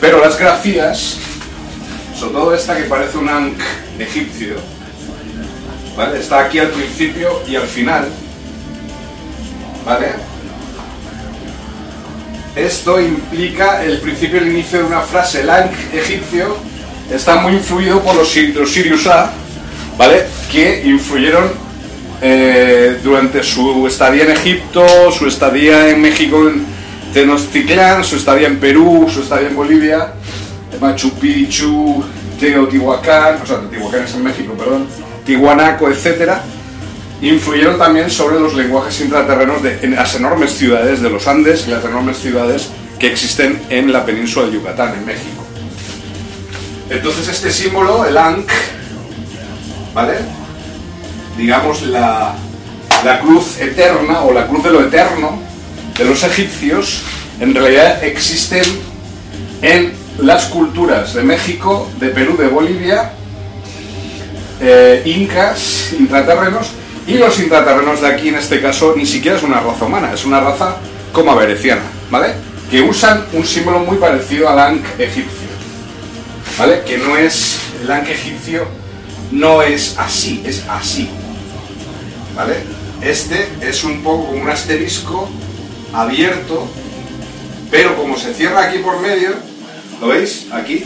[0.00, 1.16] Pero las grafías,
[2.16, 3.60] sobre todo esta que parece un ankh
[3.98, 4.54] egipcio,
[5.96, 6.20] ¿vale?
[6.20, 8.06] está aquí al principio y al final,
[9.84, 10.12] ¿vale?
[12.54, 15.40] Esto implica el principio y el inicio de una frase.
[15.40, 15.50] El
[15.98, 16.56] egipcio
[17.10, 19.08] está muy influido por los, los Sirius
[19.98, 20.26] ¿vale?
[20.52, 21.64] Que influyeron
[22.20, 26.64] eh, durante su estadía en Egipto, su estadía en México en
[27.12, 30.12] Tenochtitlán, su estadía en Perú, su estadía en Bolivia,
[30.80, 32.02] Machu Picchu,
[32.40, 34.86] Teotihuacán, o sea, Teotihuacán es en México, perdón,
[35.24, 36.42] Tihuanaco, etcétera,
[37.22, 41.84] influyeron también sobre los lenguajes intraterrenos de las enormes ciudades de los Andes y las
[41.84, 42.68] enormes ciudades
[42.98, 45.44] que existen en la península de Yucatán, en México.
[46.90, 48.50] Entonces este símbolo, el Ankh,
[49.94, 50.43] ¿vale?
[51.36, 52.34] Digamos la,
[53.04, 55.38] la cruz eterna o la cruz de lo eterno
[55.96, 57.02] de los egipcios,
[57.40, 58.64] en realidad existen
[59.62, 63.12] en las culturas de México, de Perú, de Bolivia,
[64.60, 66.68] eh, incas, intraterrenos,
[67.06, 70.24] y los intraterrenos de aquí, en este caso, ni siquiera es una raza humana, es
[70.24, 70.76] una raza
[71.12, 72.34] como avereciana, ¿vale?
[72.70, 75.48] Que usan un símbolo muy parecido al Ankh egipcio,
[76.58, 76.82] ¿vale?
[76.86, 78.66] Que no es, el Ankh egipcio
[79.30, 81.10] no es así, es así,
[82.34, 82.56] ¿vale?
[83.02, 85.28] Este es un poco como un asterisco
[85.92, 86.66] abierto,
[87.70, 89.30] pero como se cierra aquí por medio,
[90.00, 90.46] ¿lo veis?
[90.52, 90.84] Aquí,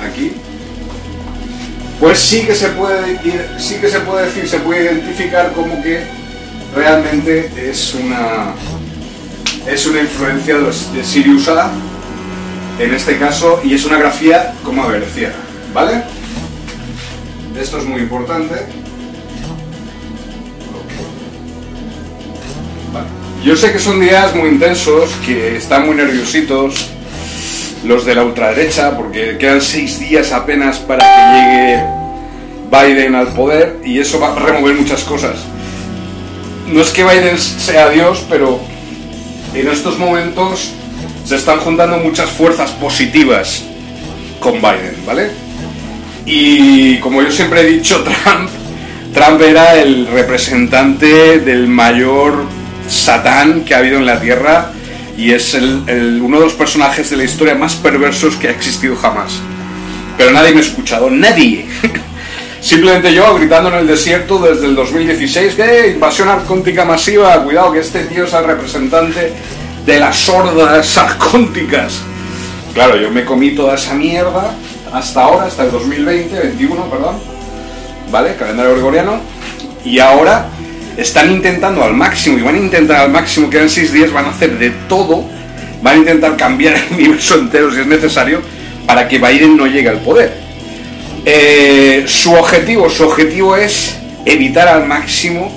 [0.00, 0.32] aquí,
[2.00, 3.20] pues sí que se puede
[3.58, 6.02] sí que se puede decir, se puede identificar como que
[6.74, 8.54] realmente es una
[9.66, 11.70] es una influencia de, Sirius A
[12.78, 15.34] en este caso y es una grafía como averciana,
[15.74, 16.02] ¿vale?
[17.60, 18.79] Esto es muy importante.
[23.42, 26.90] Yo sé que son días muy intensos, que están muy nerviositos
[27.86, 31.84] los de la ultraderecha, porque quedan seis días apenas para que llegue
[32.70, 35.36] Biden al poder y eso va a remover muchas cosas.
[36.70, 38.60] No es que Biden sea Dios, pero
[39.54, 40.72] en estos momentos
[41.24, 43.62] se están juntando muchas fuerzas positivas
[44.38, 45.30] con Biden, ¿vale?
[46.26, 48.50] Y como yo siempre he dicho, Trump,
[49.14, 52.59] Trump era el representante del mayor
[52.90, 54.72] satán que ha habido en la Tierra
[55.16, 58.96] y es el, uno de los personajes de la historia más perversos que ha existido
[58.96, 59.40] jamás.
[60.16, 61.66] Pero nadie me ha escuchado, nadie.
[62.60, 67.80] Simplemente yo gritando en el desierto desde el 2016 que invasión arcóntica masiva, cuidado que
[67.80, 69.32] este tío es el representante
[69.86, 72.00] de las hordas arcónticas.
[72.74, 74.54] Claro, yo me comí toda esa mierda
[74.92, 77.16] hasta ahora, hasta el 2020, 21, perdón,
[78.10, 78.36] ¿vale?
[78.36, 79.20] Calendario gregoriano.
[79.84, 80.48] Y ahora
[80.96, 84.26] están intentando al máximo, y van a intentar al máximo, que en seis días van
[84.26, 85.24] a hacer de todo,
[85.82, 88.40] van a intentar cambiar el universo entero si es necesario,
[88.86, 90.32] para que Biden no llegue al poder.
[91.24, 95.52] Eh, su objetivo, su objetivo es evitar al máximo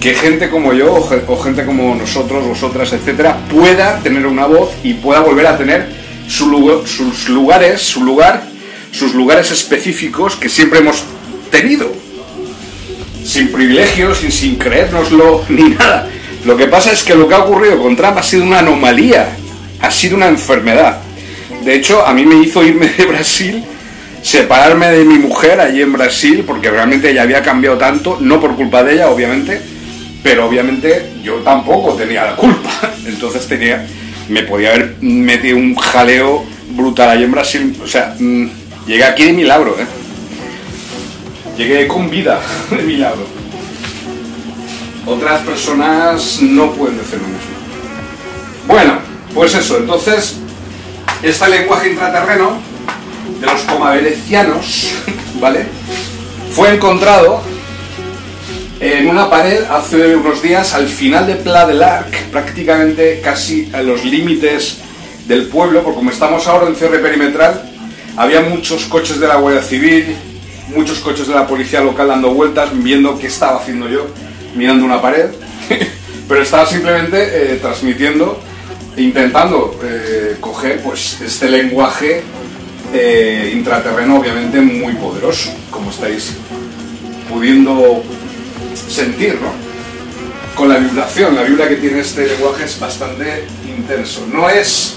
[0.00, 4.94] que gente como yo o gente como nosotros, vosotras, etcétera, pueda tener una voz y
[4.94, 5.88] pueda volver a tener
[6.28, 8.42] su lugar, sus lugares, su lugar,
[8.90, 11.04] sus lugares específicos que siempre hemos
[11.50, 12.05] tenido
[13.26, 16.08] sin privilegios, sin, sin creérnoslo ni nada.
[16.44, 19.36] Lo que pasa es que lo que ha ocurrido con Trump ha sido una anomalía,
[19.80, 21.00] ha sido una enfermedad.
[21.64, 23.64] De hecho, a mí me hizo irme de Brasil,
[24.22, 28.54] separarme de mi mujer allí en Brasil, porque realmente ella había cambiado tanto, no por
[28.54, 29.60] culpa de ella, obviamente,
[30.22, 32.70] pero obviamente yo tampoco tenía la culpa.
[33.06, 33.84] Entonces tenía,
[34.28, 36.44] me podía haber metido un jaleo
[36.76, 37.76] brutal allí en Brasil.
[37.82, 38.46] O sea, mmm,
[38.86, 39.95] llegué aquí de milagro, ¿eh?
[41.56, 43.26] Llegué con vida de milagro.
[45.06, 47.56] Otras personas no pueden decir lo mismo.
[48.66, 48.98] Bueno,
[49.32, 50.36] pues eso, entonces,
[51.22, 52.58] este lenguaje intraterreno
[53.40, 54.92] de los comaverecianos,
[55.40, 55.66] ¿vale?
[56.52, 57.40] Fue encontrado
[58.80, 63.80] en una pared hace unos días al final de Pla del Arc, prácticamente casi a
[63.82, 64.78] los límites
[65.26, 67.62] del pueblo, porque como estamos ahora en cierre perimetral,
[68.16, 70.16] había muchos coches de la Guardia Civil,
[70.68, 74.06] muchos coches de la policía local dando vueltas, viendo qué estaba haciendo yo,
[74.54, 75.30] mirando una pared,
[76.28, 77.18] pero estaba simplemente
[77.54, 78.40] eh, transmitiendo,
[78.96, 82.22] intentando eh, coger pues este lenguaje
[82.92, 86.34] eh, intraterreno obviamente muy poderoso, como estáis
[87.28, 88.02] pudiendo
[88.88, 89.66] sentir, ¿no?
[90.54, 94.26] Con la vibración, la vibra que tiene este lenguaje es bastante intenso.
[94.32, 94.94] No es.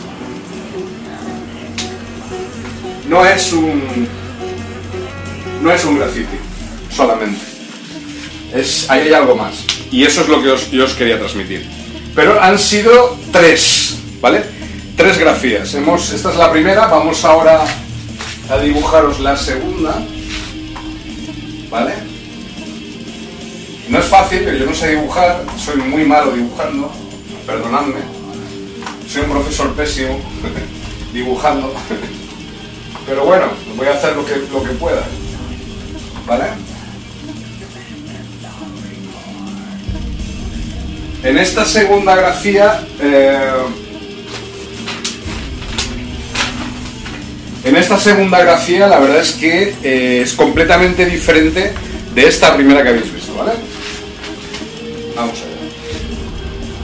[3.10, 4.08] No es un.
[5.62, 6.38] No es un graffiti,
[6.90, 7.42] solamente.
[8.54, 9.66] Es, ahí hay algo más.
[9.92, 11.68] Y eso es lo que os, yo os quería transmitir.
[12.16, 14.44] Pero han sido tres, ¿vale?
[14.96, 15.74] Tres grafías.
[15.74, 17.64] Hemos, esta es la primera, vamos ahora
[18.50, 20.02] a dibujaros la segunda.
[21.70, 21.94] ¿Vale?
[23.90, 26.92] No es fácil, yo no sé dibujar, soy muy malo dibujando,
[27.46, 28.02] perdonadme.
[29.12, 30.20] Soy un profesor pésimo
[31.14, 31.74] dibujando.
[33.08, 33.46] Pero bueno,
[33.76, 35.04] voy a hacer lo que, lo que pueda.
[36.30, 36.46] ¿Vale?
[41.24, 43.52] En esta segunda grafía, eh,
[47.64, 51.74] en esta segunda grafía, la verdad es que eh, es completamente diferente
[52.14, 53.54] de esta primera que habéis visto, ¿vale?
[55.16, 55.58] Vamos a ver.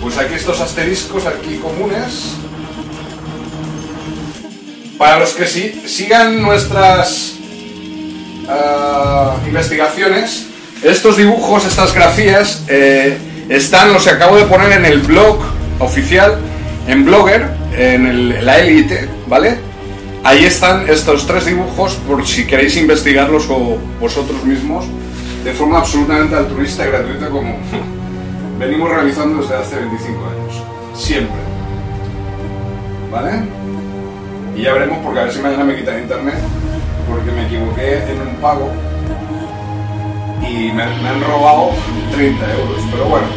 [0.01, 2.33] Pues aquí estos asteriscos aquí comunes.
[4.97, 7.34] Para los que sí, sigan nuestras
[8.49, 10.47] ah, investigaciones,
[10.83, 13.17] estos dibujos, estas grafías, eh,
[13.49, 15.39] están, los acabo de poner en el blog
[15.79, 16.37] oficial,
[16.87, 19.57] en Blogger, en la élite, ¿vale?
[20.23, 24.85] Ahí están estos tres dibujos por si queréis investigarlos o vosotros mismos
[25.43, 27.57] de forma absolutamente altruista y gratuita como
[28.59, 30.63] venimos realizando desde hace 25 años.
[30.95, 31.37] Siempre.
[33.11, 33.43] ¿Vale?
[34.55, 36.35] Y ya veremos porque a ver si mañana me quitan internet
[37.07, 38.71] porque me equivoqué en un pago
[40.41, 41.71] y me, han robado
[42.11, 42.81] 30 euros.
[42.91, 43.27] Pero bueno,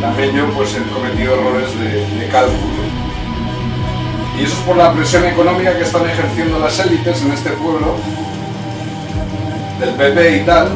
[0.00, 2.58] también yo pues he cometido errores de, cálculo.
[4.38, 7.96] Y eso es por la presión económica que están ejerciendo las élites en este pueblo,
[9.80, 10.68] del PP y tal,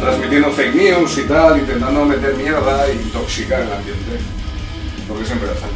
[0.00, 4.18] transmitiendo fake news y tal, intentando meter mierda y intoxicar el ambiente.
[5.08, 5.68] Lo que siempre hacen.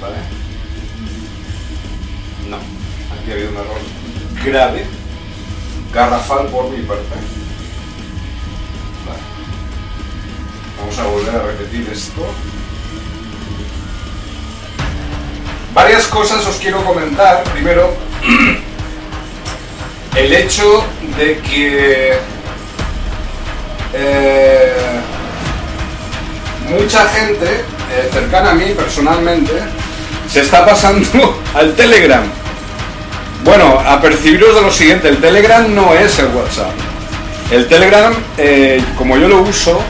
[0.00, 0.39] ¿Vale?
[3.30, 3.80] Aquí ha habido un error
[4.44, 4.86] grave,
[5.94, 7.04] garrafal por mi parte.
[10.80, 12.26] Vamos a volver a repetir esto.
[15.72, 17.44] Varias cosas os quiero comentar.
[17.52, 17.94] Primero,
[20.16, 20.84] el hecho
[21.16, 22.18] de que
[23.92, 25.00] eh,
[26.68, 29.52] mucha gente eh, cercana a mí personalmente
[30.28, 32.39] se está pasando al Telegram.
[33.44, 36.72] Bueno, a percibiros de lo siguiente, el Telegram no es el WhatsApp.
[37.50, 39.80] El Telegram, eh, como yo lo uso,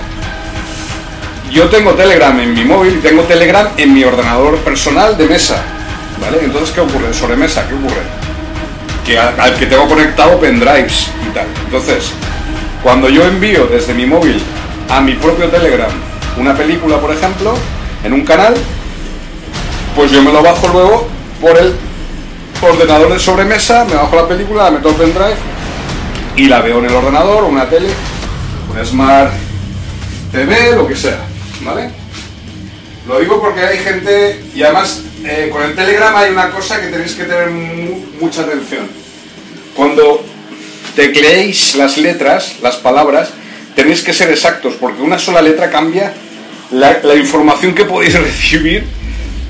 [1.51, 5.63] yo tengo Telegram en mi móvil y tengo Telegram en mi ordenador personal de mesa.
[6.21, 6.39] ¿Vale?
[6.45, 7.13] Entonces, ¿qué ocurre?
[7.13, 8.03] Sobre mesa, ¿qué ocurre?
[9.05, 11.47] Que al, al que tengo conectado pendrives y tal.
[11.65, 12.13] Entonces,
[12.83, 14.41] cuando yo envío desde mi móvil
[14.89, 15.91] a mi propio Telegram
[16.39, 17.55] una película, por ejemplo,
[18.05, 18.55] en un canal,
[19.97, 21.09] pues yo me lo bajo luego
[21.41, 21.75] por el
[22.63, 25.35] ordenador de sobremesa, me bajo la película, la meto al pendrive
[26.37, 27.89] y la veo en el ordenador, una tele,
[28.71, 29.33] un smart
[30.33, 31.19] TV, lo que sea,
[31.63, 31.91] ¿vale?
[33.09, 36.87] Lo digo porque hay gente, y además eh, con el Telegram hay una cosa que
[36.89, 38.89] tenéis que tener mu- mucha atención.
[39.75, 40.25] Cuando
[40.95, 43.31] tecleéis las letras, las palabras,
[43.75, 46.13] tenéis que ser exactos, porque una sola letra cambia
[46.71, 48.87] la información que podéis recibir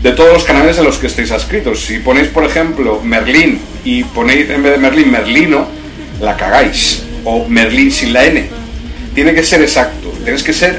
[0.02, 1.84] de todos los canales en los que estéis adscritos.
[1.84, 5.66] Si ponéis, por ejemplo, Merlín y ponéis en vez de Merlín, Merlino,
[6.20, 7.02] la cagáis.
[7.24, 8.48] O Merlín sin la N.
[9.14, 10.10] Tiene que ser exacto.
[10.24, 10.78] Tenéis que ser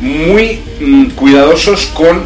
[0.00, 2.24] muy mm, cuidadosos con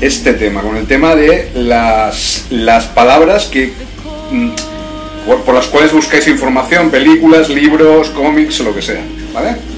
[0.00, 3.72] este tema, con el tema de las, las palabras que
[4.30, 4.50] mm,
[5.26, 9.02] por, por las cuales buscáis información, películas, libros, cómics, lo que sea.
[9.32, 9.73] ¿Vale?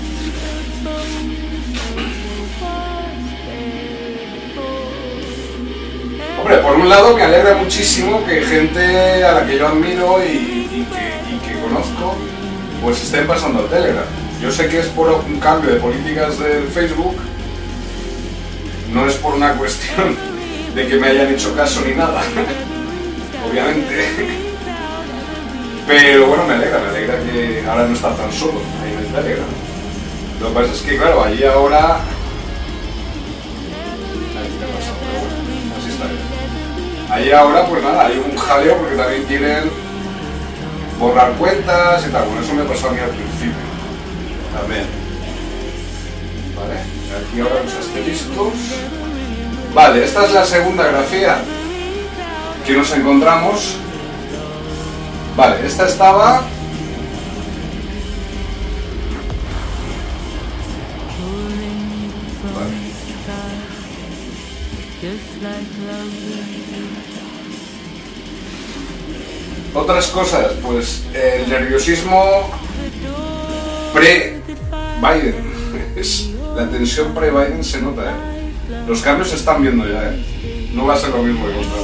[6.87, 10.87] Un lado me alegra muchísimo que gente a la que yo admiro y,
[11.45, 12.15] que conozco,
[12.81, 14.05] pues estén pasando al Telegram.
[14.41, 17.17] Yo sé que es por un cambio de políticas del Facebook,
[18.95, 20.17] no es por una cuestión
[20.77, 22.23] de que me hayan hecho caso ni nada,
[23.51, 24.07] obviamente.
[25.89, 29.07] Pero bueno, me alegra, me alegra que ahora no está tan solo ahí en el
[29.07, 29.47] Telegram.
[30.41, 31.99] Lo que pasa es que, claro, allí ahora...
[37.17, 39.71] Ahí ahora, pues nada, hay un jaleo porque también quieren
[41.01, 42.27] borrar cuentas y tal.
[42.27, 43.57] Bueno, eso me pasó a mí al principio.
[44.53, 44.85] También.
[46.55, 46.75] Vale,
[47.17, 48.53] aquí ahora los asteriscos.
[49.73, 51.39] Vale, esta es la segunda grafía
[52.67, 53.77] que nos encontramos.
[55.39, 56.43] Vale, esta estaba
[69.77, 72.51] Otras cosas, pues el nerviosismo
[73.93, 75.57] pre-Biden.
[76.57, 78.37] La tensión pre-Biden se nota, ¿eh?
[78.89, 80.71] Los cambios se están viendo ya, ¿eh?
[80.73, 81.79] No va a ser lo mismo que contra.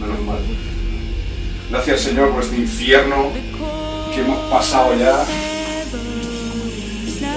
[0.00, 0.38] Menos mal.
[1.70, 3.30] Gracias, Señor, por este infierno
[4.12, 5.24] que hemos pasado ya.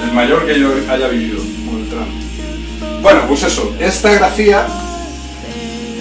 [0.03, 1.37] El mayor que yo haya vivido
[1.69, 3.03] con el Trump.
[3.03, 4.65] Bueno, pues eso, esta grafía,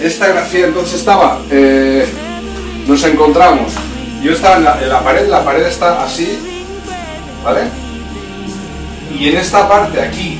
[0.01, 2.07] esta grafía entonces estaba, eh,
[2.89, 3.71] nos encontramos,
[4.23, 6.39] yo estaba en la, pared, la pared está así,
[7.43, 7.61] ¿vale?
[9.15, 10.39] Y en esta parte aquí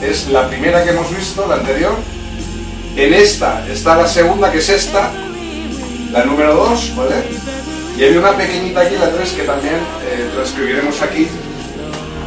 [0.00, 1.96] es la primera que hemos visto, la anterior.
[2.94, 5.10] En esta está la segunda, que es esta,
[6.12, 7.16] la número 2, ¿vale?
[7.98, 11.26] Y hay una pequeñita aquí, la 3, que también eh, transcribiremos aquí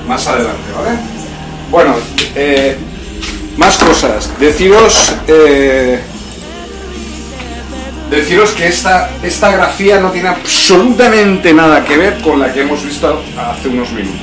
[0.05, 0.97] más adelante, ¿vale?
[1.71, 1.95] Bueno,
[2.35, 2.75] eh,
[3.55, 4.29] más cosas.
[4.39, 6.01] Deciros, eh,
[8.09, 12.83] deciros que esta, esta grafía no tiene absolutamente nada que ver con la que hemos
[12.83, 14.21] visto hace unos minutos.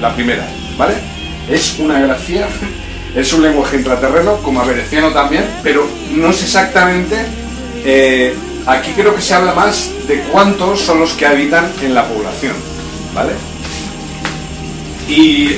[0.00, 0.46] La primera,
[0.76, 0.94] ¿vale?
[1.50, 2.48] Es una grafía,
[3.14, 7.16] es un lenguaje intraterreno, como avereciano también, pero no es exactamente...
[7.84, 8.34] eh,
[8.66, 12.54] aquí creo que se habla más de cuántos son los que habitan en la población,
[13.14, 13.32] ¿vale?
[15.08, 15.56] Y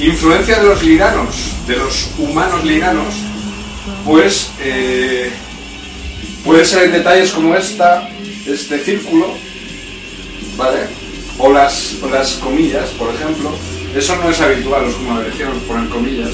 [0.00, 3.14] influencia de los liranos, de los humanos liranos,
[4.04, 5.30] pues eh,
[6.46, 8.08] puede ser en detalles como esta,
[8.46, 9.34] este círculo,
[10.56, 10.78] ¿vale?
[11.38, 13.50] O las, o las comillas, por ejemplo.
[13.94, 15.26] Eso no es habitual, los humanos
[15.66, 16.30] ponen comillas.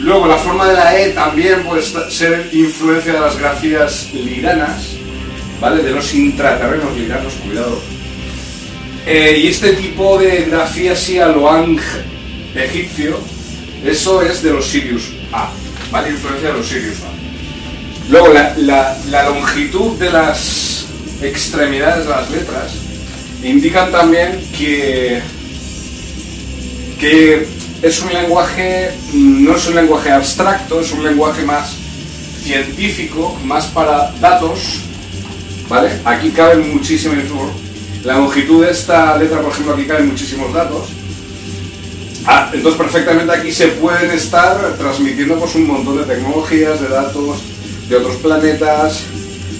[0.00, 4.94] Luego la forma de la E también puede ser influencia de las grafías liranas,
[5.60, 5.82] ¿vale?
[5.82, 7.78] De los intraterrenos liranos, cuidado.
[9.06, 11.48] Eh, y este tipo de grafía así a lo
[12.54, 13.18] egipcio,
[13.84, 15.50] eso es de los Sirius A,
[15.90, 16.10] ¿vale?
[16.10, 17.19] Influencia de los Sirius A.
[18.08, 20.86] Luego la, longitud de las
[21.22, 22.72] extremidades de las letras
[23.42, 25.22] indican también que,
[26.98, 27.46] que
[27.82, 31.76] es un lenguaje, no es un lenguaje abstracto, es un lenguaje más
[32.42, 34.80] científico, más para datos,
[35.68, 35.90] ¿vale?
[36.04, 37.70] Aquí caben muchísima información.
[38.04, 40.88] La longitud de esta letra, por ejemplo, aquí caben muchísimos datos.
[42.26, 47.40] Ah, entonces perfectamente aquí se pueden estar transmitiendo pues, un montón de tecnologías, de datos,
[47.90, 49.02] de otros planetas,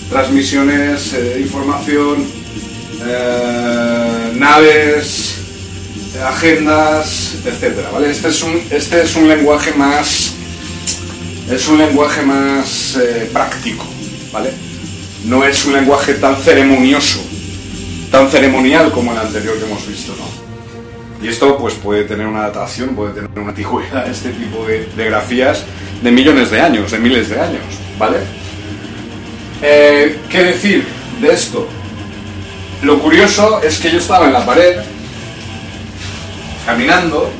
[0.09, 2.24] transmisiones eh, información,
[3.05, 5.35] eh, naves,
[6.15, 8.11] eh, agendas, etcétera, ¿vale?
[8.11, 10.35] Este es un, este es un lenguaje más
[11.51, 13.85] es un lenguaje más eh, práctico,
[14.32, 14.52] ¿vale?
[15.24, 17.19] No es un lenguaje tan ceremonioso,
[18.12, 20.40] tan ceremonial como el anterior que hemos visto, ¿no?
[21.22, 25.64] Y esto pues puede tener una datación, puede tener una antigüedad, este tipo de, grafías
[26.02, 27.62] de millones de años, de miles de años,
[27.98, 28.18] ¿vale?
[29.62, 30.86] Eh, ¿Qué decir
[31.20, 31.68] de esto?
[32.82, 34.78] Lo curioso es que yo estaba en la pared,
[36.64, 37.30] caminando,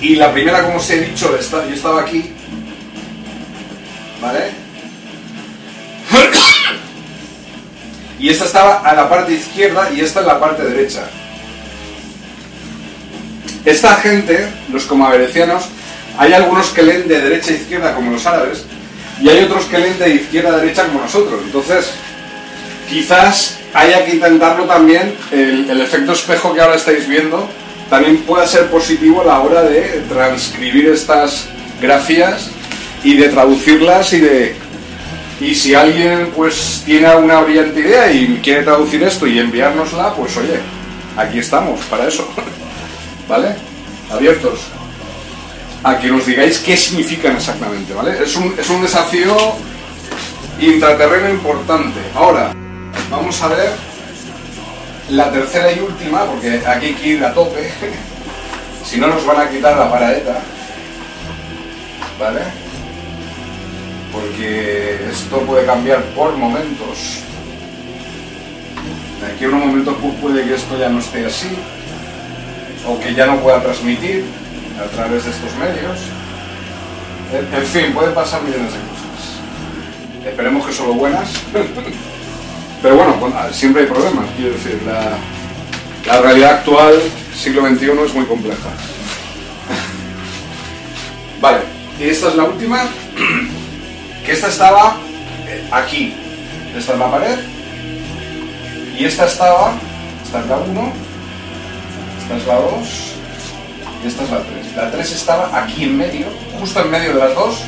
[0.00, 2.32] y la primera, como os he dicho, yo estaba aquí,
[4.20, 4.50] ¿vale?
[8.18, 11.08] Y esta estaba a la parte izquierda y esta en la parte derecha.
[13.64, 15.64] Esta gente, los comaverecianos,
[16.18, 18.64] hay algunos que leen de derecha a izquierda como los árabes
[19.22, 21.40] y hay otros que leen de izquierda a derecha como nosotros.
[21.44, 21.90] Entonces,
[22.88, 27.48] quizás haya que intentarlo también, el, el efecto espejo que ahora estáis viendo,
[27.90, 31.48] también pueda ser positivo a la hora de transcribir estas
[31.80, 32.50] grafías
[33.02, 34.54] y de traducirlas y de...
[35.40, 40.36] Y si alguien pues tiene una brillante idea y quiere traducir esto y enviárnosla, pues
[40.36, 40.60] oye,
[41.16, 42.28] aquí estamos para eso.
[43.30, 43.54] ¿Vale?
[44.10, 44.58] Abiertos.
[45.84, 48.20] A que nos digáis qué significan exactamente, ¿vale?
[48.20, 49.54] Es un, es un desafío
[50.58, 52.00] intraterreno importante.
[52.12, 52.52] Ahora,
[53.08, 53.70] vamos a ver
[55.10, 57.70] la tercera y última, porque aquí hay que ir a tope.
[58.84, 60.40] si no, nos van a quitar la paraeta.
[62.18, 62.40] ¿Vale?
[64.12, 67.20] Porque esto puede cambiar por momentos.
[69.32, 71.48] Aquí a unos momentos puede que esto ya no esté así,
[72.86, 74.24] o que ya no pueda transmitir
[74.78, 75.98] a través de estos medios.
[77.32, 80.26] En, en fin, pueden pasar millones de cosas.
[80.26, 81.30] Esperemos que solo buenas.
[82.82, 85.18] Pero bueno, con- ah, siempre hay problemas, quiero decir, la,
[86.06, 86.94] la realidad actual,
[87.36, 88.56] siglo XXI, es muy compleja.
[91.42, 91.58] Vale,
[91.98, 92.78] y esta es la última,
[94.24, 94.96] que esta estaba
[95.46, 96.14] eh, aquí.
[96.74, 97.36] Esta es la pared,
[98.96, 99.74] y esta estaba,
[100.24, 100.92] esta es la 1,
[102.30, 103.14] esta es la 2,
[104.04, 104.76] y esta es la 3.
[104.76, 106.26] La 3 estaba aquí en medio,
[106.60, 107.60] justo en medio de las dos,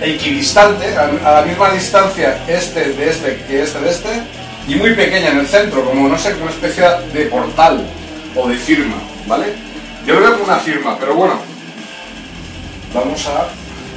[0.00, 4.22] equidistante, a, la misma distancia este de este que este de este,
[4.68, 6.82] y muy pequeña en el centro, como no sé, como una especie
[7.12, 7.84] de portal
[8.34, 8.96] o de firma,
[9.26, 9.52] ¿vale?
[10.06, 11.34] Yo lo veo como una firma, pero bueno,
[12.94, 13.48] vamos a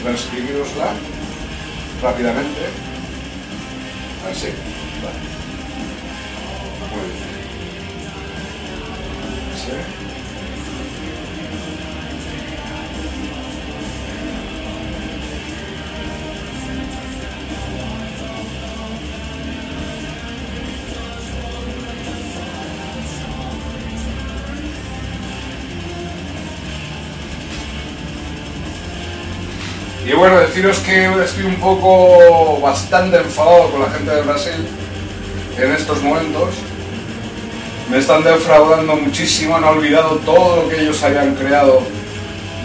[0.03, 0.87] transcribirosla
[2.03, 2.59] rápidamente.
[4.29, 4.47] Así,
[5.01, 5.17] vale.
[6.91, 7.30] Muy bien.
[30.03, 34.67] Y bueno, deciros que estoy un poco bastante enfadado con la gente de Brasil
[35.57, 36.70] en estos momentos.
[37.91, 41.81] Me están defraudando muchísimo, han olvidado todo lo que ellos habían creado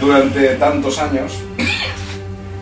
[0.01, 1.33] durante tantos años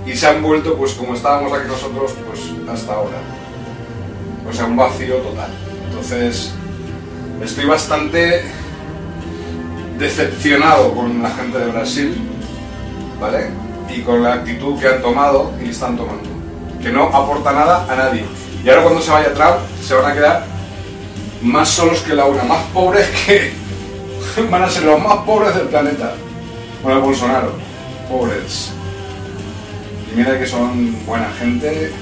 [0.06, 3.18] y se han vuelto, pues como estábamos aquí nosotros, pues hasta ahora.
[4.48, 5.50] O sea, un vacío total.
[5.90, 6.54] Entonces,
[7.42, 8.44] estoy bastante
[9.98, 12.16] decepcionado con la gente de Brasil,
[13.20, 13.50] ¿vale?
[13.94, 16.30] Y con la actitud que han tomado y están tomando.
[16.80, 18.24] Que no aporta nada a nadie.
[18.64, 20.53] Y ahora cuando se vaya Trump, se van a quedar
[21.44, 23.52] más solos que la una, más pobres que...
[24.50, 26.14] van a ser los más pobres del planeta.
[26.82, 27.52] Bueno, Bolsonaro,
[28.08, 28.70] pobres.
[30.12, 31.92] Y mira que son buena gente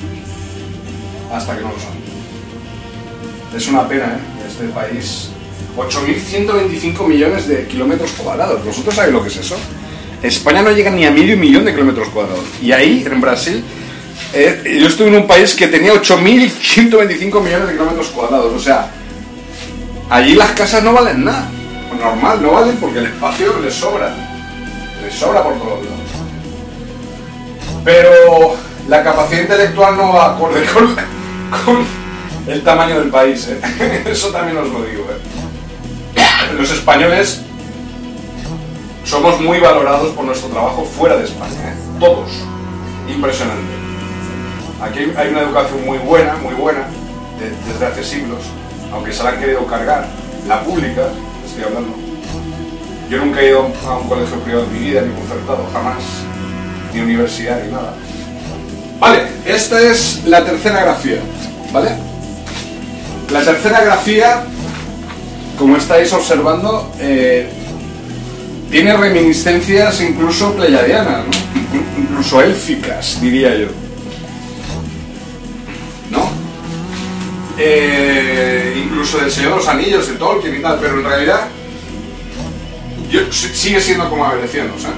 [1.33, 2.03] hasta que no lo son.
[3.57, 4.47] Es una pena, ¿eh?
[4.49, 5.29] Este país.
[5.77, 8.65] 8.125 millones de kilómetros cuadrados.
[8.65, 9.57] ¿Vosotros sabéis lo que es eso?
[10.23, 12.45] España no llega ni a medio millón de kilómetros cuadrados.
[12.61, 13.65] Y ahí, en Brasil,
[14.35, 18.53] eh, yo estuve en un país que tenía 8.125 millones de kilómetros cuadrados.
[18.55, 18.91] O sea,
[20.13, 21.49] allí las casas no valen nada.
[21.89, 24.15] Pues normal, no valen porque el espacio les sobra.
[25.03, 25.99] Les sobra por todos lados.
[27.85, 28.55] Pero
[28.89, 31.87] la capacidad intelectual no va acorde con,
[32.47, 33.49] el tamaño del país.
[33.49, 34.03] ¿eh?
[34.07, 35.05] Eso también os lo digo.
[35.11, 36.55] ¿eh?
[36.59, 37.43] Los españoles
[39.05, 41.73] somos muy valorados por nuestro trabajo fuera de España.
[41.73, 41.75] ¿eh?
[41.99, 42.31] Todos.
[43.09, 43.73] Impresionante.
[44.81, 46.87] Aquí hay una educación muy buena, muy buena,
[47.39, 48.41] de- desde hace siglos,
[48.93, 50.07] aunque se la han querido cargar.
[50.47, 51.09] La pública,
[51.45, 51.95] estoy hablando.
[53.09, 56.03] Yo nunca he ido a un colegio privado en mi vida, ni concertado, jamás.
[56.95, 57.95] Ni universidad, ni nada.
[58.99, 61.21] Vale, esta es la tercera grafía,
[61.73, 61.91] ¿vale?
[63.31, 64.45] La tercera grafía,
[65.59, 67.49] como estáis observando, eh,
[68.71, 72.03] tiene reminiscencias incluso pleyadianas, ¿no?
[72.03, 73.69] incluso élficas, diría yo.
[76.11, 76.42] ¿No?
[77.59, 81.49] Eh, incluso del Señor de los Anillos, de Tolkien y tal, pero en realidad
[83.11, 84.89] yo- si- sigue siendo como avelecianos, ¿eh?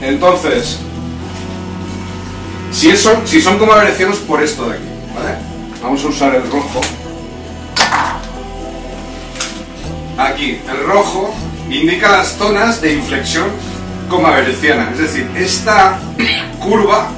[0.00, 0.78] Entonces,
[2.72, 5.34] si, eso, si son como avelecianos por esto de aquí, ¿vale?
[5.82, 6.80] Vamos a usar el rojo.
[10.16, 11.34] Aquí, el rojo
[11.70, 13.46] indica las zonas de inflexión
[14.08, 14.90] como aveleciana.
[14.92, 15.98] Es decir, esta
[16.60, 17.10] curva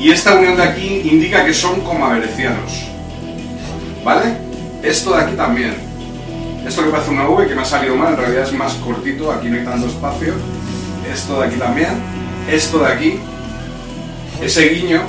[0.00, 2.86] y esta unión de aquí indica que son como avelecianos.
[4.02, 4.34] ¿Vale?
[4.82, 5.74] Esto de aquí también.
[6.66, 9.30] Esto que parece una V que me ha salido mal, en realidad es más cortito,
[9.30, 10.32] aquí no hay tanto espacio.
[11.12, 11.90] Esto de aquí también.
[12.50, 13.20] Esto de aquí.
[14.40, 15.02] Ese guiño.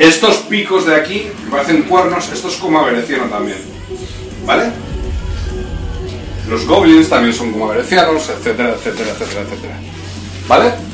[0.00, 3.58] Estos picos de aquí, que parecen cuernos, esto es como aveleciano también.
[4.44, 4.70] ¿Vale?
[6.48, 9.74] Los goblins también son como avelecianos, etcétera, etcétera, etcétera, etcétera.
[10.48, 10.87] ¿Vale?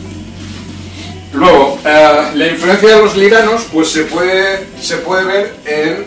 [1.34, 6.04] Luego, eh, la influencia de los liranos, pues se puede, se puede ver en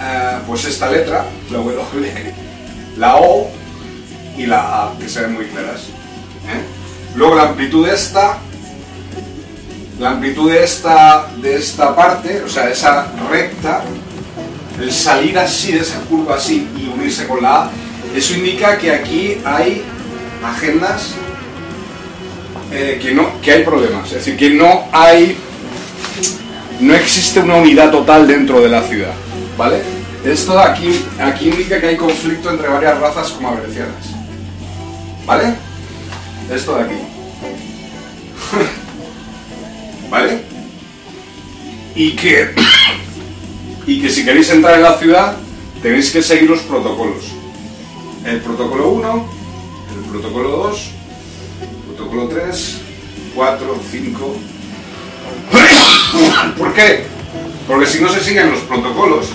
[0.00, 1.78] eh, pues esta letra, la W,
[2.96, 3.48] la O
[4.36, 5.82] y la A, que se ven muy claras.
[5.82, 7.14] ¿eh?
[7.14, 8.38] Luego la amplitud de esta,
[10.00, 13.82] la amplitud de esta, de esta parte, o sea, esa recta,
[14.80, 17.70] el salir así de esa curva así y unirse con la A,
[18.16, 19.84] eso indica que aquí hay
[20.44, 21.14] agendas
[22.72, 25.36] eh, que, no, que hay problemas, es decir, que no hay,
[26.80, 29.14] no existe una unidad total dentro de la ciudad,
[29.56, 29.82] ¿vale?
[30.24, 34.06] Esto aquí, aquí indica que hay conflicto entre varias razas como aberecianas,
[35.26, 35.54] ¿vale?
[36.52, 36.94] Esto de aquí,
[40.10, 40.48] ¿vale?
[41.98, 42.54] y que,
[43.84, 45.36] y que si queréis entrar en la ciudad
[45.82, 47.24] tenéis que seguir los protocolos.
[48.24, 49.28] El protocolo 1,
[49.96, 50.90] el protocolo 2,
[51.98, 52.78] protocolo 3,
[53.34, 54.36] 4, 5.
[56.56, 57.04] ¿Por qué?
[57.66, 59.26] Porque si no se siguen los protocolos,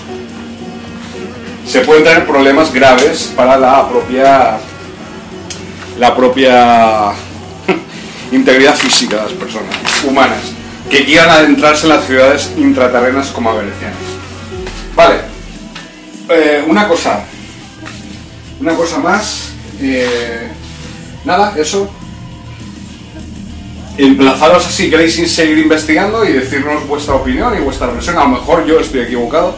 [1.66, 4.58] se pueden tener problemas graves para la propia
[5.98, 7.12] la propia
[8.32, 10.40] integridad física de las personas humanas
[10.90, 13.98] que quieran adentrarse en las ciudades intraterrenas como averecianas.
[14.96, 15.20] Vale,
[16.30, 17.24] eh, una cosa,
[18.60, 19.50] una cosa más,
[19.80, 20.48] eh,
[21.24, 21.90] nada, eso.
[23.96, 28.18] Emplazaros si queréis seguir investigando y decirnos vuestra opinión y vuestra versión.
[28.18, 29.54] A lo mejor yo estoy equivocado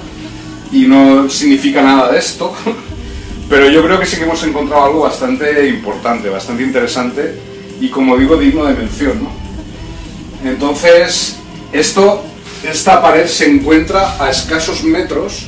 [0.70, 2.54] y no significa nada de esto,
[3.48, 7.34] pero yo creo que sí que hemos encontrado algo bastante importante, bastante interesante
[7.80, 9.22] y como digo, digno de mención.
[9.22, 10.50] ¿no?
[10.50, 11.36] Entonces,
[11.72, 12.22] esto,
[12.62, 15.46] esta pared se encuentra a escasos metros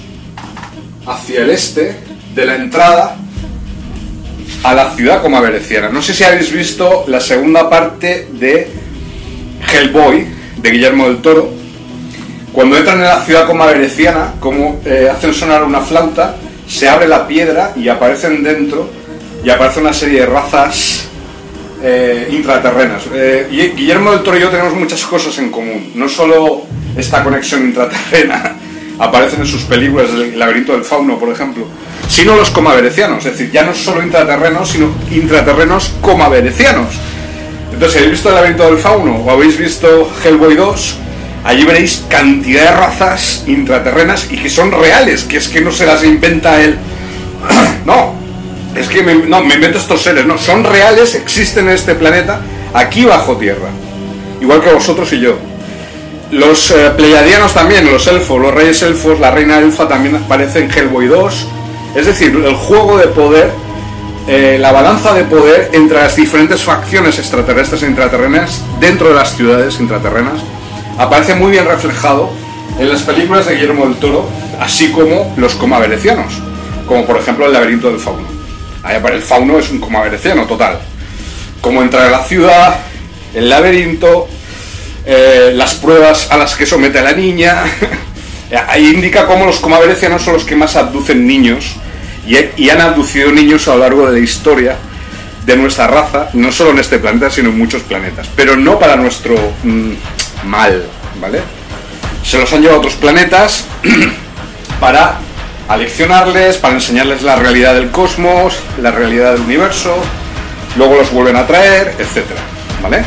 [1.06, 1.96] hacia el este
[2.34, 3.18] de la entrada
[4.62, 5.88] a la ciudad como avereciana.
[5.88, 8.68] No sé si habéis visto la segunda parte de
[9.72, 10.26] Hellboy,
[10.56, 11.50] de Guillermo del Toro.
[12.52, 16.36] Cuando entran en la ciudad como avereciana, como eh, hacen sonar una flauta,
[16.66, 18.90] se abre la piedra y aparecen dentro
[19.44, 21.08] y aparece una serie de razas
[21.82, 23.02] eh, intraterrenas.
[23.12, 25.92] Eh, Guillermo del Toro y yo tenemos muchas cosas en común.
[25.94, 26.62] No solo
[26.96, 28.56] esta conexión intraterrena,
[28.98, 31.64] aparecen en sus películas, El laberinto del fauno, por ejemplo,
[32.08, 33.24] sino los comaverecianos.
[33.24, 36.88] Es decir, ya no solo intraterrenos, sino intraterrenos comaverecianos.
[37.72, 40.96] Entonces, si habéis visto El laberinto del fauno o habéis visto Hellboy 2,
[41.44, 45.86] allí veréis cantidad de razas intraterrenas y que son reales, que es que no se
[45.86, 46.76] las inventa él.
[47.84, 48.14] no,
[48.74, 52.40] es que me, no, me invento estos seres, no, son reales, existen en este planeta,
[52.74, 53.68] aquí bajo tierra.
[54.40, 55.36] Igual que vosotros y yo.
[56.30, 60.70] Los eh, pleiadianos también, los elfos, los reyes elfos, la reina elfa también aparecen en
[60.70, 61.48] Hellboy 2.
[61.94, 63.50] Es decir, el juego de poder,
[64.26, 69.36] eh, la balanza de poder entre las diferentes facciones extraterrestres e intraterrenas dentro de las
[69.36, 70.40] ciudades intraterrenas
[70.98, 72.30] aparece muy bien reflejado
[72.78, 74.28] en las películas de Guillermo del Toro,
[74.60, 76.34] así como los coma venecianos,
[76.86, 78.26] como por ejemplo el laberinto del fauno.
[78.88, 80.78] El fauno es un coma veneciano total.
[81.60, 82.76] Cómo entrar a la ciudad,
[83.34, 84.28] el laberinto,
[85.04, 87.64] eh, las pruebas a las que somete a la niña.
[88.68, 91.76] Ahí indica cómo los coma venecianos son los que más abducen niños
[92.26, 94.76] y, han abducido niños a lo largo de la historia
[95.44, 98.96] de nuestra raza, no solo en este planeta, sino en muchos planetas, pero no para
[98.96, 99.92] nuestro mm,
[100.44, 100.84] mal,
[101.20, 101.40] ¿vale?
[102.22, 103.64] Se los han llevado a otros planetas
[104.80, 105.18] para
[105.68, 109.96] aleccionarles, para enseñarles la realidad del cosmos, la realidad del universo,
[110.76, 112.40] luego los vuelven a traer, etcétera,
[112.82, 113.04] ¿vale?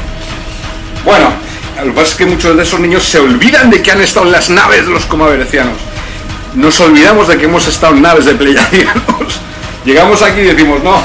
[1.05, 1.31] Bueno,
[1.77, 4.25] lo que pasa es que muchos de esos niños se olvidan de que han estado
[4.25, 5.77] en las naves de los comaverecianos.
[6.53, 9.39] Nos olvidamos de que hemos estado en naves de pleiadianos.
[9.85, 11.01] Llegamos aquí y decimos, no,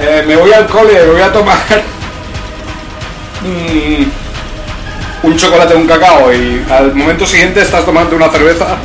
[0.00, 1.58] eh, me voy al cole, me voy a tomar
[5.22, 8.76] un chocolate, un cacao y al momento siguiente estás tomando una cerveza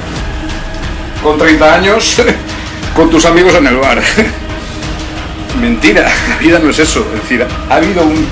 [1.24, 2.22] con 30 años
[2.96, 4.02] con tus amigos en el bar.
[5.60, 7.06] Mentira, la vida no es eso.
[7.14, 8.28] Es decir, ha habido un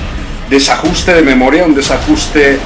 [0.50, 2.58] desajuste de memoria, un desajuste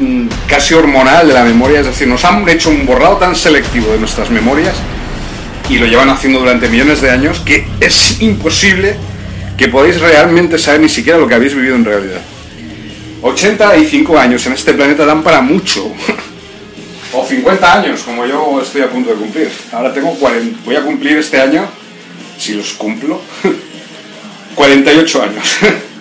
[0.00, 1.80] mm, casi hormonal de la memoria.
[1.80, 4.74] Es decir, nos han hecho un borrado tan selectivo de nuestras memorias
[5.68, 8.96] y lo llevan haciendo durante millones de años que es imposible
[9.56, 12.20] que podáis realmente saber ni siquiera lo que habéis vivido en realidad.
[13.22, 15.90] 85 años en este planeta dan para mucho.
[17.12, 19.50] o 50 años, como yo estoy a punto de cumplir.
[19.72, 21.66] Ahora tengo 40, voy a cumplir este año,
[22.38, 23.20] si los cumplo,
[24.54, 25.56] 48 años.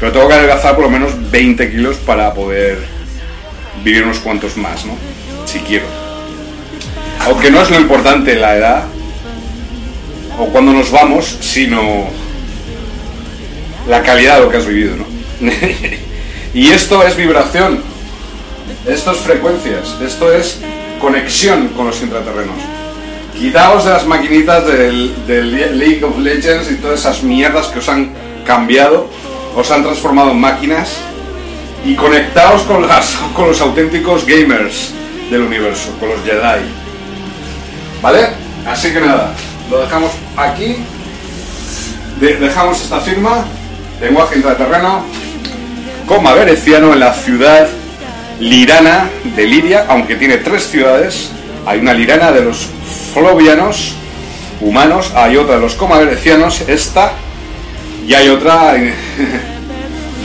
[0.00, 2.78] Pero tengo que adelgazar por lo menos 20 kilos para poder
[3.82, 4.94] vivir unos cuantos más, ¿no?
[5.46, 5.86] Si quiero.
[7.20, 8.84] Aunque no es lo importante la edad
[10.38, 12.08] o cuando nos vamos, sino
[13.88, 15.04] la calidad de lo que has vivido, ¿no?
[16.54, 17.80] y esto es vibración,
[18.86, 20.60] esto es frecuencias, esto es
[21.00, 22.56] conexión con los intraterrenos.
[23.38, 25.12] Quitaos de las maquinitas del,
[25.78, 29.08] League of Legends y todas esas mierdas que os han cambiado,
[29.56, 30.96] os han transformado en máquinas
[31.84, 34.92] y conectaos con, las, con los auténticos gamers
[35.30, 36.64] del universo, con los Jedi.
[38.02, 38.28] ¿Vale?
[38.66, 39.32] Así que nada,
[39.70, 40.76] lo dejamos aquí.
[42.20, 43.44] dejamos esta firma,
[44.00, 45.04] lenguaje intraterreno,
[46.06, 47.68] coma veneciano en la ciudad
[48.40, 51.30] lirana de Liria, aunque tiene tres ciudades.
[51.66, 52.68] Hay una lirana de los
[53.12, 53.94] flovianos
[54.60, 57.12] humanos, hay otra de los coma venecianos, esta,
[58.06, 58.76] y hay otra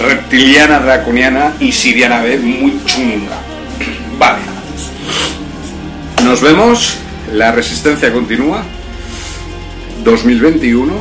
[0.02, 3.40] reptiliana, draconiana y siriana B muy chunga.
[4.18, 4.40] Vale.
[6.24, 6.98] Nos vemos.
[7.34, 8.64] La resistencia continúa.
[10.04, 10.94] 2021.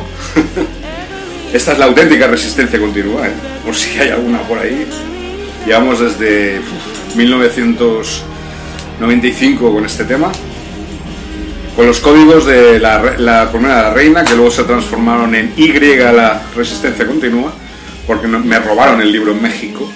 [1.53, 3.31] Esta es la auténtica resistencia continua, ¿eh?
[3.65, 4.85] por si hay alguna por ahí.
[5.65, 10.31] Llevamos desde uf, 1995 con este tema.
[11.75, 15.71] Con los códigos de la, la de la reina, que luego se transformaron en Y
[15.71, 17.53] la resistencia continua,
[18.05, 19.89] porque me robaron el libro en México.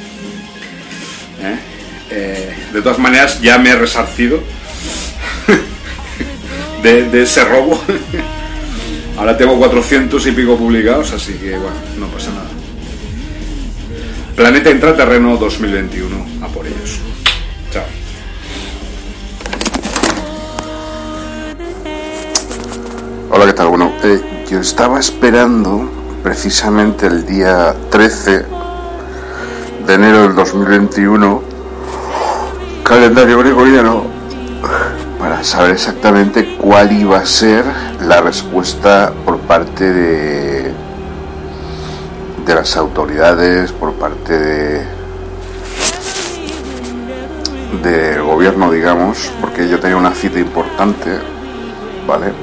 [1.42, 1.56] ¿eh?
[2.10, 4.40] Eh, de todas maneras, ya me he resarcido
[6.84, 7.84] de, de ese robo.
[9.18, 12.50] Ahora tengo 400 y pico publicados, así que bueno, no pasa nada.
[14.36, 17.00] Planeta Intraterreno 2021, a por ellos.
[23.36, 23.70] Hola, ¿qué tal?
[23.70, 25.90] Bueno, eh, yo estaba esperando
[26.22, 28.46] precisamente el día 13
[29.88, 31.42] de enero del 2021,
[32.84, 34.04] calendario gregoriano,
[35.18, 37.66] para saber exactamente cuál iba a ser
[38.02, 40.72] la respuesta por parte de,
[42.46, 44.86] de las autoridades, por parte de
[47.82, 51.18] del gobierno, digamos, porque yo tenía una cita importante,
[52.08, 52.43] ¿vale?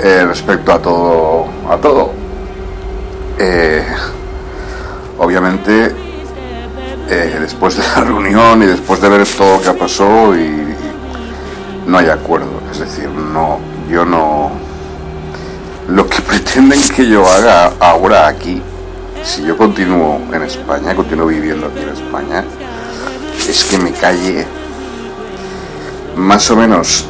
[0.00, 2.12] Eh, respecto a todo a todo.
[3.36, 3.84] Eh,
[5.18, 5.92] obviamente
[7.08, 10.76] eh, después de la reunión y después de ver todo lo que pasó y, y
[11.86, 12.62] no hay acuerdo.
[12.70, 13.58] Es decir no
[13.90, 14.52] yo no
[15.88, 18.62] lo que pretenden que yo haga ahora aquí
[19.24, 22.44] si yo continúo en España continúo viviendo aquí en España
[23.48, 24.46] es que me calle
[26.14, 27.08] más o menos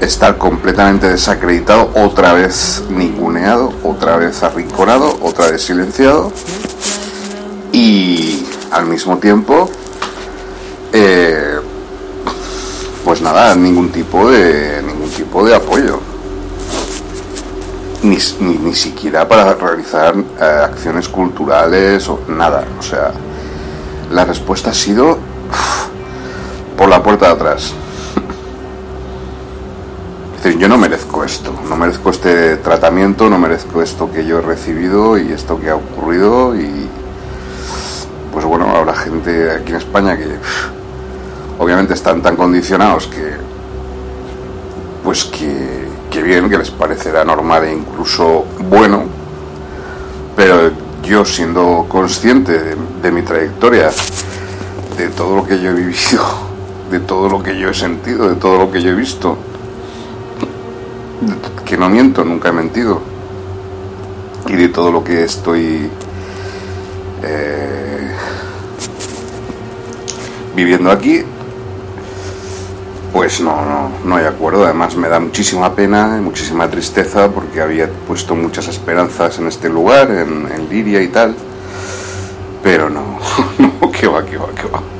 [0.00, 6.32] estar completamente desacreditado, otra vez ninguneado, otra vez arrinconado, otra vez silenciado.
[7.72, 9.68] Y al mismo tiempo,
[10.92, 11.58] eh,
[13.04, 16.00] pues nada, ningún tipo de ningún tipo de apoyo,
[18.02, 23.12] ni, siquiera para realizar eh, acciones culturales o nada, o sea,
[24.12, 25.18] la respuesta ha sido
[26.76, 27.74] por la puerta de atrás.
[30.44, 35.18] Yo no merezco esto, no merezco este tratamiento, no merezco esto que yo he recibido
[35.18, 36.88] y esto que ha ocurrido y
[38.32, 40.28] pues bueno, habrá gente aquí en España que
[41.58, 43.32] obviamente están tan condicionados que
[45.02, 49.02] pues que, que bien, que les parecerá normal e incluso bueno,
[50.36, 50.70] pero
[51.02, 53.90] yo siendo consciente de mi trayectoria,
[54.96, 56.22] de todo lo que yo he vivido,
[56.90, 59.36] de todo lo que yo he sentido, de todo lo que yo he visto,
[61.64, 63.00] que no miento, nunca he mentido.
[64.48, 65.90] Y de todo lo que estoy
[67.22, 68.10] eh,
[70.54, 71.22] viviendo aquí,
[73.12, 74.64] pues no, no, no hay acuerdo.
[74.64, 80.10] Además me da muchísima pena muchísima tristeza porque había puesto muchas esperanzas en este lugar,
[80.10, 81.34] en, en Liria y tal.
[82.62, 83.18] Pero no,
[83.58, 84.97] no, que va, que va, que va.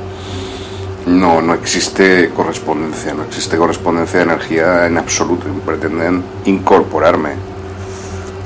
[1.09, 5.47] No, no existe correspondencia, no existe correspondencia de energía en absoluto.
[5.65, 7.31] Pretenden incorporarme,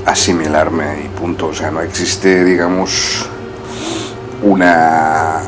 [0.06, 1.48] asimilarme y punto.
[1.48, 3.28] O sea, no existe, digamos,
[4.44, 5.42] una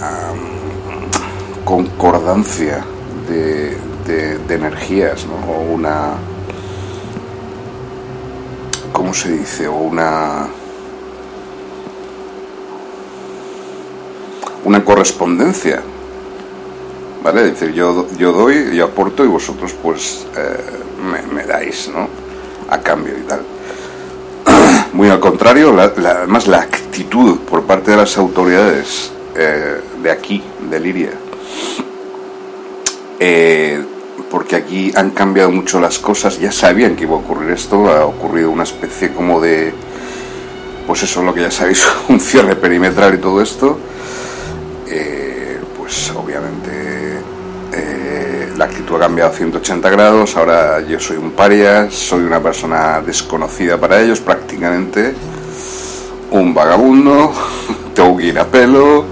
[1.63, 2.83] concordancia
[3.29, 5.53] de, de, de energías, ¿no?
[5.53, 6.15] O una...
[8.91, 9.69] ¿Cómo se dice?
[9.69, 10.47] O una...
[14.65, 15.81] Una correspondencia
[17.25, 17.41] ¿vale?
[17.41, 22.07] Decir, yo, yo doy, yo aporto y vosotros pues eh, me, dais, ¿no?
[22.69, 23.41] A cambio y tal.
[24.93, 30.11] Muy al contrario, la, la, además la actitud por parte de las autoridades eh, de
[30.11, 31.09] aquí, de Liria,
[33.19, 33.83] eh,
[34.29, 38.05] porque aquí han cambiado mucho las cosas, ya sabían que iba a ocurrir esto, ha
[38.05, 39.73] ocurrido una especie como de,
[40.85, 43.79] pues eso es lo que ya sabéis, un cierre perimetral y todo esto,
[45.85, 47.14] pues obviamente eh,
[48.57, 53.77] la actitud ha cambiado 180 grados, ahora yo soy un paria, soy una persona desconocida
[53.77, 55.13] para ellos prácticamente,
[56.31, 57.33] un vagabundo,
[57.93, 59.03] tengo que ir a pelo,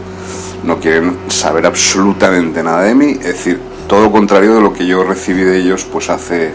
[0.63, 5.03] no quieren saber absolutamente nada de mí, es decir, todo contrario de lo que yo
[5.03, 6.53] recibí de ellos pues hace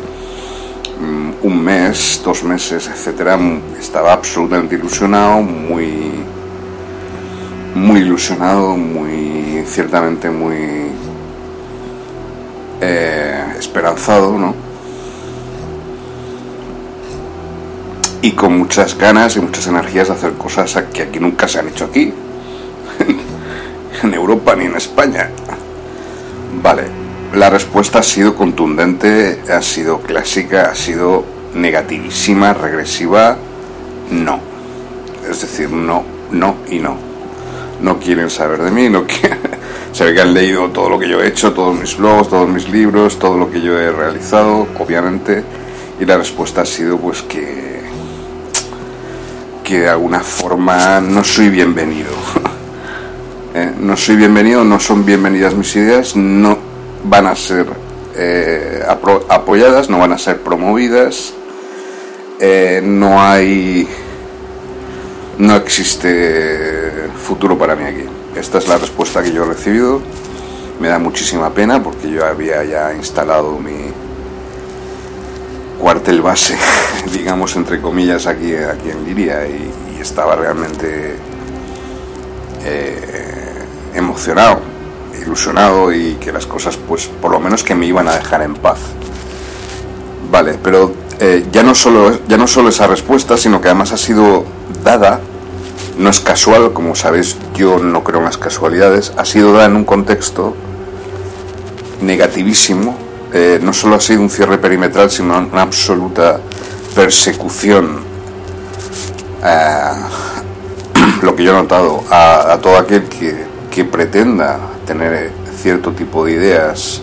[0.99, 3.39] um, un mes, dos meses, etcétera,
[3.79, 6.13] estaba absolutamente ilusionado, muy
[7.75, 10.91] muy ilusionado, muy ciertamente muy
[12.81, 14.55] eh, esperanzado, ¿no?
[18.23, 21.69] Y con muchas ganas y muchas energías de hacer cosas que aquí nunca se han
[21.69, 22.13] hecho aquí.
[24.03, 25.31] en Europa ni en España.
[26.63, 26.85] Vale,
[27.35, 31.25] la respuesta ha sido contundente, ha sido clásica, ha sido
[31.55, 33.37] negativísima, regresiva,
[34.11, 34.41] no.
[35.29, 36.97] Es decir, no, no y no.
[37.83, 39.58] No quieren saber de mí, no quieren...
[39.93, 42.49] Se ve que han leído todo lo que yo he hecho, todos mis blogs, todos
[42.49, 45.43] mis libros, todo lo que yo he realizado, obviamente,
[45.99, 47.69] y la respuesta ha sido pues que
[49.69, 52.11] que de alguna forma no soy bienvenido.
[53.55, 56.59] Eh, no soy bienvenido, no son bienvenidas mis ideas, no
[57.03, 57.67] van a ser
[58.15, 61.33] eh, apoyadas, no van a ser promovidas,
[62.39, 63.89] eh, no hay,
[65.39, 68.18] no existe futuro para mí aquí.
[68.39, 70.01] Esta es la respuesta que yo he recibido.
[70.81, 73.91] Me da muchísima pena porque yo había ya instalado mi
[75.81, 76.57] cuartel base,
[77.13, 81.17] digamos entre comillas, aquí, aquí en Liria y, estaba realmente
[82.65, 84.61] eh, emocionado,
[85.21, 88.55] ilusionado y que las cosas, pues por lo menos que me iban a dejar en
[88.55, 88.79] paz.
[90.31, 93.97] Vale, pero eh, ya, no solo, ya no solo esa respuesta, sino que además ha
[93.97, 94.45] sido
[94.85, 95.21] dada
[95.99, 99.77] no es casual, como sabéis, yo no creo en las casualidades, ha sido dada en
[99.77, 100.55] un contexto
[102.01, 102.97] negativísimo.
[103.33, 106.41] Eh, no solo ha sido un cierre perimetral, sino una absoluta
[106.95, 107.99] persecución,
[111.23, 115.31] lo que yo he notado, a, todo aquel que, pretenda tener
[115.63, 117.01] cierto tipo de ideas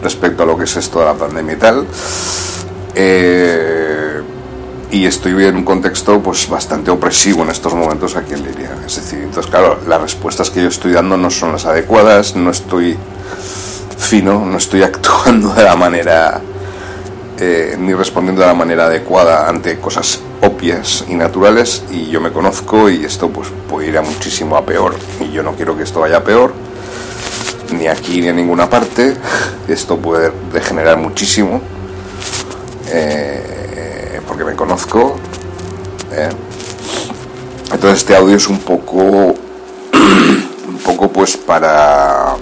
[0.00, 1.84] respecto a lo que es esto de la pandemia y tal.
[2.94, 4.13] Eh,
[4.94, 8.70] y estoy en un contexto pues bastante opresivo en estos momentos aquí en Liria.
[8.86, 12.52] Es decir, entonces claro, las respuestas que yo estoy dando no son las adecuadas, no
[12.52, 12.96] estoy
[13.98, 16.40] fino, no estoy actuando de la manera
[17.40, 22.30] eh, ni respondiendo de la manera adecuada ante cosas obvias y naturales y yo me
[22.30, 25.82] conozco y esto pues puede ir a muchísimo a peor y yo no quiero que
[25.82, 26.54] esto vaya a peor
[27.76, 29.16] ni aquí ni en ninguna parte
[29.66, 31.60] esto puede degenerar muchísimo
[32.86, 33.63] eh,
[34.34, 35.14] porque me conozco.
[36.10, 36.28] ¿eh?
[37.72, 38.98] Entonces este audio es un poco,
[39.94, 42.34] un poco pues para,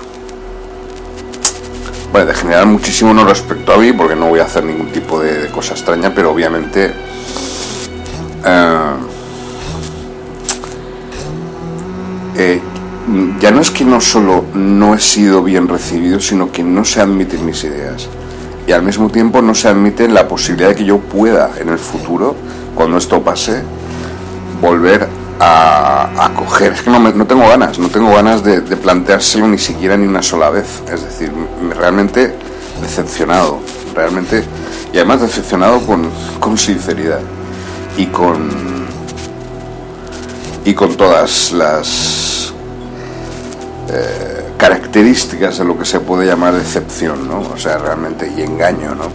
[2.11, 5.21] bueno, de generar muchísimo no respecto a mí, porque no voy a hacer ningún tipo
[5.21, 6.95] de, cosa extraña, pero obviamente
[8.47, 8.95] eh,
[12.37, 12.63] eh,
[13.39, 17.03] ya no es que no solo no he sido bien recibido, sino que no se
[17.03, 18.09] admiten mis ideas
[18.67, 21.79] y al mismo tiempo no se admite la posibilidad de que yo pueda en el
[21.79, 22.37] futuro,
[22.75, 23.63] cuando esto pase,
[24.61, 25.09] volver
[25.41, 26.73] a, coger.
[26.73, 30.23] Es que no, no, tengo ganas, no tengo ganas de, planteárselo ni siquiera ni una
[30.23, 30.83] sola vez.
[30.93, 31.33] Es decir,
[31.77, 32.35] realmente
[32.81, 33.61] decepcionado,
[33.95, 34.45] realmente,
[34.93, 36.09] y además decepcionado con,
[36.39, 37.21] con sinceridad
[37.97, 38.49] y con,
[40.65, 42.32] y con todas las...
[43.89, 47.41] Eh, características de lo que se puede llamar decepción, ¿no?
[47.41, 49.09] O sea, realmente, y engaño, ¿no?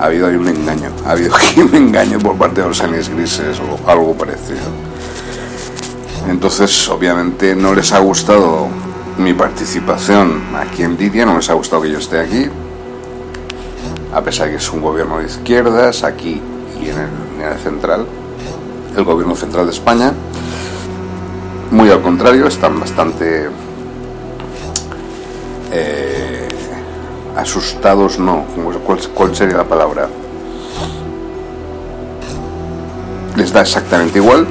[0.00, 3.08] Ha habido ahí un engaño, ha habido aquí un engaño por parte de los años
[3.10, 4.60] grises o algo parecido.
[6.28, 8.68] Entonces, obviamente, no les ha gustado
[9.18, 12.46] mi participación aquí en Lidia, no les ha gustado que yo esté aquí,
[14.14, 16.40] a pesar de que es un gobierno de izquierdas, aquí
[16.80, 17.08] y en el,
[17.42, 18.06] en el central,
[18.96, 20.12] el gobierno central de España.
[21.70, 23.50] Muy al contrario, están bastante
[25.70, 26.48] eh,
[27.36, 28.44] asustados no,
[29.14, 30.08] ¿Cuál, sería la palabra?
[33.36, 34.46] Les da exactamente igual.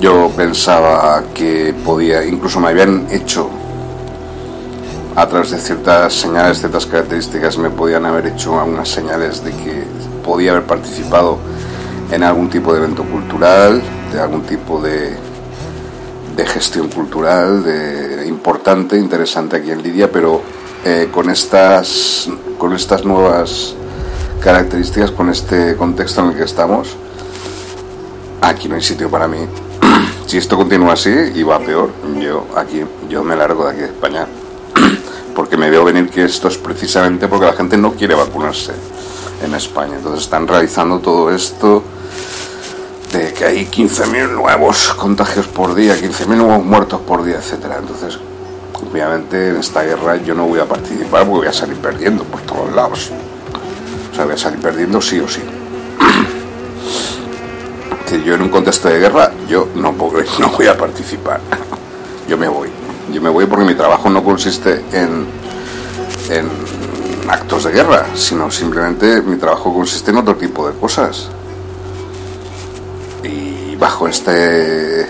[0.00, 3.48] Yo pensaba que podía, incluso me habían hecho
[5.14, 9.84] a través de ciertas señales, ciertas características, me podían haber hecho algunas señales de que
[10.22, 11.38] podía haber participado
[12.10, 15.16] en algún tipo de evento cultural, de algún tipo de
[16.36, 20.42] de gestión cultural de, importante, interesante aquí en Lidia, pero
[20.84, 22.28] eh, con, estas,
[22.58, 23.74] con estas nuevas
[24.40, 26.94] características, con este contexto en el que estamos,
[28.42, 29.38] aquí no hay sitio para mí.
[30.26, 33.86] si esto continúa así y va peor, yo aquí yo me largo de aquí de
[33.86, 34.26] España.
[35.34, 38.72] porque me veo venir que esto es precisamente porque la gente no quiere vacunarse
[39.42, 39.96] en España.
[39.96, 41.82] Entonces están realizando todo esto
[43.16, 47.76] que hay 15.000 nuevos contagios por día, 15.000 nuevos muertos por día, etcétera.
[47.78, 48.18] Entonces,
[48.74, 52.40] obviamente en esta guerra yo no voy a participar porque voy a salir perdiendo por
[52.42, 53.10] todos lados.
[54.12, 55.40] O sea, voy a salir perdiendo sí o sí.
[58.08, 59.92] Que yo en un contexto de guerra, yo no,
[60.38, 61.40] no voy a participar.
[62.28, 62.68] Yo me voy.
[63.12, 65.26] Yo me voy porque mi trabajo no consiste en,
[66.30, 66.48] en
[67.28, 71.30] actos de guerra, sino simplemente mi trabajo consiste en otro tipo de cosas
[73.78, 75.06] bajo este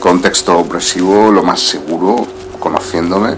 [0.00, 2.26] contexto opresivo, lo más seguro,
[2.60, 3.34] conociéndome,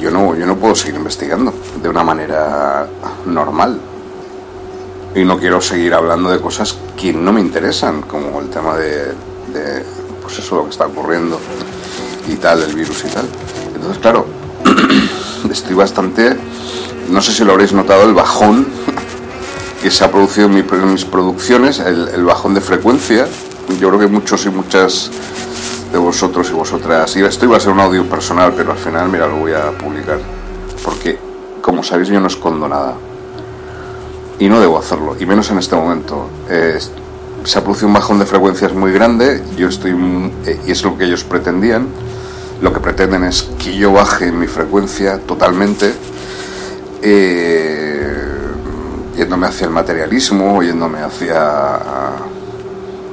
[0.00, 1.52] yo no, yo no puedo seguir investigando
[1.82, 2.86] de una manera
[3.26, 3.78] normal.
[5.14, 9.06] Y no quiero seguir hablando de cosas que no me interesan, como el tema de,
[9.52, 9.84] de
[10.22, 11.38] pues eso, lo que está ocurriendo
[12.28, 13.26] y tal, el virus y tal.
[13.74, 14.26] Entonces, claro,
[15.50, 16.36] estoy bastante,
[17.08, 18.66] no sé si lo habréis notado, el bajón
[19.82, 23.26] que se ha producido en, mi- en mis producciones, el, bajón de frecuencia.
[23.80, 25.10] Yo creo que muchos y muchas
[25.92, 29.08] de vosotros y vosotras, y esto iba a ser un audio personal, pero al final,
[29.08, 30.18] mira, lo voy a publicar,
[30.84, 31.18] porque,
[31.62, 32.94] como sabéis, yo no escondo nada.
[34.38, 36.28] Y no debo hacerlo, y menos en este momento.
[36.48, 36.78] Eh,
[37.44, 39.92] se ha producido un bajón de frecuencias muy grande, yo estoy,
[40.46, 41.86] eh, y es lo que ellos pretendían,
[42.60, 45.92] lo que pretenden es que yo baje mi frecuencia totalmente,
[47.02, 48.09] eh,
[49.20, 51.70] yéndome hacia el materialismo, yéndome hacia,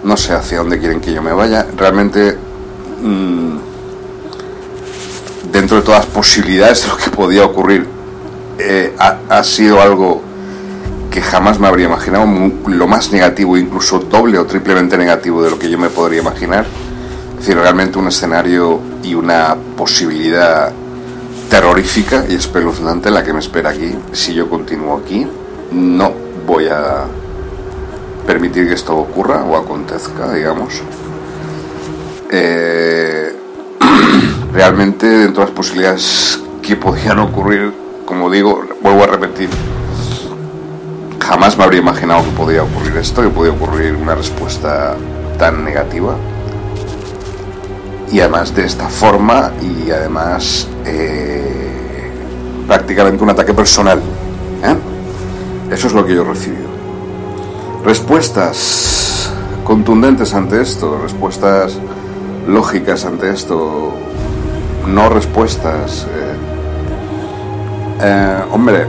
[0.05, 1.67] no sé, hacia dónde quieren que yo me vaya.
[1.75, 2.37] Realmente,
[3.01, 3.57] mm,
[5.51, 7.85] dentro de todas las posibilidades de lo que podía ocurrir,
[8.57, 10.21] eh, ha, sido algo
[11.11, 12.25] que jamás me habría imaginado,
[12.67, 16.65] lo más negativo, incluso doble o triplemente negativo de lo que yo me podría imaginar.
[17.33, 20.71] Es decir, realmente un escenario y una posibilidad
[21.49, 23.93] terrorífica y espeluznante la que me espera aquí.
[24.13, 25.27] Si yo continúo aquí,
[25.71, 26.11] no
[26.45, 27.05] voy a
[28.25, 30.81] permitir que esto ocurra o acontezca, digamos.
[32.29, 33.35] Eh,
[34.53, 37.73] realmente, dentro de las posibilidades que podían ocurrir,
[38.05, 39.49] como digo, vuelvo a repetir,
[41.19, 44.95] jamás me habría imaginado que podía ocurrir esto, que podía ocurrir una respuesta
[45.37, 46.15] tan negativa.
[48.11, 52.09] Y además de esta forma, y además eh,
[52.67, 53.99] prácticamente un ataque personal.
[54.63, 54.75] ¿eh?
[55.71, 56.67] Eso es lo que yo he recibido.
[57.83, 59.33] Respuestas
[59.63, 61.77] contundentes ante esto, respuestas
[62.47, 63.93] lógicas ante esto,
[64.87, 66.07] no respuestas.
[66.09, 66.33] eh.
[67.99, 68.85] Eh, hombre,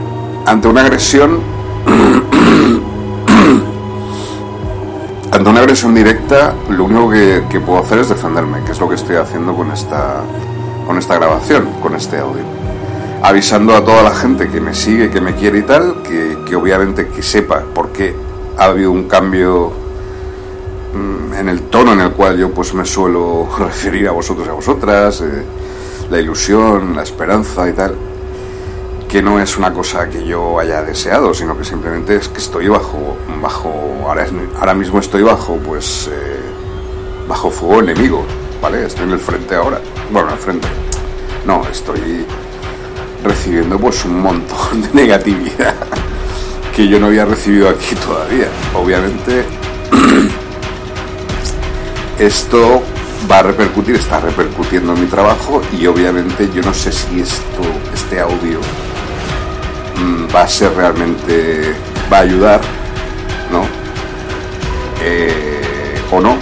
[0.46, 1.40] ante una agresión
[5.32, 8.88] ante una agresión directa, lo único que, que puedo hacer es defenderme, que es lo
[8.88, 10.22] que estoy haciendo con esta,
[10.86, 12.42] con esta grabación, con este audio.
[13.22, 16.56] Avisando a toda la gente que me sigue, que me quiere y tal, que, que
[16.56, 18.14] obviamente que sepa por qué
[18.56, 19.72] ha habido un cambio
[20.94, 24.50] mm, en el tono en el cual yo pues me suelo referir a vosotros y
[24.50, 25.44] a vosotras, eh,
[26.10, 27.94] la ilusión, la esperanza y tal
[29.08, 32.68] que no es una cosa que yo haya deseado, sino que simplemente es que estoy
[32.68, 33.72] bajo, bajo,
[34.06, 34.26] ahora,
[34.60, 36.40] ahora mismo estoy bajo, pues, eh,
[37.26, 38.24] bajo fuego enemigo,
[38.60, 38.84] ¿vale?
[38.84, 39.80] Estoy en el frente ahora,
[40.12, 40.68] bueno, en el frente,
[41.46, 42.26] no, estoy
[43.24, 45.74] recibiendo pues un montón de negatividad
[46.74, 48.48] que yo no había recibido aquí todavía.
[48.74, 49.44] Obviamente,
[52.18, 52.82] esto
[53.30, 57.60] va a repercutir, está repercutiendo en mi trabajo y obviamente yo no sé si esto,
[57.94, 58.60] este audio
[59.96, 61.74] mm, va a ser realmente,
[62.12, 62.60] va a ayudar,
[63.52, 63.62] ¿no?
[65.02, 66.36] Eh, o no.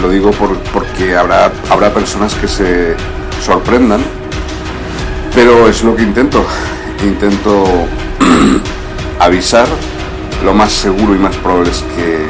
[0.00, 2.96] Lo digo por- porque habrá, habrá personas que se
[3.44, 4.00] sorprendan,
[5.34, 6.44] pero es lo que intento.
[7.02, 7.64] Intento
[9.18, 9.66] avisar.
[10.44, 12.26] Lo más seguro y más probable es que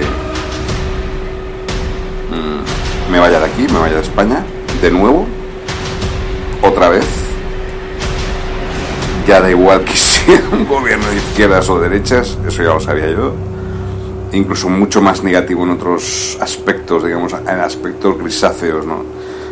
[2.30, 4.44] mm, me vaya de aquí, me vaya de España,
[4.80, 5.26] de nuevo,
[6.62, 7.04] otra vez.
[9.26, 13.10] Ya da igual que sea un gobierno de izquierdas o derechas, eso ya lo sabía
[13.10, 13.34] yo.
[14.32, 19.02] Incluso mucho más negativo en otros aspectos, digamos, en aspectos grisáceos, ¿no?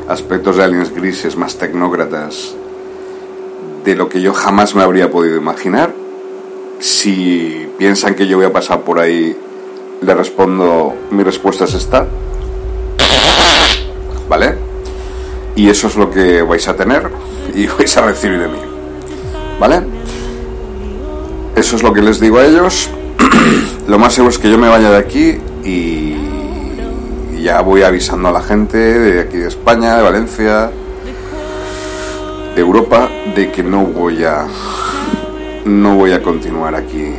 [0.08, 2.54] Aspectos de aliens grises, más tecnócratas,
[3.84, 5.92] de lo que yo jamás me habría podido imaginar.
[6.80, 9.36] Si piensan que yo voy a pasar por ahí,
[10.00, 12.06] le respondo, mi respuesta es esta.
[14.28, 14.56] ¿Vale?
[15.54, 17.10] Y eso es lo que vais a tener
[17.54, 18.58] y vais a recibir de mí.
[19.60, 19.82] ¿Vale?
[21.54, 22.90] Eso es lo que les digo a ellos.
[23.86, 26.16] lo más seguro es que yo me vaya de aquí y
[27.42, 30.70] ya voy avisando a la gente de aquí de España, de Valencia,
[32.56, 34.46] Europa, de que no voy a
[35.64, 37.14] no voy a continuar aquí.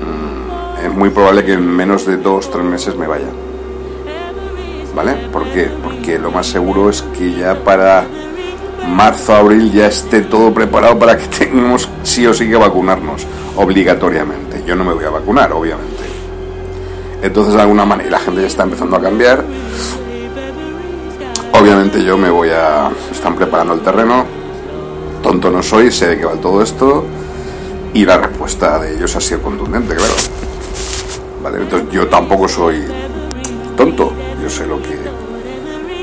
[0.00, 3.28] Mm, es muy probable que en menos de dos, tres meses me vaya.
[4.94, 5.14] ¿Vale?
[5.32, 5.68] ¿Por qué?
[5.82, 8.06] Porque lo más seguro es que ya para
[8.88, 14.62] marzo, abril ya esté todo preparado para que tengamos sí o sí que vacunarnos obligatoriamente.
[14.66, 16.04] Yo no me voy a vacunar, obviamente.
[17.22, 19.42] Entonces, de alguna manera, la gente ya está empezando a cambiar.
[21.64, 22.90] Obviamente yo me voy a...
[23.10, 24.26] Están preparando el terreno.
[25.22, 27.06] Tonto no soy, sé de qué va todo esto.
[27.94, 30.12] Y la respuesta de ellos ha sido contundente, claro.
[31.42, 32.84] Vale, entonces yo tampoco soy
[33.78, 34.12] tonto.
[34.42, 34.98] yo sé lo que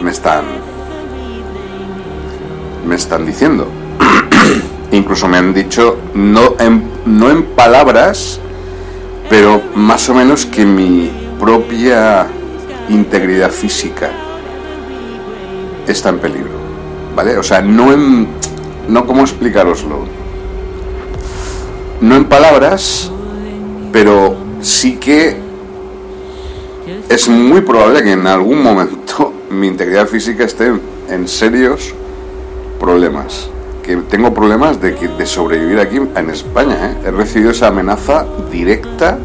[0.02, 0.46] me están
[2.88, 3.68] me están diciendo.
[4.92, 6.56] Incluso me han dicho, no
[7.06, 8.40] no en palabras,
[9.30, 12.26] pero más o menos que mi propia
[12.90, 14.10] integridad física
[15.88, 16.60] está en peligro.
[17.16, 17.38] ¿Vale?
[17.38, 18.28] O sea, no en.
[18.88, 20.00] No cómo explicaroslo.
[22.02, 23.12] No en palabras,
[23.92, 25.38] pero sí que
[27.10, 30.72] es muy probable que en algún momento mi integridad física esté
[31.10, 31.94] en serios
[32.80, 33.50] problemas.
[33.84, 36.78] Que tengo problemas de, que, de sobrevivir aquí en España.
[36.92, 37.08] ¿eh?
[37.08, 39.18] He recibido esa amenaza directa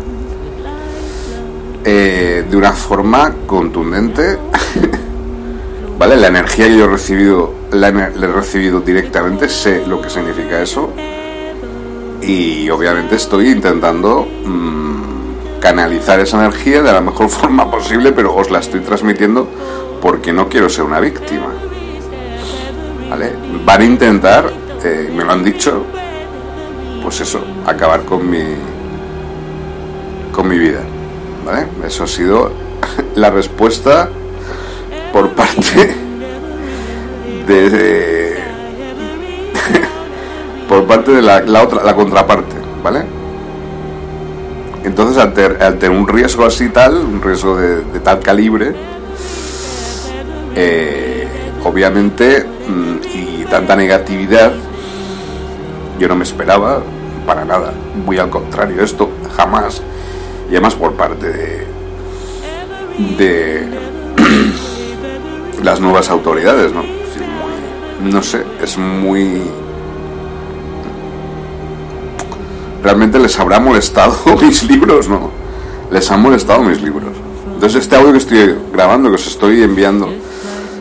[1.85, 4.39] eh, de una forma contundente.
[5.99, 6.17] ¿Vale?
[6.17, 10.91] La energía que yo he recibido, la, he recibido directamente, sé lo que significa eso.
[12.21, 18.51] Y obviamente estoy intentando mmm, canalizar esa energía de la mejor forma posible, pero os
[18.51, 19.49] la estoy transmitiendo
[20.03, 21.47] porque no quiero ser una víctima.
[23.09, 23.33] ¿Vale?
[23.65, 24.53] Van a intentar,
[24.85, 25.83] eh, me lo han dicho,
[27.03, 28.45] pues eso, acabar con mi,
[30.31, 30.81] con mi vida.
[31.47, 31.69] ¿Vale?
[31.87, 32.51] Eso ha sido
[33.15, 34.11] la respuesta
[35.17, 35.97] por parte
[37.47, 38.37] de,
[40.69, 43.03] por parte de la, otra la contraparte vale
[44.85, 48.75] entonces al, tener un riesgo así tal un riesgo de, tal calibre
[50.55, 51.27] eh,
[51.65, 54.53] obviamente mm, y tanta negatividad
[55.99, 56.83] yo no me esperaba
[57.27, 57.73] para nada.
[58.05, 59.81] Muy al contrario esto jamás
[60.51, 61.67] y además por parte de,
[63.17, 63.96] de
[65.67, 66.85] las nuevas autoridades, ¿no?
[68.01, 69.43] no sé, es muy...
[72.85, 75.31] Realmente les habrá molestado mis libros, ¿no?
[75.91, 77.11] Les han molestado mis libros.
[77.53, 80.09] Entonces este audio que estoy grabando, que os estoy enviando,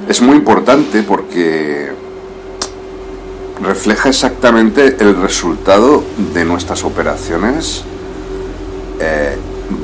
[0.08, 1.92] es muy importante porque
[3.64, 6.04] refleja exactamente el resultado
[6.36, 7.84] de nuestras operaciones
[9.00, 9.36] eh,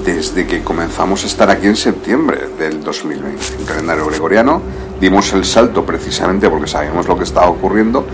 [0.05, 4.61] desde que comenzamos a estar aquí en septiembre del 2020, en calendario gregoriano.
[5.01, 8.05] Dimos el salto precisamente porque sabíamos lo que estaba ocurriendo.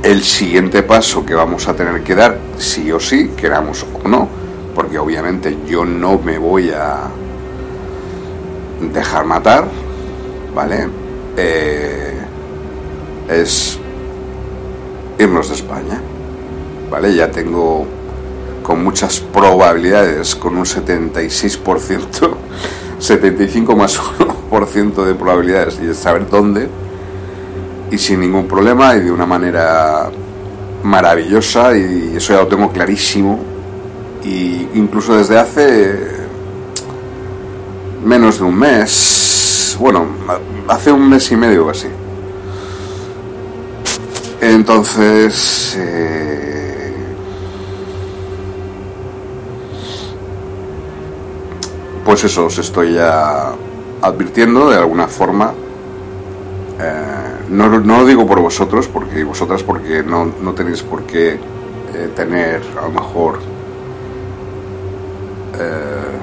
[0.00, 4.28] El siguiente paso que vamos a tener que dar, sí o sí, queramos o no,
[4.72, 7.08] porque obviamente yo no me voy a
[8.92, 9.64] dejar matar,
[10.54, 10.88] ¿vale?
[11.36, 12.16] Eh,
[13.28, 13.80] es
[15.18, 16.00] irnos de España,
[16.88, 17.12] ¿vale?
[17.12, 17.86] Ya tengo
[18.62, 22.36] con muchas probabilidades, con un 76%,
[22.98, 24.00] 75 más
[24.50, 26.68] 1% de probabilidades y saber dónde,
[27.90, 30.10] y sin ningún problema y de una manera
[30.82, 33.38] maravillosa, y eso ya lo tengo clarísimo,
[34.24, 35.98] y incluso desde hace
[38.04, 40.06] menos de un mes, bueno,
[40.68, 41.88] hace un mes y medio o así.
[44.40, 46.45] Entonces, eh,
[52.06, 53.52] pues eso, os estoy ya
[54.00, 55.52] advirtiendo de alguna forma.
[56.80, 61.32] Eh, no, no, lo digo por vosotros, porque vosotras porque no, no tenéis por qué
[61.32, 63.40] eh, tener a lo mejor
[65.58, 66.18] eh,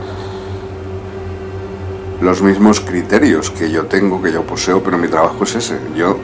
[2.22, 5.78] los mismos criterios que yo tengo, que yo poseo, pero mi trabajo es ese.
[5.98, 6.16] Yo,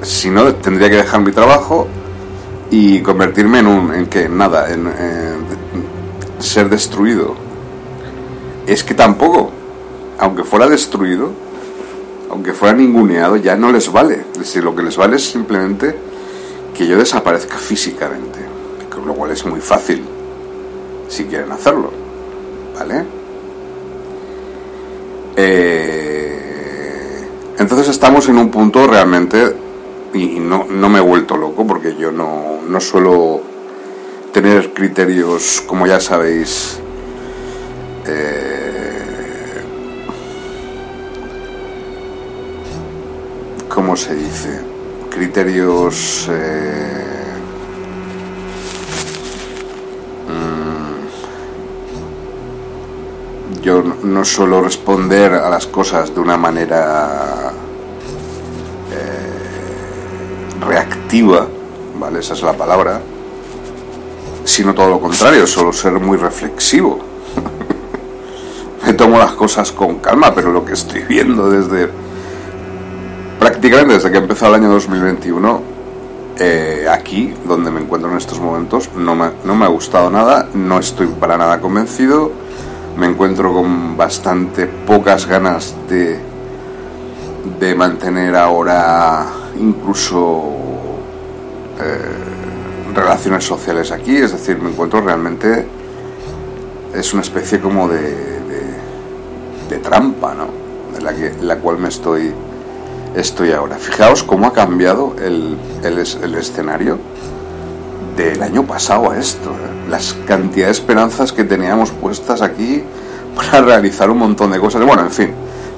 [0.00, 1.86] si no, tendría que dejar mi trabajo
[2.70, 4.88] y convertirme en un, en que nada, en
[6.38, 7.45] ser destruido
[8.66, 9.50] es que tampoco,
[10.18, 11.30] aunque fuera destruido,
[12.30, 14.24] aunque fuera ninguneado, ya no les vale.
[14.32, 15.94] Es decir, lo que les vale es simplemente
[16.74, 18.40] que yo desaparezca físicamente,
[19.04, 20.02] lo cual es muy fácil
[21.08, 21.90] si quieren hacerlo.
[22.76, 23.04] ¿Vale?
[25.36, 26.36] Eh,
[27.58, 29.54] entonces estamos en un punto realmente,
[30.12, 33.40] y no, no me he vuelto loco porque yo no, no suelo
[34.32, 36.78] tener criterios, como ya sabéis,
[38.06, 38.55] eh,
[43.86, 44.60] ¿cómo se dice?
[45.08, 46.26] Criterios...
[46.28, 47.04] Eh,
[50.28, 50.96] mm,
[53.62, 57.52] yo no suelo responder a las cosas de una manera
[58.90, 61.46] eh, reactiva,
[62.00, 62.18] ¿vale?
[62.18, 63.00] Esa es la palabra,
[64.42, 66.98] sino todo lo contrario, suelo ser muy reflexivo.
[68.84, 72.05] Me tomo las cosas con calma, pero lo que estoy viendo desde
[73.46, 75.62] prácticamente desde que empezó el año 2021,
[76.38, 80.48] eh, aquí, donde me encuentro en estos momentos, no me, no me ha gustado nada,
[80.52, 82.32] no estoy para nada convencido,
[82.96, 86.18] me encuentro con bastante pocas ganas de
[87.60, 89.26] de mantener ahora
[89.58, 90.42] incluso
[91.80, 95.64] eh, relaciones sociales aquí, es decir, me encuentro realmente,
[96.92, 98.36] es una especie como de,
[99.70, 100.48] de, trampa, ¿no?
[100.96, 102.32] En la, que, la cual me estoy,
[103.16, 103.76] estoy ahora.
[103.76, 106.98] Fijaos cómo ha cambiado el, el, escenario
[108.16, 109.50] del año pasado a esto.
[109.50, 109.88] ¿eh?
[109.90, 112.84] Las cantidades de esperanzas que teníamos puestas aquí
[113.34, 114.84] para realizar un montón de cosas.
[114.84, 115.30] Bueno, en fin,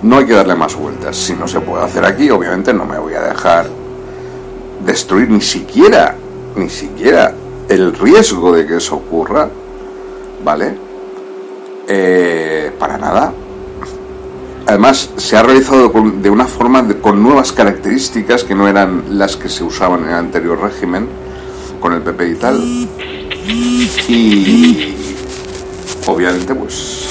[0.02, 1.16] no hay que darle más vueltas.
[1.16, 3.66] Si no se puede hacer aquí, obviamente no me voy a dejar
[4.84, 6.14] destruir ni siquiera,
[6.56, 7.32] ni siquiera
[7.68, 9.48] el riesgo de que eso ocurra,
[10.44, 10.76] ¿vale?
[11.86, 13.32] Eh, para nada.
[14.68, 15.90] Además, se ha realizado
[16.20, 20.14] de una forma con nuevas características que no eran las que se usaban en el
[20.14, 21.08] anterior régimen,
[21.80, 22.62] con el PP y tal.
[24.06, 24.94] Y
[26.06, 27.06] obviamente, pues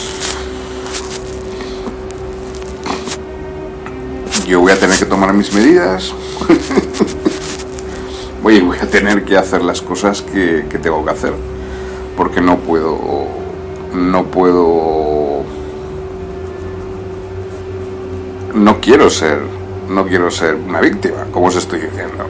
[4.48, 6.14] yo voy a tener que tomar mis medidas.
[8.44, 11.34] voy, a tener que hacer las cosas que, tengo que hacer.
[12.16, 12.98] Porque no puedo.
[13.96, 15.57] No puedo.
[18.58, 19.40] No quiero ser.
[19.90, 22.28] No quiero ser una víctima, como os estoy diciendo.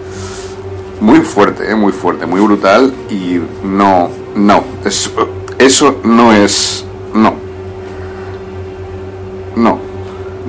[1.00, 1.74] Muy fuerte, ¿eh?
[1.74, 2.92] muy fuerte, muy brutal.
[3.08, 4.10] Y no.
[4.34, 4.64] No.
[5.58, 6.84] eso no es.
[7.14, 7.34] No.
[9.56, 9.90] No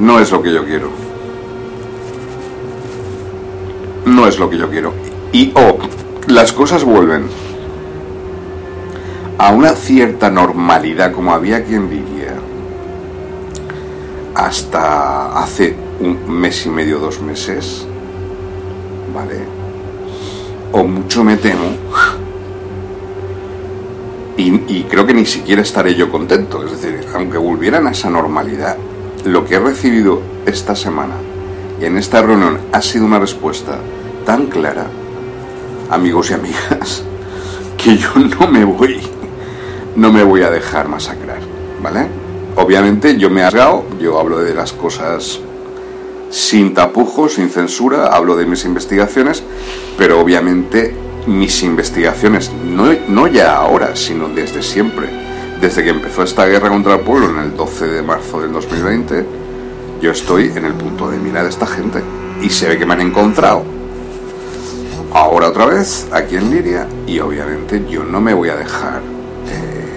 [0.02, 0.90] no es lo que yo quiero.
[4.06, 4.94] No es lo que yo quiero.
[5.32, 5.78] Y o
[6.28, 7.28] las cosas vuelven
[9.38, 12.36] a una cierta normalidad como había quien diría
[14.36, 17.86] hasta hace un mes y medio, dos meses,
[19.14, 19.40] ¿vale?
[20.72, 21.78] O mucho me temo,
[24.38, 28.78] y, creo que ni siquiera estaré yo contento, es decir, aunque volvieran a esa normalidad,
[29.26, 31.14] lo que he recibido esta semana
[31.80, 33.78] y en esta reunión ha sido una respuesta
[34.26, 34.88] tan clara,
[35.90, 37.04] amigos y amigas,
[37.78, 39.00] que yo no me voy,
[39.96, 41.40] no me voy a dejar masacrar,
[41.82, 42.21] ¿vale?
[42.56, 45.40] Obviamente yo me he rasgado, yo hablo de las cosas
[46.30, 49.44] sin tapujos, sin censura, hablo de mis investigaciones,
[49.98, 50.96] pero obviamente
[51.28, 55.08] mis investigaciones, no, no ya ahora, sino desde siempre,
[55.60, 59.26] desde que empezó esta guerra contra el pueblo en el 12 de marzo del 2020,
[60.02, 62.02] yo estoy en el punto de mira de esta gente.
[62.42, 63.64] Y se ve que me han encontrado
[65.14, 69.02] ahora otra vez aquí en Liria y obviamente yo no me voy a dejar...
[69.48, 69.91] Eh,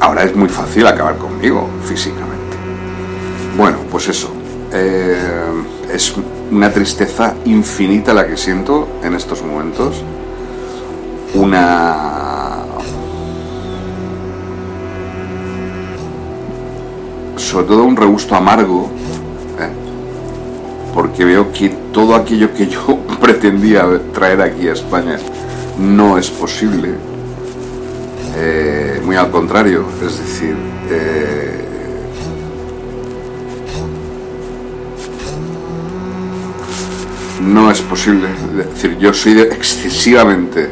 [0.00, 2.56] ahora es muy fácil acabar conmigo físicamente.
[3.56, 4.32] Bueno, pues eso.
[4.72, 5.16] Eh,
[5.92, 6.14] es
[6.50, 10.02] una tristeza infinita la que siento en estos momentos.
[11.34, 12.18] Una
[17.48, 18.90] sobre todo un regusto amargo,
[19.58, 19.70] ¿eh?
[20.94, 25.16] porque veo que todo aquello que yo pretendía traer aquí a España
[25.78, 27.07] no es posible.
[28.40, 30.56] Eh, muy al contrario, es decir,
[30.90, 31.64] eh,
[37.42, 38.28] no es posible.
[38.54, 40.70] Decir, yo soy excesivamente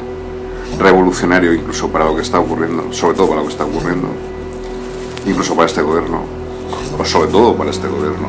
[0.79, 4.09] revolucionario incluso para lo que está ocurriendo, sobre todo para lo que está ocurriendo,
[5.27, 6.47] incluso para este gobierno
[7.05, 8.29] sobre todo para este gobierno.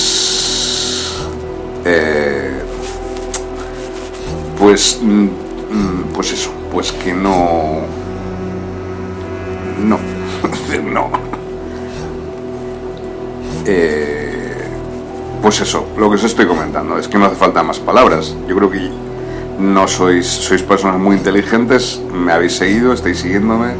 [1.84, 2.62] eh,
[4.58, 5.28] pues, mm,
[6.14, 7.80] pues eso, pues que no,
[9.84, 9.98] no,
[10.92, 11.10] no.
[13.64, 14.64] Eh,
[15.40, 18.34] pues eso, lo que os estoy comentando, es que no hace falta más palabras.
[18.48, 18.90] Yo creo que
[19.58, 23.74] no sois, sois personas muy inteligentes, me habéis seguido, estáis siguiéndome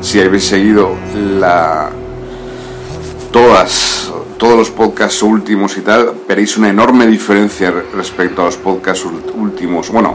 [0.00, 0.94] si habéis seguido
[1.40, 1.90] la,
[3.32, 9.04] todas, todos los podcasts últimos y tal, veréis una enorme diferencia respecto a los podcasts
[9.34, 10.14] últimos, bueno,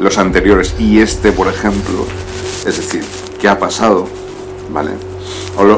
[0.00, 2.06] los anteriores y este, por ejemplo.
[2.66, 3.04] Es decir,
[3.40, 4.06] ¿qué ha pasado?
[4.70, 4.92] ¿Vale?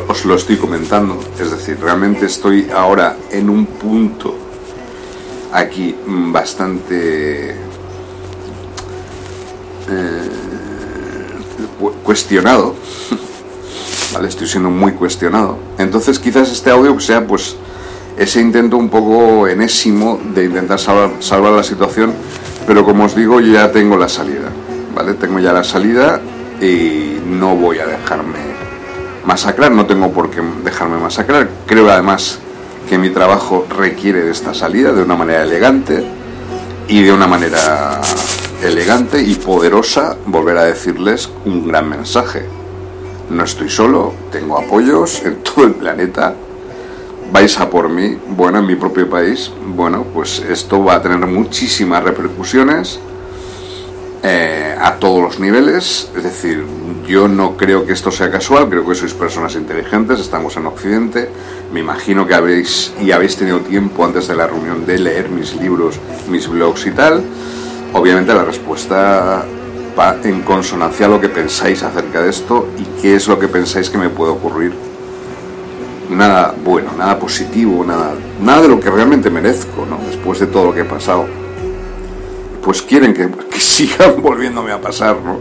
[0.09, 1.19] Os lo estoy comentando.
[1.39, 4.37] Es decir, realmente estoy ahora en un punto
[5.53, 7.51] aquí bastante
[9.89, 10.29] eh,
[12.05, 12.77] cuestionado
[14.13, 14.29] ¿vale?
[14.29, 15.59] Estoy siendo muy cuestionado.
[15.79, 17.57] Entonces quizás este audio sea pues
[18.17, 22.13] ese intento un poco enésimo de intentar salvar, salvar la situación,
[22.71, 24.49] pero como os digo, ya tengo la salida,
[24.95, 25.15] ¿vale?
[25.15, 26.21] Tengo ya la salida
[26.61, 28.39] y no voy a dejarme
[29.25, 31.49] masacrar, no tengo por qué dejarme masacrar.
[31.67, 32.39] Creo además
[32.89, 36.05] que mi trabajo requiere de esta salida de una manera elegante
[36.87, 38.01] y de una manera
[38.63, 42.47] elegante y poderosa volver a decirles un gran mensaje
[43.31, 46.35] no estoy solo, tengo apoyos en todo el planeta.
[47.33, 51.19] Vais a por mí, bueno, en mi propio país, bueno, pues esto va a tener
[51.29, 52.99] muchísimas repercusiones
[54.25, 56.11] eh, a todos los niveles.
[56.17, 56.65] Es decir,
[57.07, 61.31] yo no creo que esto sea casual, creo que sois personas inteligentes, estamos en Occidente.
[61.73, 65.55] Me imagino que habéis y habéis tenido tiempo antes de la reunión de leer mis
[65.55, 67.23] libros, mis blogs y tal.
[67.93, 69.45] Obviamente la respuesta
[69.97, 73.47] va en consonancia a lo que pensáis acerca de esto y qué es lo que
[73.47, 74.90] pensáis que me puede ocurrir.
[76.11, 79.99] Nada bueno, nada positivo, nada, nada de lo que realmente merezco, ¿no?
[80.07, 81.27] Después de todo lo que he pasado.
[82.63, 85.39] Pues quieren que, que sigan volviéndome a pasar, ¿no?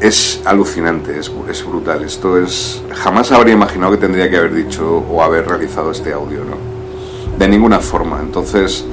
[0.00, 2.02] Es alucinante, es, es brutal.
[2.02, 2.82] Esto es.
[2.92, 6.56] Jamás habría imaginado que tendría que haber dicho o haber realizado este audio, ¿no?
[7.38, 8.18] De ninguna forma.
[8.20, 8.84] Entonces,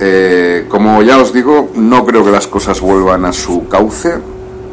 [0.00, 4.18] eh, como ya os digo, no creo que las cosas vuelvan a su cauce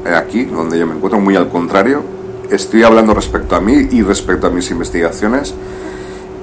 [0.05, 2.20] eh, aquí, donde yo me encuentro, muy al contrario.
[2.51, 5.55] Estoy hablando respecto a mí y respecto a mis investigaciones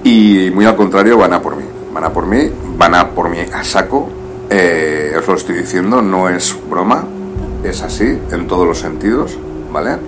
[0.02, 1.64] y muy al contrario van a por mí.
[1.92, 4.08] Van a por mí, van a por mí a saco.
[4.48, 7.04] Eh, lo estoy diciendo, no es broma,
[7.62, 9.36] es así en todos los sentidos,
[9.70, 9.98] ¿vale?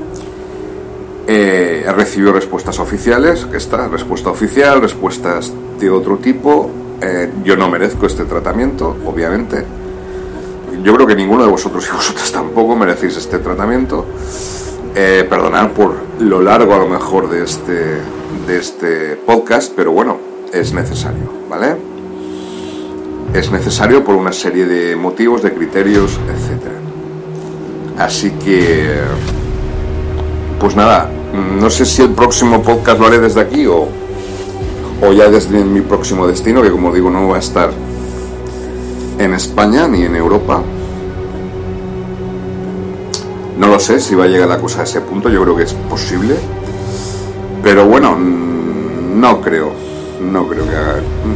[1.26, 6.70] he recibido respuestas oficiales, que está, respuesta oficial, respuestas de otro tipo,
[7.00, 9.64] eh, yo no merezco este tratamiento, obviamente.
[10.82, 14.06] Yo creo que ninguno de vosotros y vosotras tampoco merecéis este tratamiento.
[14.94, 18.00] Eh, perdonad por lo largo a lo mejor de este,
[18.46, 20.18] de este podcast, pero bueno,
[20.52, 21.76] es necesario, ¿vale?
[23.32, 26.70] Es necesario por una serie de motivos, de criterios, etc.
[27.98, 28.96] Así que,
[30.58, 31.08] pues nada,
[31.60, 33.86] no sé si el próximo podcast lo haré desde aquí o,
[35.02, 37.70] o ya desde mi próximo destino, que como digo no va a estar
[39.18, 40.62] en España ni en Europa.
[43.60, 45.64] No lo sé si va a llegar la cosa a ese punto, yo creo que
[45.64, 46.34] es posible.
[47.62, 49.70] Pero bueno, no creo,
[50.18, 50.94] no creo que haga.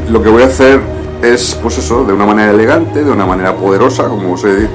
[0.09, 0.81] Lo que voy a hacer
[1.21, 4.67] es, pues eso, de una manera elegante, de una manera poderosa, como os he,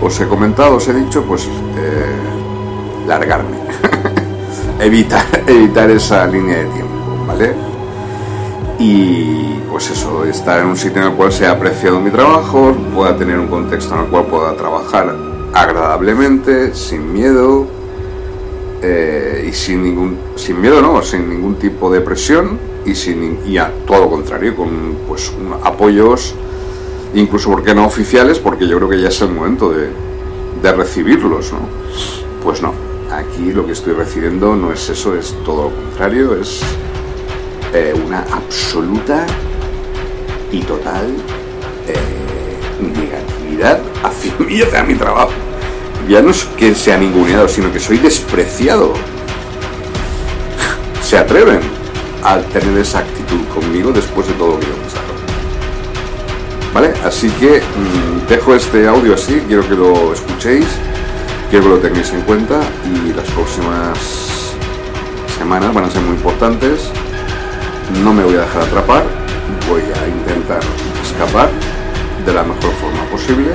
[0.00, 3.56] os he comentado, os he dicho, pues eh, largarme.
[4.78, 7.54] evitar, evitar esa línea de tiempo, ¿vale?
[8.78, 13.16] y pues eso, estar en un sitio en el cual sea apreciado mi trabajo, pueda
[13.16, 17.66] tener un contexto en el cual pueda trabajar agradablemente, sin miedo
[18.82, 23.56] eh, y sin ningún sin miedo no, sin ningún tipo de presión y sin y
[23.58, 24.68] a todo lo contrario, con
[25.06, 26.34] pues apoyos
[27.14, 29.88] incluso porque no oficiales, porque yo creo que ya es el momento de,
[30.60, 31.60] de recibirlos, ¿no?
[32.42, 32.74] Pues no,
[33.12, 36.60] aquí lo que estoy recibiendo no es eso, es todo lo contrario, es
[37.72, 39.26] eh, una absoluta
[40.50, 41.06] y total
[41.86, 42.24] eh,
[43.54, 45.32] negatividad hacia mí hacia mi trabajo.
[46.08, 48.92] Ya no es que sea ninguneado, sino que soy despreciado.
[51.02, 51.60] Se atreven
[52.22, 55.04] a tener esa actitud conmigo después de todo lo que he pasado.
[56.74, 56.92] ¿Vale?
[57.04, 60.66] Así que mm, dejo este audio así, quiero que lo escuchéis,
[61.48, 63.98] quiero que lo tengáis en cuenta y las próximas
[65.38, 66.90] semanas van a ser muy importantes
[68.02, 69.04] no me voy a dejar atrapar,
[69.68, 70.60] voy a intentar
[71.02, 71.50] escapar
[72.24, 73.50] de la mejor forma posible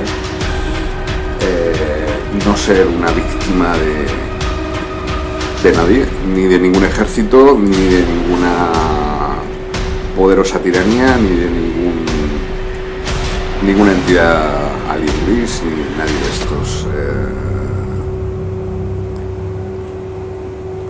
[1.40, 8.02] eh, y no ser una víctima de, de nadie, ni de ningún ejército, ni de
[8.02, 8.68] ninguna
[10.16, 11.70] poderosa tiranía, ni de ningún
[13.62, 16.86] ninguna entidad alien ni nadie de estos.
[16.94, 17.30] Eh,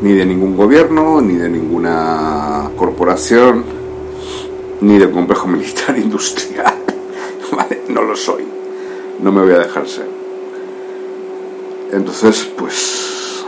[0.03, 3.65] ni de ningún gobierno, ni de ninguna corporación,
[4.81, 6.70] ni del complejo militar industrial.
[8.11, 8.45] Lo soy.
[9.23, 10.09] No me voy a dejar ser.
[11.93, 13.45] Entonces, pues...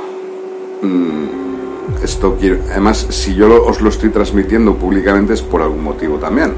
[0.83, 2.59] Mm, esto quiero...
[2.71, 6.53] Además, si yo os lo estoy transmitiendo públicamente es por algún motivo también.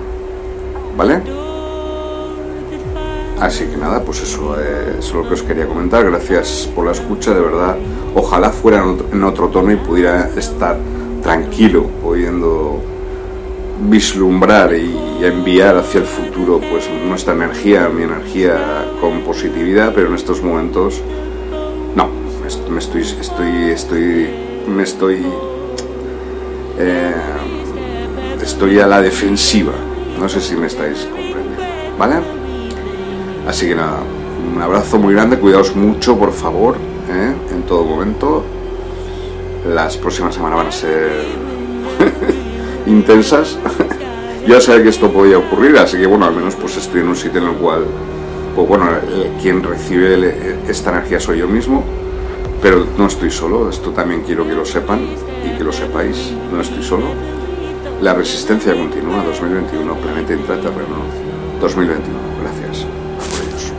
[0.99, 1.23] ¿Vale?
[3.41, 6.05] Así que nada, pues eso, es lo que os quería comentar.
[6.05, 7.79] Gracias por la escucha, de verdad.
[8.15, 10.77] Ojalá fuera en otro, tono y pudiera estar
[11.23, 12.83] tranquilo, pudiendo
[13.81, 20.15] vislumbrar y enviar hacia el futuro pues nuestra energía, mi energía con positividad, pero en
[20.15, 21.01] estos momentos
[21.95, 22.09] no,
[22.71, 24.31] me estoy, estoy, estoy,
[24.69, 25.27] me estoy,
[26.79, 27.15] eh,
[28.43, 29.73] estoy a la defensiva.
[30.19, 32.17] No sé si me estáis comprendiendo, ¿vale?
[33.49, 33.99] Así que nada,
[34.55, 36.77] un abrazo muy grande, cuidaos mucho, por favor,
[37.11, 37.35] ¿eh?
[37.53, 38.45] en todo momento.
[39.67, 41.25] Las próximas semanas van a ser
[42.87, 43.59] intensas.
[44.47, 47.17] Yo sabía que esto podía ocurrir, así que bueno, al menos pues estoy en un
[47.17, 47.87] sitio en el cual,
[48.55, 48.87] pues bueno,
[49.41, 51.83] quien recibe esta energía soy yo mismo.
[52.61, 55.01] Pero no estoy solo, esto también quiero que lo sepan
[55.47, 57.07] y que lo sepáis, no estoy solo.
[58.03, 60.97] La resistencia continúa 2021, planeta intraterreno
[61.61, 62.19] 2021.
[62.43, 62.87] Gracias
[63.47, 63.73] ellos.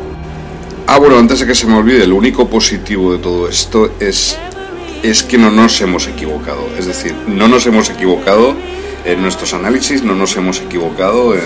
[0.88, 4.38] Ah, bueno, antes de que se me olvide, el único positivo de todo esto es,
[5.04, 6.62] es que no nos hemos equivocado.
[6.78, 8.56] Es decir, no nos hemos equivocado
[9.06, 11.42] en nuestros análisis, no nos hemos equivocado en,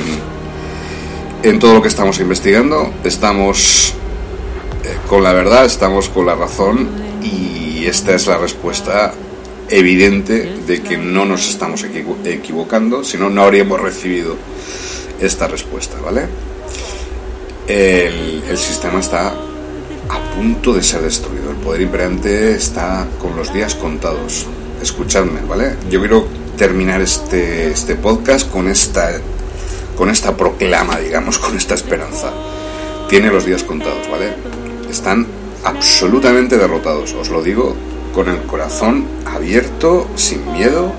[1.43, 2.93] en todo lo que estamos investigando.
[3.03, 3.93] Estamos
[4.83, 6.87] eh, con la verdad, estamos con la razón
[7.21, 9.13] y esta es la respuesta
[9.69, 14.35] evidente de que no nos estamos equivo- equivocando, si no, no habríamos recibido
[15.19, 16.27] esta respuesta, ¿vale?
[17.67, 19.27] El, el sistema está
[20.09, 24.47] a punto de ser destruido, el poder imperante está con los días contados.
[24.81, 25.75] Escuchadme, ¿vale?
[25.91, 26.25] Yo quiero
[26.59, 29.13] terminar este, este podcast con esta,
[29.97, 32.33] con esta proclama, digamos, con esta esperanza.
[33.07, 34.33] Tiene los días contados, ¿vale?
[34.89, 35.25] Están
[35.63, 37.77] absolutamente derrotados, os lo digo
[38.13, 40.91] con el corazón abierto, sin miedo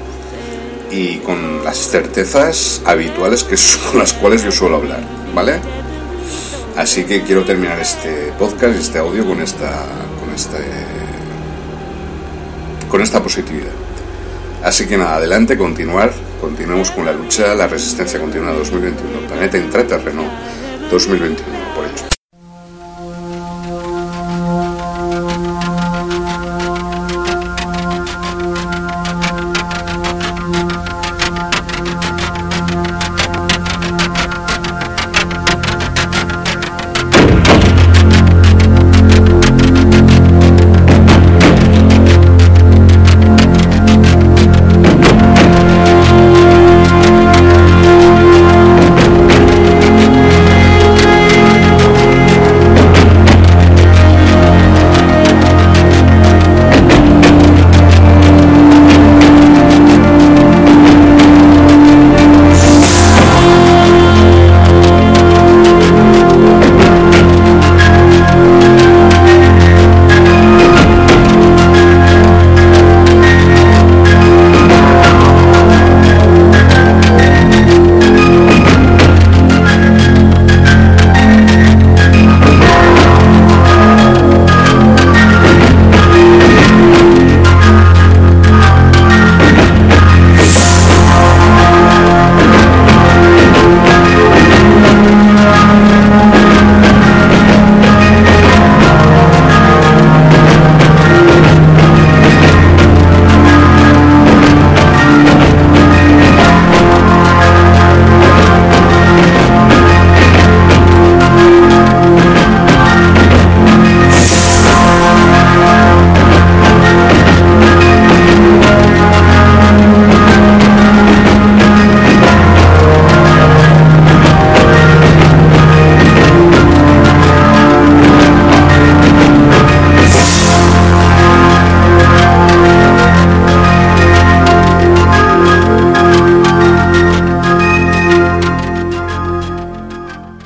[0.90, 3.56] y con las certezas habituales que
[3.90, 5.60] con las cuales yo suelo hablar, ¿vale?
[6.74, 9.84] Así que quiero terminar este podcast, este audio con esta,
[10.18, 10.56] con este,
[12.88, 13.89] con esta positividad.
[14.62, 20.24] Así que nada, adelante, continuar, continuemos con la lucha, la resistencia continua 2021, planeta intraterreno
[20.90, 22.09] 2021, por ello.